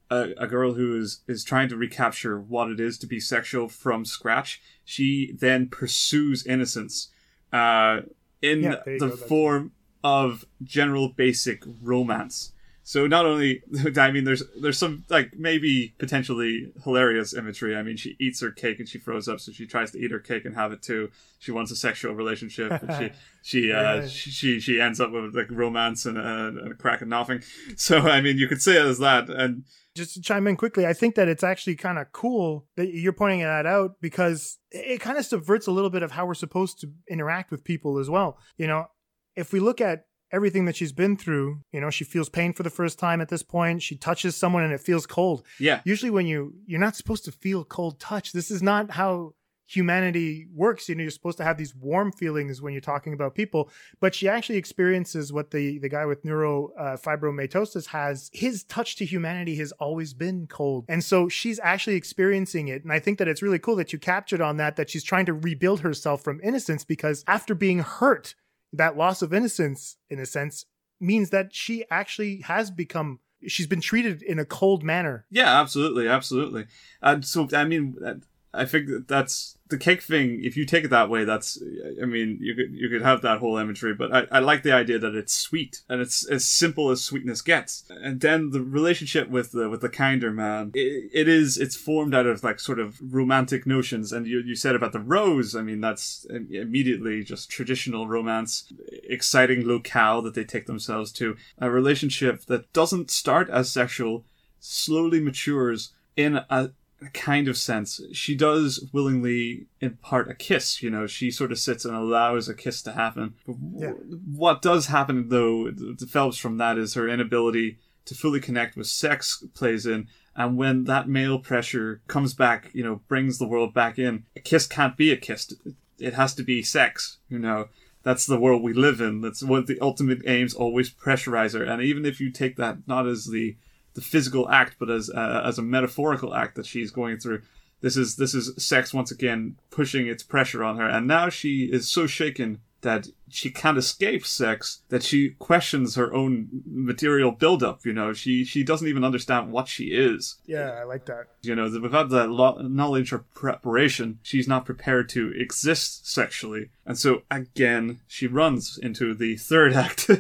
[0.10, 3.68] a, a, girl who is is trying to recapture what it is to be sexual
[3.68, 4.61] from scratch.
[4.85, 7.10] She then pursues innocence,
[7.52, 8.02] uh,
[8.41, 9.73] in Yeah, the go, form
[10.06, 12.53] of general basic romance.
[12.83, 13.61] So not only,
[13.97, 17.75] I mean, there's there's some like maybe potentially hilarious imagery.
[17.75, 20.11] I mean, she eats her cake and she throws up, so she tries to eat
[20.11, 21.09] her cake and have it too.
[21.39, 22.71] She wants a sexual relationship.
[22.71, 23.11] And she
[23.61, 24.07] she uh, Yeah.
[24.07, 27.41] she she she ends up with like romance and, and, and a crack and nothing.
[27.77, 29.29] So I mean, you could say it as that.
[29.29, 29.63] And
[29.95, 33.13] Just to chime in quickly, I think that it's actually kind of cool that you're
[33.13, 36.79] pointing that out because it kind of subverts a little bit of how we're supposed
[36.81, 38.37] to interact with people as well.
[38.57, 38.87] You know,
[39.35, 42.63] if we look at everything that she's been through, you know, she feels pain for
[42.63, 43.81] the first time at this point.
[43.81, 45.43] She touches someone and it feels cold.
[45.59, 48.31] yeah, Usually when you you're not supposed to feel cold touch.
[48.31, 49.33] This is not how
[49.67, 50.89] humanity works.
[50.89, 54.13] You know, you're supposed to have these warm feelings when you're talking about people, but
[54.13, 58.29] she actually experiences what the the guy with neurofibromatosis uh, has.
[58.33, 62.83] His touch to humanity has always been cold, and so she's actually experiencing it.
[62.83, 64.75] And I think that it's really cool that you captured on that.
[64.75, 68.35] That she's trying to rebuild herself from innocence because after being hurt,
[68.73, 70.65] that loss of innocence, in a sense,
[70.99, 73.19] means that she actually has become.
[73.48, 75.26] She's been treated in a cold manner.
[75.31, 76.68] Yeah, absolutely, absolutely.
[77.02, 78.14] And so, I mean, uh,
[78.53, 80.44] I think that that's the cake thing.
[80.44, 81.61] If you take it that way, that's,
[82.02, 83.94] I mean, you could you could have that whole imagery.
[83.94, 87.41] But I, I like the idea that it's sweet and it's as simple as sweetness
[87.41, 87.84] gets.
[87.90, 92.14] And then the relationship with the with the kinder man, it, it is it's formed
[92.14, 94.11] out of like sort of romantic notions.
[94.11, 95.56] And you you said about the rose.
[95.56, 98.72] I mean, that's immediately just traditional romance,
[99.03, 101.38] exciting locale that they take themselves to.
[101.57, 104.26] A relationship that doesn't start as sexual,
[104.60, 106.72] slowly matures in a
[107.14, 107.99] kind of sense.
[108.14, 112.53] She does willingly impart a kiss, you know, she sort of sits and allows a
[112.53, 113.34] kiss to happen.
[113.45, 113.91] But w- Yeah.
[114.36, 119.44] What does happen, though, develops from that is her inability to fully connect with sex
[119.53, 120.07] plays in.
[120.36, 124.40] And when that male pressure comes back, you know, brings the world back in, a
[124.40, 125.53] kiss can't be a kiss.
[125.99, 127.68] It has to be sex, you know.
[128.03, 129.22] That's the world we live in.
[129.22, 131.64] That's what the ultimate aims always pressurize her.
[131.64, 133.56] And even if you take that not as the
[133.93, 137.41] the physical act, but as uh, as a metaphorical act that she's going through.
[137.81, 141.65] This is this is sex once again pushing its pressure on her, and now she
[141.65, 147.85] is so shaken that she can't escape sex that she questions her own material buildup.
[147.85, 150.37] You know, she she doesn't even understand what she is.
[150.45, 151.27] Yeah, I like that.
[151.41, 156.97] You know, without that lo- knowledge or preparation, she's not prepared to exist sexually, and
[156.97, 160.09] so again she runs into the third act.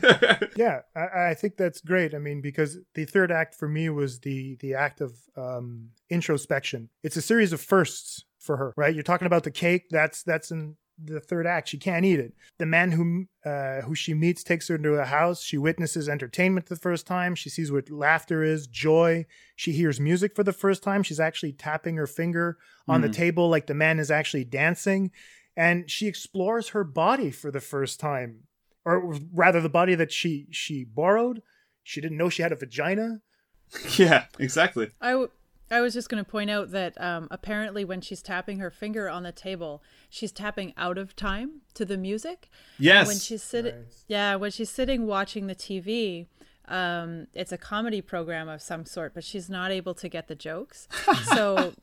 [0.55, 2.13] Yeah, I, I think that's great.
[2.13, 6.89] I mean, because the third act for me was the the act of um, introspection.
[7.03, 8.93] It's a series of firsts for her, right?
[8.93, 9.89] You're talking about the cake.
[9.89, 11.69] That's that's in the third act.
[11.69, 12.33] She can't eat it.
[12.57, 15.41] The man who uh, who she meets takes her into a house.
[15.43, 17.35] She witnesses entertainment the first time.
[17.35, 19.25] She sees what laughter is, joy.
[19.55, 21.03] She hears music for the first time.
[21.03, 22.57] She's actually tapping her finger
[22.87, 23.13] on the Mhm.
[23.13, 25.11] table like the man is actually dancing.
[25.57, 28.43] And she explores her body for the first time,
[28.85, 31.41] or rather, the body that she she borrowed.
[31.83, 33.21] She didn't know she had a vagina.
[33.97, 34.91] yeah, exactly.
[35.01, 35.31] I, w-
[35.71, 39.09] I was just going to point out that um, apparently when she's tapping her finger
[39.09, 42.49] on the table, she's tapping out of time to the music.
[42.77, 43.07] Yes.
[43.07, 46.27] When she's sitting, yeah, when she's sitting watching the TV,
[46.67, 50.35] um, it's a comedy program of some sort, but she's not able to get the
[50.35, 50.87] jokes.
[51.23, 51.73] so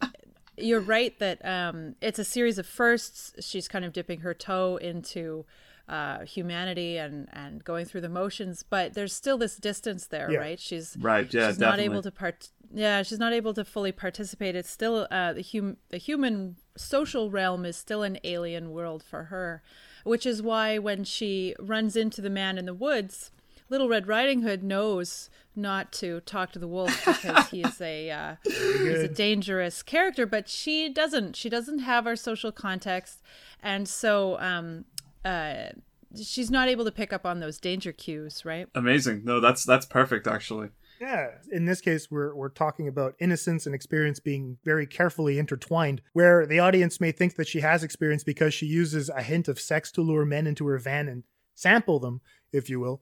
[0.57, 3.33] you're right that um, it's a series of firsts.
[3.41, 5.47] She's kind of dipping her toe into
[5.89, 10.39] uh, humanity and and going through the motions, but there's still this distance there, Yeah.
[10.39, 10.61] right?
[10.61, 12.11] She's Right, yeah, she's not able definitely.
[12.11, 12.49] to part.
[12.75, 14.55] Yeah, she's not able to fully participate.
[14.55, 19.25] It's still uh, the hum the human social realm is still an alien world for
[19.25, 19.63] her,
[20.05, 23.31] which is why when she runs into the man in the woods,
[23.71, 28.11] Little Red Riding Hood knows not to talk to the wolf because he is a
[28.11, 31.37] uh, he's a dangerous character, but she doesn't.
[31.37, 33.23] She doesn't have our social context,
[33.63, 34.85] and so um,
[35.25, 35.69] uh,
[36.17, 38.69] she's not able to pick up on those danger cues, right?
[38.75, 39.23] Amazing.
[39.25, 40.69] No, that's that's perfect actually.
[41.01, 41.31] Yeah.
[41.53, 46.47] In this case, we're we're talking about innocence and experience being very carefully intertwined, where
[46.47, 49.93] the audience may think that she has experience because she uses a hint of sex
[49.93, 51.23] to lure men into her van and
[51.55, 52.21] sample them,
[52.53, 53.01] if you will.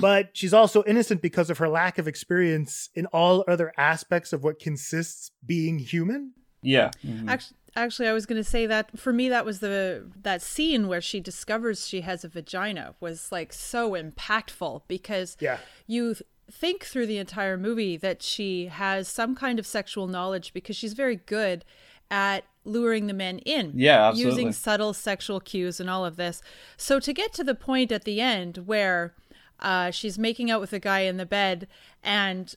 [0.00, 4.42] but she's also innocent because of her lack of experience in all other aspects of
[4.42, 6.32] what consists being human.
[6.62, 6.90] Yeah.
[7.28, 10.88] Actually, actually, I was going to say that for me, that was the that scene
[10.88, 15.58] where she discovers she has a vagina was like so impactful because Yeah.
[15.86, 16.16] you
[16.50, 20.92] think through the entire movie that she has some kind of sexual knowledge because she's
[20.92, 21.64] very good
[22.10, 23.72] at luring the men in.
[23.74, 24.30] Yeah, absolutely.
[24.42, 26.42] Using subtle sexual cues and all of this.
[26.76, 29.14] So to get to the point at the end where
[29.58, 31.66] uh, she's making out with a guy in the bed
[32.02, 32.54] and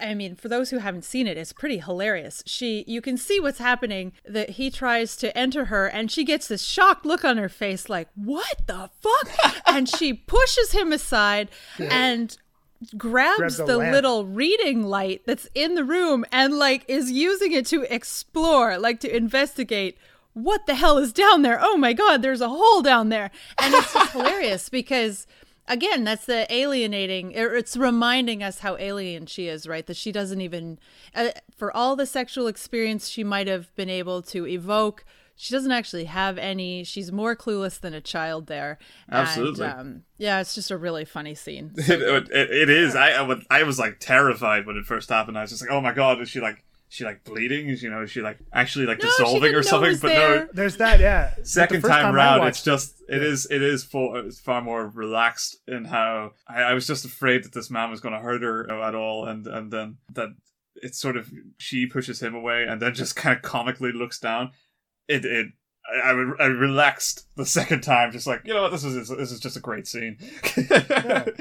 [0.00, 2.42] I- mean, for those who haven't seen it, it's pretty hilarious.
[2.46, 4.12] She, you can see what's happening.
[4.28, 7.88] That he tries to enter her, and she gets this shocked look on her face,
[7.88, 11.48] like "What the fuck?" and she pushes him aside
[11.78, 12.36] and
[12.96, 13.92] grabs, Grabs the the lamp.
[13.92, 19.00] little reading light that's in the room and like is using it to explore, like
[19.00, 19.96] to investigate
[20.32, 21.58] what the hell is down there.
[21.60, 25.26] Oh my god, there's a hole down there, and it's just hilarious because
[25.70, 30.42] again that's the alienating it's reminding us how alien she is right that she doesn't
[30.42, 30.78] even
[31.14, 35.04] uh, for all the sexual experience she might have been able to evoke
[35.36, 38.78] she doesn't actually have any she's more clueless than a child there
[39.10, 39.64] Absolutely.
[39.66, 42.94] and, um, yeah it's just a really funny scene it, it, it is.
[42.94, 45.38] I, I would- I was like terrified when it first happened.
[45.38, 47.68] I was just like, oh my god, is she like she like bleeding?
[47.68, 49.96] Is you know is she like actually like No, dissolving or something?
[50.00, 50.36] But there.
[50.40, 51.34] no, There's that, yeah.
[51.44, 54.88] Second first time I round, it's just it is it is for it's far more
[54.88, 58.42] relaxed in how I, I was just afraid that this man was going to hurt
[58.42, 60.30] her at all, and and then that
[60.74, 64.50] it's sort of she pushes him away and then just kind of comically looks down.
[65.08, 65.46] It it.
[66.04, 69.40] I, I, relaxed the second time, just like you know what, this is this is
[69.40, 70.18] just a great scene.
[70.44, 71.32] I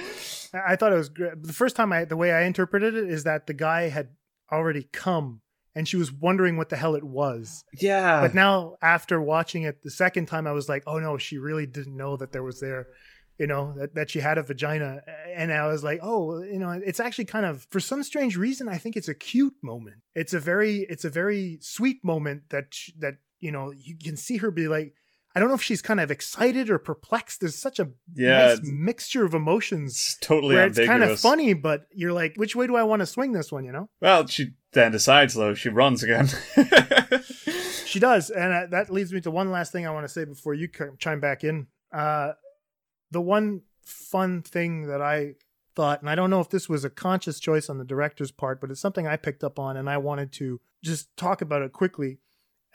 [0.53, 1.43] I thought it was great.
[1.43, 4.09] The first time I, the way I interpreted it is that the guy had
[4.51, 5.41] already come
[5.75, 7.63] and she was wondering what the hell it was.
[7.79, 11.37] yeah, But now, after watching it the second time, I was like, oh no, she
[11.37, 12.87] really didn't know that there was there,
[13.37, 15.01] you know, that, that she had a vagina.
[15.33, 18.67] And I was like, oh, you know, it's actually kind of, for some strange reason,
[18.67, 19.97] I think it's a cute moment.
[20.15, 24.37] It's a very, it's a very sweet moment that, that, you know, you can see
[24.37, 24.95] her be like,
[25.35, 27.41] I don't know if she's kind of excited or perplexed.
[27.41, 31.53] There's such a Yeah, nice mixture of emotions it's totally where it's kind of funny,
[31.53, 33.63] but you're like, which way do I want to swing this one?
[33.63, 36.27] You know, Well, she then decides though she runs again.
[37.85, 40.25] she does, and uh, that leads me to one last thing I want to say
[40.25, 41.67] before you chime back in.
[41.91, 42.33] Uh,
[43.11, 45.35] the one fun thing that I
[45.75, 48.61] thought, and I don't know if this was a conscious choice on the director's part,
[48.61, 51.73] but it's something I picked up on, and I wanted to just talk about it
[51.73, 52.19] quickly.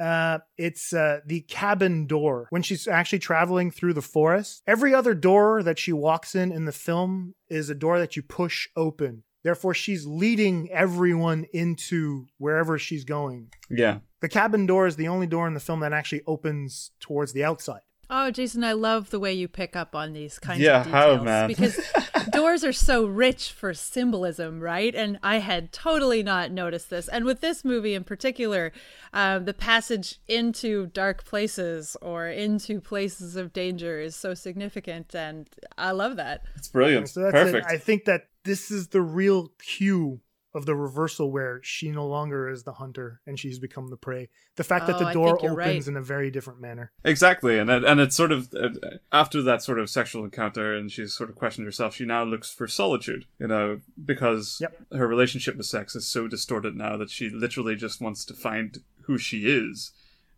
[0.01, 4.62] Uh, it's uh, the cabin door when she's actually traveling through the forest.
[4.66, 8.23] Every other door that she walks in in the film is a door that you
[8.23, 9.23] push open.
[9.45, 13.51] Therefore, she's leading everyone into wherever she's going.
[13.71, 17.35] yeah, The cabin door is the only door in the film that actually opens towards
[17.35, 17.83] the outside.
[18.11, 21.07] Oh, Jason, I love the way you pick up on these kinds Yeah, of how,
[21.17, 21.49] details man?
[21.49, 21.81] because
[22.33, 24.95] doors are so rich for symbolism, right?
[24.95, 27.09] And I had totally not noticed this.
[27.09, 28.73] And with this movie in particular,
[29.13, 35.49] um, the passage into dark places or into places of danger is so significant, and
[35.79, 36.43] I love that.
[36.57, 37.09] it's brilliant.
[37.09, 37.67] So that's Perfect.
[37.71, 37.73] it.
[37.75, 40.21] I think that this is the real cue
[40.55, 44.29] of the reversal where she no longer is the hunter and she's become the prey.
[44.57, 45.87] The fact that Oh, the door opens right.
[45.89, 46.93] in a very different manner.
[47.05, 48.69] Exactly, and and it's sort of uh,
[49.13, 51.97] after that sort of sexual encounter, and she's sort of questioned herself.
[51.97, 54.77] She now looks for solitude, you know, because Yep.
[54.93, 58.79] her relationship with sex is so distorted now that she literally just wants to find
[59.03, 59.93] who she is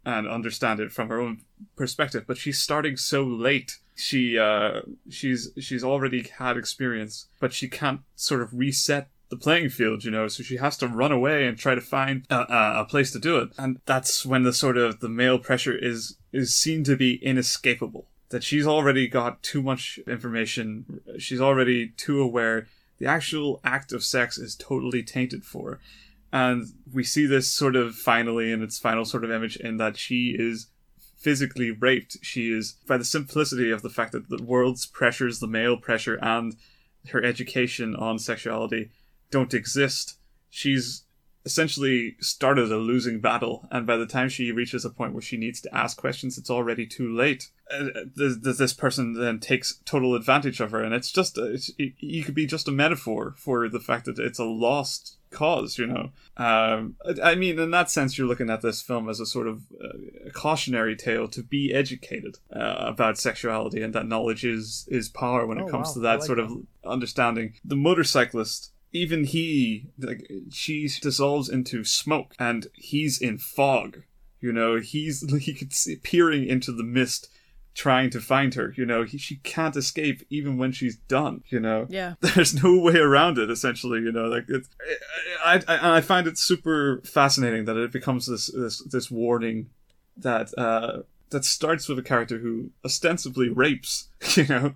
[0.04, 1.42] and understand it from her own
[1.76, 2.24] perspective.
[2.26, 3.78] But she's starting so late.
[3.94, 4.80] She uh,
[5.10, 10.10] she's she's already had experience, but she can't sort of reset the playing field, you
[10.10, 13.18] know, so she has to run away and try to find a, a, place to
[13.18, 13.50] do it.
[13.58, 18.06] And that's when the sort of the male pressure is is seen to be inescapable.
[18.30, 22.68] That she's already got too much information, she's already too aware.
[22.98, 25.80] The actual act of sex is totally tainted for.
[26.32, 29.96] And we see this sort of finally in its final sort of image in that
[29.96, 30.68] she is
[31.16, 32.16] physically raped.
[32.22, 36.18] She is, by the simplicity of the fact that the world's pressures, the male pressure,
[36.20, 36.56] and
[37.10, 38.90] her education on sexuality
[39.30, 40.18] don't exist.
[40.50, 41.02] She's
[41.44, 45.36] essentially started a losing battle, and by the time she reaches a point where she
[45.36, 47.50] needs to ask questions, it's already too late.
[47.70, 47.84] Uh,
[48.16, 51.70] th- th- this person then takes total advantage of her, and it's just a, it's,
[51.78, 55.78] it, you could be just a metaphor for the fact that it's a lost cause.
[55.78, 59.20] You know, um, I I mean, in that sense, you're looking at this film as
[59.20, 64.44] a sort of uh, cautionary tale to be educated uh, about sexuality, and that knowledge
[64.44, 65.94] is is power when it Oh, comes wow.
[65.94, 66.44] to that like sort that.
[66.44, 67.54] of understanding.
[67.64, 74.02] The motorcyclist even he like she dissolves into smoke and he's in fog
[74.40, 74.78] you know?
[74.78, 77.28] He's he could see peering into the mist
[77.74, 79.04] trying to find her you know?
[79.04, 81.86] He, she can't escape even when she's done you know?
[81.88, 82.14] Yeah.
[82.20, 84.26] there's no way around it essentially you know?
[84.26, 84.68] Like it's
[85.44, 89.70] I, I I find it super fascinating that it becomes this this this warning
[90.16, 94.74] that uh, that starts with a character who ostensibly rapes, you know,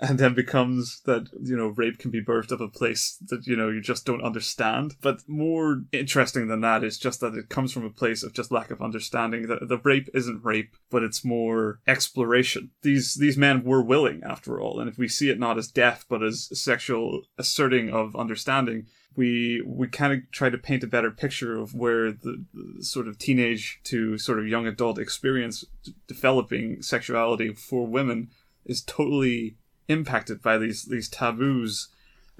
[0.00, 3.56] and then becomes that you know rape can be birthed of a place that you
[3.56, 4.94] know you just don't understand.
[5.00, 8.52] But more interesting than that is just that it comes from a place of just
[8.52, 9.46] lack of understanding.
[9.48, 12.70] That the rape isn't rape, but it's more exploration.
[12.82, 16.04] These these men were willing after all, and if we see it not as death
[16.08, 18.86] but as sexual asserting of understanding,
[19.16, 23.08] we we kind of try to paint a better picture of where the, the, sort
[23.08, 28.30] of teenage to sort of young adult experience d- developing sexuality for women
[28.64, 29.56] is totally
[29.88, 31.88] impacted by these these taboos.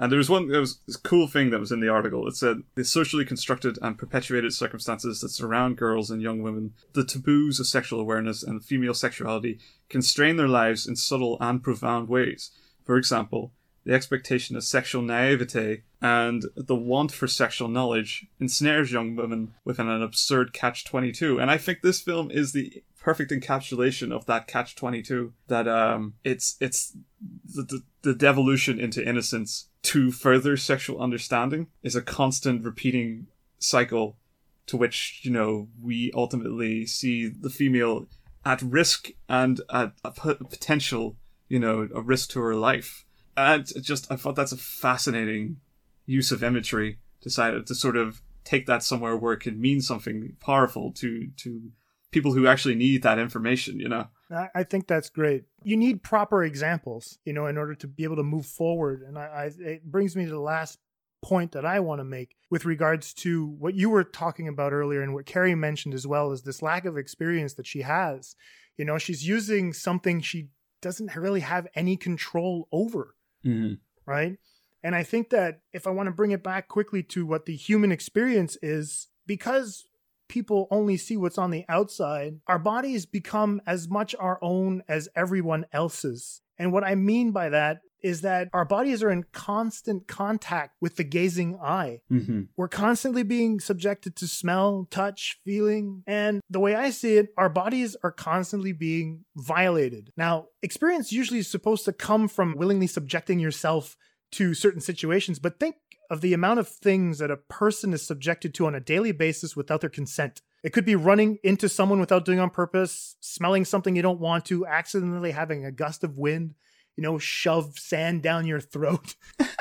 [0.01, 2.29] And there was one there was this cool thing that was in the article.
[2.29, 7.05] It said the socially constructed and perpetuated circumstances that surround girls and young women, the
[7.05, 9.59] taboos of sexual awareness and female sexuality
[9.89, 12.53] constrain their lives in subtle and profound ways.
[12.85, 13.53] For example,
[13.89, 19.89] the expectation of sexual naivete and the want for sexual knowledge ensnares young women within
[19.89, 24.47] an absurd catch 22 and i think this film is the perfect encapsulation of that
[24.47, 26.99] catch 22 that um it's it's
[27.47, 33.27] the, the, the devolution into innocence to further sexual understanding is a constant repeating
[33.59, 34.19] cycle
[34.67, 38.07] to which you know we ultimately see the female
[38.45, 41.17] at risk and at a potential
[41.49, 43.07] you know a risk to her life
[43.39, 45.59] and just I thought that's a fascinating
[46.07, 46.99] use of imagery.
[47.21, 51.71] Decided to sort of take that somewhere where it can mean something powerful to to
[52.11, 53.79] people who actually need that information.
[53.81, 54.09] You know.
[54.55, 55.45] I think that's great.
[55.63, 59.03] You need proper examples, you know, in order to be able to move forward.
[59.03, 60.79] And I, I it brings me to the last
[61.23, 65.03] point that I want to make with regards to what you were talking about earlier
[65.03, 68.37] and what Carrie mentioned as well is this lack of experience that she has.
[68.77, 70.49] You know, she's using something she
[70.81, 73.15] doesn't really have any control over.
[73.49, 73.75] Mm-hmm.
[74.07, 74.37] Right.
[74.83, 77.57] And I think that if I want to bring it back quickly to what the
[77.57, 79.85] human experience is, because
[80.29, 85.09] people only see what's on the outside, our bodies become as much our own as
[85.17, 86.43] everyone else's.
[86.59, 90.97] And what I mean by that is that our bodies are in constant contact with
[90.97, 92.01] the gazing eye.
[92.13, 92.43] Mm-hmm.
[92.57, 96.03] We're constantly being subjected to smell, touch, feeling.
[96.07, 100.13] And the way I see it, our bodies are constantly being violated.
[100.17, 103.97] Now, experience usually is supposed to come from willingly subjecting yourself
[104.33, 105.77] to certain situations, but think
[106.11, 109.55] of the amount of things that a person is subjected to on a daily basis
[109.55, 110.41] without their consent.
[110.63, 114.47] It could be running into someone without doing on purpose, smelling something you don't want
[114.47, 116.55] to, accidentally having a gust of wind,
[116.97, 119.15] you know, shove sand down your throat.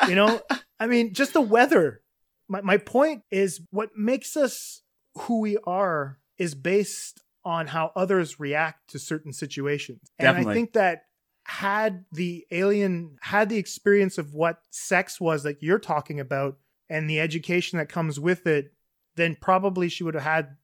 [0.08, 0.42] you know,
[0.80, 2.02] I mean, just the weather.
[2.48, 4.82] My, my point is what makes us
[5.18, 10.00] who we are is based on how others react to certain situations.
[10.20, 10.42] Definitely.
[10.42, 11.04] And I think that
[11.48, 16.58] had the alien had the experience of what sex was that you're talking about
[16.90, 18.74] and the education that comes with it,
[19.16, 20.58] then probably she would have had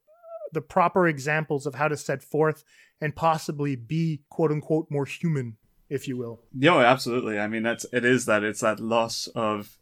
[0.51, 2.65] the proper examples of how to set forth
[2.99, 5.55] and possibly be quote unquote more human,
[5.89, 6.41] if you will.
[6.53, 7.39] No, absolutely.
[7.39, 9.79] I mean, that's it is that it's that loss of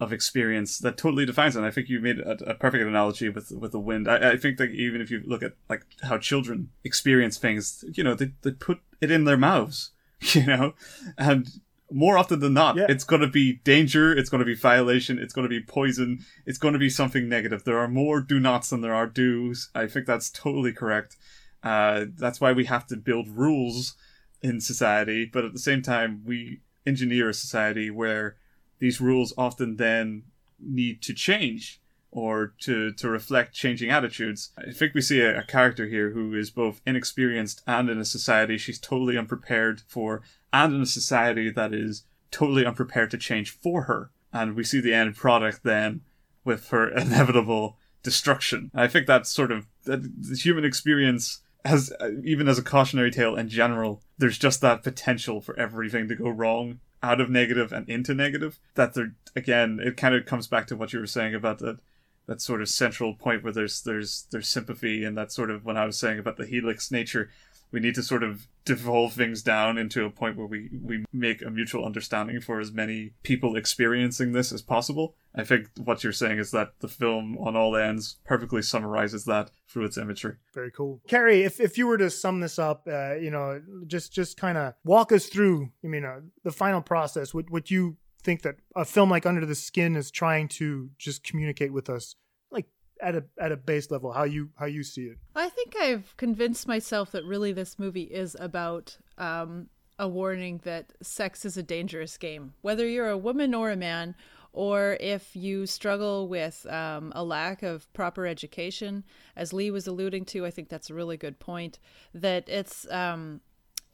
[0.00, 1.60] of experience that totally defines it.
[1.60, 4.08] And I think you made a, a, perfect analogy with with the wind.
[4.08, 8.02] I, I, think that even if you look at like how children experience things, you
[8.02, 9.92] know, they, they put it in their mouths,
[10.34, 10.74] you know,
[11.18, 11.48] and
[11.90, 12.86] more often than not, Yeah.
[12.88, 16.24] it's going to be danger, it's going to be violation, it's going to be poison,
[16.46, 17.64] it's going to be something negative.
[17.64, 19.70] There are more do nots than there are do's.
[19.74, 21.16] I think that's totally correct.
[21.62, 23.96] Uh, that's why we have to build rules
[24.42, 28.36] in society, but at the same time, we engineer a society where
[28.78, 30.24] these rules often then
[30.60, 31.80] need to change
[32.14, 34.50] or to, to reflect changing attitudes.
[34.56, 38.04] I think we see a, a character here who is both inexperienced and in a
[38.04, 40.22] society she's totally unprepared for,
[40.52, 44.10] and in a society that is totally unprepared to change for her.
[44.32, 46.02] And we see the end product then
[46.44, 48.70] with her inevitable destruction.
[48.72, 51.92] And I think that's sort of that the human experience has
[52.22, 56.28] even as a cautionary tale in general, there's just that potential for everything to go
[56.28, 58.60] wrong out of negative and into negative.
[58.74, 61.78] That there again, it kind of comes back to what you were saying about that
[62.26, 65.76] that sort of central point where there's there's there's sympathy and that sort of when
[65.76, 67.30] I was saying about the helix nature,
[67.70, 71.42] we need to sort of devolve things down into a point where we we make
[71.42, 75.16] a mutual understanding for as many people experiencing this as possible.
[75.34, 79.50] I think what you're saying is that the film on all ends perfectly summarizes that
[79.68, 80.36] through its imagery.
[80.54, 81.00] Very cool.
[81.08, 84.56] Carrie, if, if you were to sum this up, uh, you know, just just kind
[84.56, 88.56] of walk us through, I mean, uh, the final process, what, what you think that
[88.74, 92.16] a film like Under the Skin is trying to just communicate with us,
[92.50, 92.66] like
[93.00, 95.18] at a at a base level, how you how you see it.
[95.36, 99.68] I think I've convinced myself that really this movie is about um,
[99.98, 102.54] a warning that sex is a dangerous game.
[102.62, 104.14] Whether you're a woman or a man,
[104.52, 109.04] or if you struggle with um, a lack of proper education,
[109.36, 111.78] as Lee was alluding to, I think that's a really good point.
[112.14, 113.40] That it's um,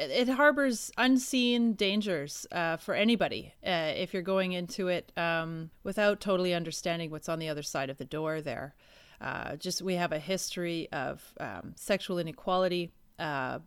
[0.00, 5.70] it, it harbors unseen dangers uh, for anybody uh, if you're going into it um,
[5.84, 8.40] without totally understanding what's on the other side of the door.
[8.40, 8.74] There,
[9.20, 13.58] uh, just we have a history of um, sexual inequality, uh,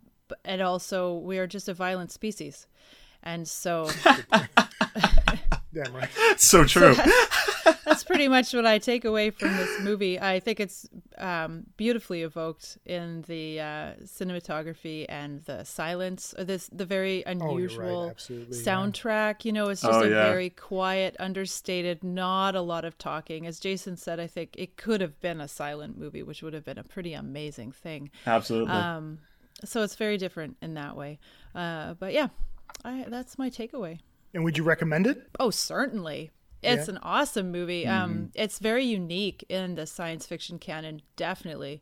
[0.44, 2.68] and also we are just a violent species,
[3.22, 3.90] and so.
[5.74, 6.10] Damn right.
[6.38, 6.96] so true.
[7.86, 10.20] That's pretty much what I take away from this movie.
[10.20, 10.88] I think it's
[11.18, 18.08] um, beautifully evoked in the uh, cinematography and the silence, or this the very unusual
[18.08, 18.18] right.
[18.18, 19.46] soundtrack.
[19.46, 20.26] You know, it's just Oh, a yeah.
[20.26, 23.46] very quiet, understated, not a lot of talking.
[23.46, 26.66] As Jason said, I think it could have been a silent movie, which would have
[26.66, 28.10] been a pretty amazing thing.
[28.26, 28.74] Absolutely.
[28.74, 29.20] Um,
[29.64, 31.20] so it's very different in that way.
[31.54, 32.30] Uh, but yeah,
[32.84, 34.00] I, that's my takeaway.
[34.34, 35.30] And would you recommend it?
[35.40, 36.32] Oh, certainly.
[36.64, 36.96] It's Yeah.
[36.96, 37.86] an awesome movie.
[37.88, 41.02] Um, it's very unique in the science fiction canon.
[41.16, 41.82] Definitely,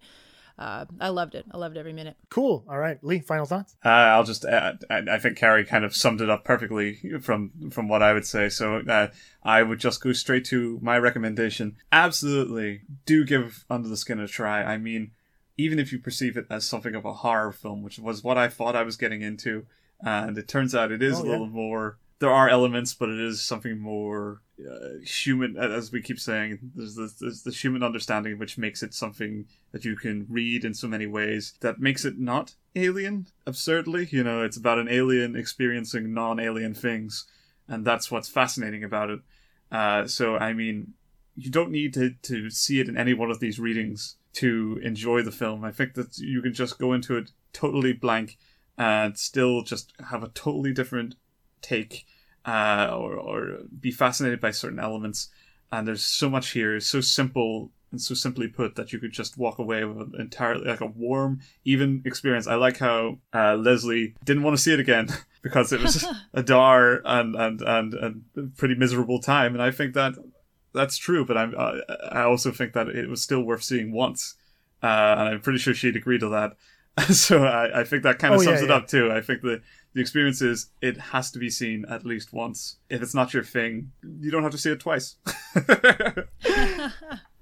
[0.60, 1.45] uh, I loved it.
[1.52, 2.18] I loved every minute.
[2.30, 2.64] Cool.
[2.68, 3.20] All right, Lee.
[3.20, 3.76] Final thoughts.
[3.84, 7.72] Uh, I'll just add, I I think Carrie kind of summed it up perfectly from
[7.72, 8.49] from what I would say.
[8.49, 9.08] So uh,
[9.44, 11.78] I would just go straight to my recommendation.
[11.91, 14.64] Absolutely, do give Under the Skin a try.
[14.64, 15.12] I mean,
[15.58, 18.48] even if you perceive it as something of a horror film, which was what I
[18.48, 19.66] thought I was getting into,
[20.03, 21.32] and it turns out it is Oh, a yeah.
[21.32, 21.98] little more.
[22.22, 26.60] There are elements, but it is something more uh, human, as we keep saying.
[26.76, 30.76] There's the, there's the human understanding, which makes it something that you can read in
[30.76, 31.56] so many ways.
[31.61, 33.26] That makes it not alien.
[33.48, 37.26] Absurdly, you know, it's about an alien experiencing non-alien things,
[37.68, 39.22] and that's what's fascinating about it.
[39.72, 40.93] Uh, so, I mean,
[41.35, 45.23] you don't need to to see it in any one of these readings to enjoy
[45.23, 45.64] the film.
[45.64, 48.38] I think that you can just go into it totally blank
[48.77, 51.15] and still just have a totally different
[51.62, 52.06] take
[52.46, 55.30] uh, or, or be fascinated by certain elements.
[55.72, 59.12] And there's so much here, it's so simple and so simply put that you could
[59.12, 62.48] just walk away with an entirely like a warm, even experience.
[62.48, 65.10] I like how uh, Leslie didn't want to see it again
[65.42, 69.72] because it was a dar and, and and and a pretty miserable time, and I
[69.72, 70.14] think that
[70.74, 71.26] that's true.
[71.26, 71.80] But I'm uh,
[72.10, 74.36] I also think that it was still worth seeing once,
[74.82, 76.56] uh, and I'm pretty sure she'd agree to that.
[77.14, 78.76] so I, I think that kind of Oh, yeah, sums it yeah.
[78.76, 79.12] up too.
[79.12, 79.62] I think the
[79.93, 82.77] the experience is it has to be seen at least once.
[82.89, 85.15] If it's not your thing, you don't have to see it twice.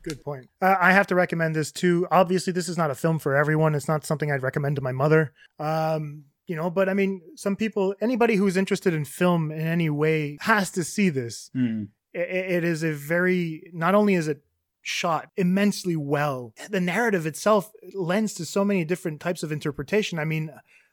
[0.01, 0.47] Good point.
[0.61, 2.07] Uh, I have to recommend this too.
[2.09, 3.75] Obviously, this is not a film for everyone.
[3.75, 5.33] It's not something I'd recommend to my mother.
[5.59, 9.89] Um, you know, but I mean, some people, anybody who's interested in film in any
[9.89, 11.51] way has to see this.
[11.53, 11.83] Hmm.
[12.15, 14.41] I- I- it is a very, not only is it
[14.81, 20.17] shot immensely well, the narrative itself lends to so many different types of interpretation.
[20.17, 20.49] I mean,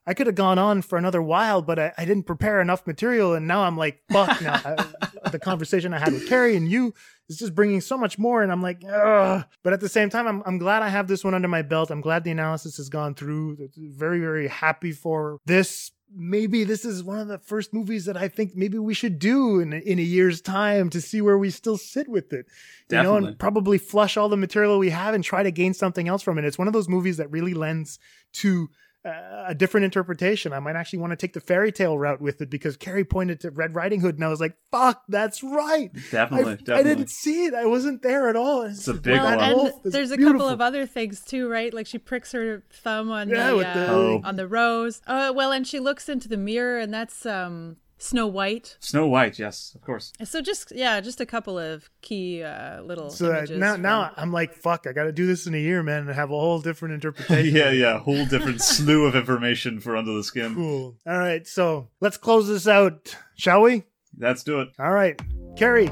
[0.06, 3.34] I could have gone on for another while, but I, I didn't prepare enough material,
[3.34, 4.40] and now I'm like, fuck.
[4.40, 6.94] Now I, the conversation I had with Carrie and you
[7.28, 9.44] is just bringing so much more, and I'm like, ugh.
[9.64, 11.90] But at the same time, I'm I'm glad I have this one under my belt.
[11.90, 13.68] I'm glad the analysis has gone through.
[13.76, 15.90] Very very happy for this.
[16.14, 19.58] Maybe this is one of the first movies that I think maybe we should do
[19.58, 22.46] in a, in a year's time to see where we still sit with it.
[22.88, 23.28] You know, Definitely.
[23.30, 26.38] and probably flush all the material we have and try to gain something else from
[26.38, 26.44] it.
[26.44, 27.98] It's one of those movies that really lends
[28.34, 28.70] to
[29.06, 30.52] a different interpretation.
[30.52, 33.40] I might actually want to take the fairy tale route with it because Carrie pointed
[33.40, 35.90] to Red Riding Hood and I was like, fuck, that's right.
[36.10, 37.54] Definitely, I, I didn't see it.
[37.54, 38.62] I wasn't there at all.
[38.62, 39.40] It's a big well, one.
[39.40, 41.72] and wolf is there's a couple of other things too, right?
[41.72, 44.20] Like she pricks her thumb on Yeah, the, with the- uh, Oh.
[44.24, 45.00] on the rose.
[45.06, 48.76] Uh, well, and she looks into the mirror, and that's um, Snow White.
[48.80, 50.12] Snow White, yes, of course.
[50.24, 54.12] So just yeah, just a couple of key uh, little So uh, now, from- now
[54.16, 56.34] I'm like, fuck, I got to do this in a year, man, and have a
[56.34, 57.56] whole different interpretation.
[57.56, 60.54] yeah, yeah, whole different slew of information for Under the Skin.
[60.54, 60.96] Cool.
[61.06, 63.84] All right, so let's close this out, shall we?
[64.18, 64.68] Let's do it.
[64.78, 65.18] All right,
[65.56, 65.88] Carrie,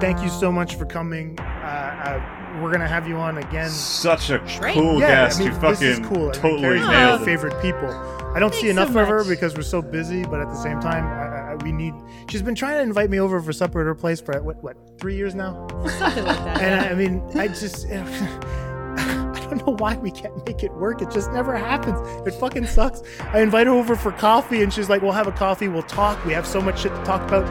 [0.00, 1.38] thank you so much for coming.
[1.40, 3.70] Uh, uh, we're gonna have you on again.
[3.70, 4.74] Such a Great.
[4.74, 5.40] cool yeah, guest.
[5.40, 6.22] I mean, you this is fucking cool.
[6.28, 7.24] I mean, totally Carrie's one of nailed my it.
[7.24, 8.21] favorite people.
[8.34, 10.54] I don't see Thanks so enough of her because we're so busy, but at the
[10.54, 11.94] same time, I, I, we need.
[12.30, 14.76] She's been trying to invite me over for supper at her place for what, what
[14.98, 15.66] three years now,
[15.98, 16.62] something like that.
[16.62, 16.88] and yeah.
[16.88, 17.86] I, I mean, I just.
[17.92, 21.02] I don't know why we can't make it work.
[21.02, 22.00] It just never happens.
[22.26, 23.02] It fucking sucks.
[23.20, 25.68] I invite her over for coffee, and she's like, "We'll have a coffee.
[25.68, 26.24] We'll talk.
[26.24, 27.46] We have so much shit to talk about."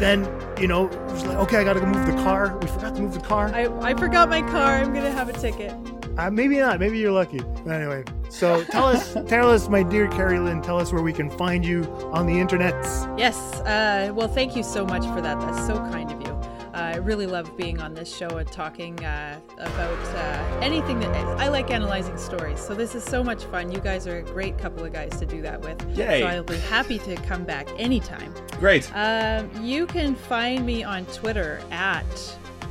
[0.00, 0.24] Then,
[0.58, 2.56] you know, she's like, "Okay, I gotta go move the car.
[2.58, 4.76] We forgot to move the car." I, I forgot my car.
[4.76, 5.74] I'm gonna have a ticket.
[6.16, 6.78] Uh, maybe not.
[6.80, 7.40] Maybe you're lucky.
[7.64, 11.12] But anyway, so tell us, tell us, my dear Carrie Lynn, tell us where we
[11.12, 12.74] can find you on the internet.
[13.18, 13.60] Yes.
[13.60, 15.40] Uh, well, thank you so much for that.
[15.40, 16.34] That's so kind of you.
[16.74, 21.48] I really love being on this show and talking uh, about uh, anything that I
[21.48, 22.60] like analyzing stories.
[22.60, 23.70] So this is so much fun.
[23.70, 25.80] You guys are a great couple of guys to do that with.
[25.96, 26.20] Yay.
[26.20, 28.34] So I'll be happy to come back anytime.
[28.58, 28.90] Great.
[28.94, 32.04] Um, you can find me on Twitter at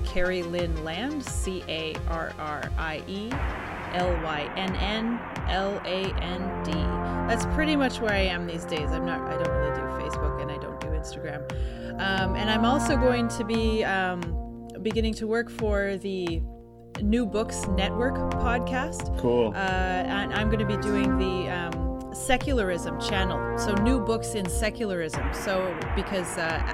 [0.05, 3.29] Carrie Lynn Land, C A R R I E
[3.93, 5.19] L Y N N
[5.49, 6.71] L A N D.
[7.27, 8.89] That's pretty much where I am these days.
[8.91, 9.21] I'm not.
[9.21, 11.49] I don't really do Facebook and I don't do Instagram.
[11.99, 16.41] Um, and I'm also going to be um, beginning to work for the
[17.01, 19.17] New Books Network podcast.
[19.19, 19.51] Cool.
[19.55, 23.57] Uh, and I'm going to be doing the um, secularism channel.
[23.57, 25.33] So, new books in secularism.
[25.33, 26.73] So, because uh,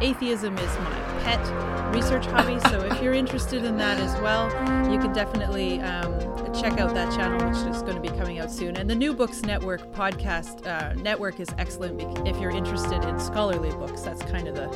[0.00, 2.58] atheism is my pet research hobby.
[2.68, 4.48] So, if you're interested in that as well,
[4.92, 6.12] you can definitely um,
[6.54, 8.76] check out that channel, which is going to be coming out soon.
[8.76, 13.70] And the New Books Network podcast uh, network is excellent if you're interested in scholarly
[13.70, 14.02] books.
[14.02, 14.68] That's kind of the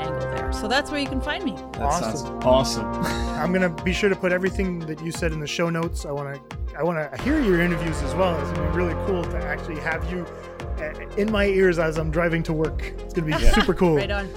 [0.00, 0.52] angle there.
[0.52, 1.52] So, that's where you can find me.
[1.72, 2.38] That Awesome.
[2.42, 2.84] awesome.
[3.34, 6.04] I'm gonna be sure to put everything that you said in the show notes.
[6.04, 8.40] I want to I want to hear your interviews as well.
[8.40, 10.26] It's gonna be really cool to actually have you
[10.78, 12.82] uh, in my ears as I'm driving to work.
[12.98, 13.96] It's gonna be super cool.
[13.96, 14.28] Right on.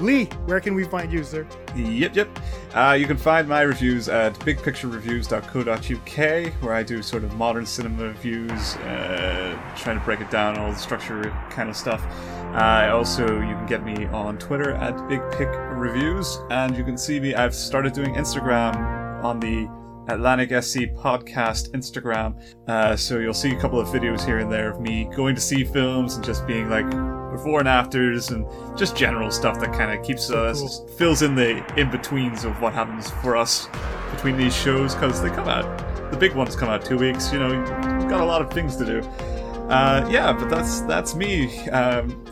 [0.00, 1.46] Lee, where can we find you, sir?
[1.74, 2.38] Yep, yep.
[2.74, 8.04] Uh, you can find my reviews at bigpicturereviews.co.uk, where I do sort of modern cinema
[8.04, 12.04] reviews, uh, trying to break it down, all the structure kind of stuff.
[12.54, 17.34] Uh, also, you can get me on Twitter at bigpicreviews, and you can see me.
[17.34, 19.68] I've started doing Instagram on the
[20.08, 22.40] Atlantic SC podcast Instagram.
[22.66, 25.40] Uh, so you'll see a couple of videos here and there of me going to
[25.40, 26.86] see films and just being like
[27.38, 28.44] before and afters and
[28.76, 32.72] just general stuff that kind of keeps us fills in the in betweens of what
[32.72, 33.68] happens for us
[34.10, 36.10] between these shows because they come out.
[36.10, 37.32] The big ones come out two weeks.
[37.32, 39.00] You know, we've got a lot of things to do.
[39.68, 41.68] Uh, yeah, but that's that's me.
[41.68, 42.24] Um,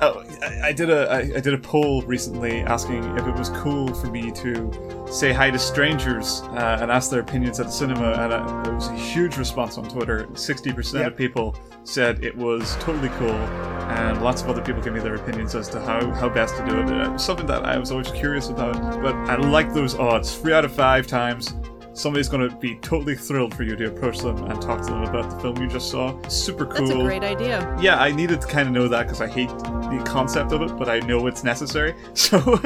[0.00, 3.50] oh, I, I did a I, I did a poll recently asking if it was
[3.50, 7.72] cool for me to say hi to strangers uh, and ask their opinions at the
[7.72, 10.28] cinema, and uh, it was a huge response on Twitter.
[10.34, 14.92] Sixty percent of people said it was totally cool, and lots of other people gave
[14.92, 16.86] me their opinions as to how, how best to do it.
[16.88, 20.36] Uh, It was something that I was always curious about, but I like those odds.
[20.36, 21.54] Three out of five times
[21.96, 25.02] somebody's going to be totally thrilled for you to approach them and talk to them
[25.02, 26.16] about the film you just saw.
[26.28, 26.86] Super cool.
[26.86, 27.76] That's a great idea.
[27.80, 30.76] Yeah, I needed to kind of know that because I hate the concept of it,
[30.76, 31.94] but I know it's necessary.
[32.26, 32.60] So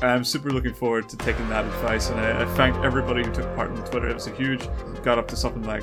[0.00, 3.52] I'm super looking forward to taking that advice, and I, I thank everybody who took
[3.56, 4.08] part in the Twitter.
[4.08, 4.68] It was a huge,
[5.02, 5.82] got up to something like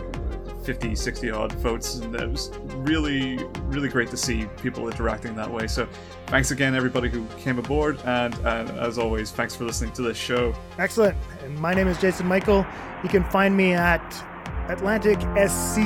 [0.63, 5.49] 50, 60 odd votes, and it was really, really great to see people interacting that
[5.49, 5.67] way.
[5.67, 5.87] So
[6.27, 10.17] thanks again, everybody who came aboard, and, and as always, thanks for listening to this
[10.17, 10.53] show.
[10.77, 11.17] Excellent.
[11.43, 12.65] And my name is Jason Michael.
[13.03, 14.01] You can find me at
[14.69, 15.19] Atlantic
[15.49, 15.79] SC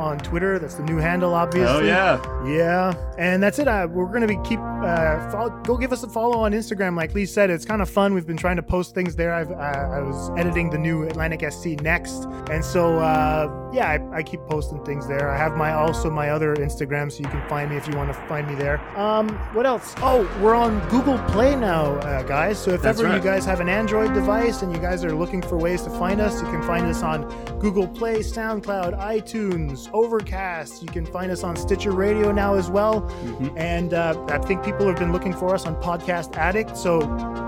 [0.00, 0.58] on Twitter.
[0.58, 1.68] That's the new handle, obviously.
[1.68, 2.38] Oh, yeah.
[2.46, 3.66] Yeah, and that's it.
[3.66, 6.96] Uh, we're gonna be keep uh, follow, go give us a follow on Instagram.
[6.96, 8.14] Like Lee said, it's kind of fun.
[8.14, 9.34] We've been trying to post things there.
[9.34, 14.18] I've uh, I was editing the new Atlantic SC next, and so uh, yeah, I,
[14.18, 15.30] I keep posting things there.
[15.30, 18.12] I have my also my other Instagram, so you can find me if you want
[18.12, 18.80] to find me there.
[18.96, 19.94] Um, what else?
[19.98, 22.58] Oh, we're on Google Play now, uh, guys.
[22.58, 25.42] So if That's ever you guys have an Android device and you guys are looking
[25.42, 27.28] for ways to find us, you can find us on
[27.58, 30.82] Google Play, SoundCloud, iTunes, Overcast.
[30.82, 33.08] You can find us on Stitcher Radio now as well.
[33.56, 36.76] And uh, I think people have been looking for us on Podcast Addict.
[36.76, 37.00] So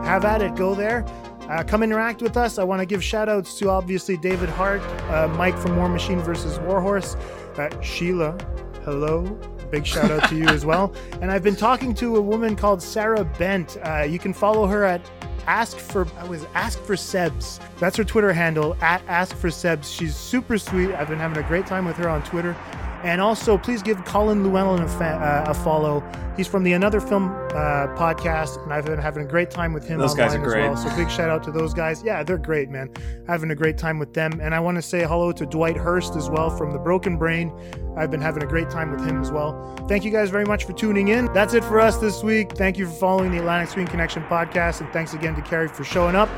[0.05, 0.55] have at it.
[0.57, 1.05] Go there.
[1.43, 2.59] Uh, come interact with us.
[2.59, 4.81] I want to give shout outs to obviously David Hart,
[5.11, 7.17] uh, Mike from War Machine versus Warhorse,
[7.59, 8.39] uh, Sheila.
[8.85, 9.25] Hello.
[9.71, 10.95] Big shout out to you as well.
[11.21, 13.77] And I've been talking to a woman called Sarah Bent.
[13.85, 15.03] Uh, you can follow her at
[15.51, 17.59] ask for I was ask for Sebs.
[17.81, 19.93] That's her Twitter handle at ask for Sebs.
[19.93, 20.93] She's super sweet.
[20.95, 22.57] I've been having a great time with her on Twitter.
[23.03, 26.03] And also, please give Colin Llewellyn a, fa- uh, a follow.
[26.37, 29.87] He's from the Another Film uh, podcast, and I've been having a great time with
[29.87, 29.99] him.
[29.99, 30.91] Those guys online are as well.
[30.91, 32.03] So big shout out to those guys.
[32.03, 32.91] Yeah, they're great, man.
[33.27, 34.39] Having a great time with them.
[34.41, 37.53] And I want to say hello to Dwight Hurst as well from The Broken Brain.
[37.97, 39.75] I've been having a great time with him as well.
[39.89, 41.33] Thank you guys very much for tuning in.
[41.33, 42.53] That's it for us this week.
[42.53, 45.85] Thank you for following the Atlantic Screen Connection podcast, and thanks again to Carrie for
[45.85, 46.29] showing up,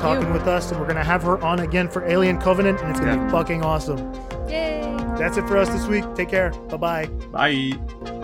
[0.00, 0.32] Thank talking you.
[0.32, 3.16] with us, and we're gonna have her on again for Alien Covenant, and it's gonna
[3.16, 3.24] Yeah.
[3.24, 4.12] be fucking awesome.
[4.48, 4.96] Yay.
[5.18, 6.04] That's it for us this week.
[6.14, 6.50] Take care.
[6.70, 8.23] Bye bye bye.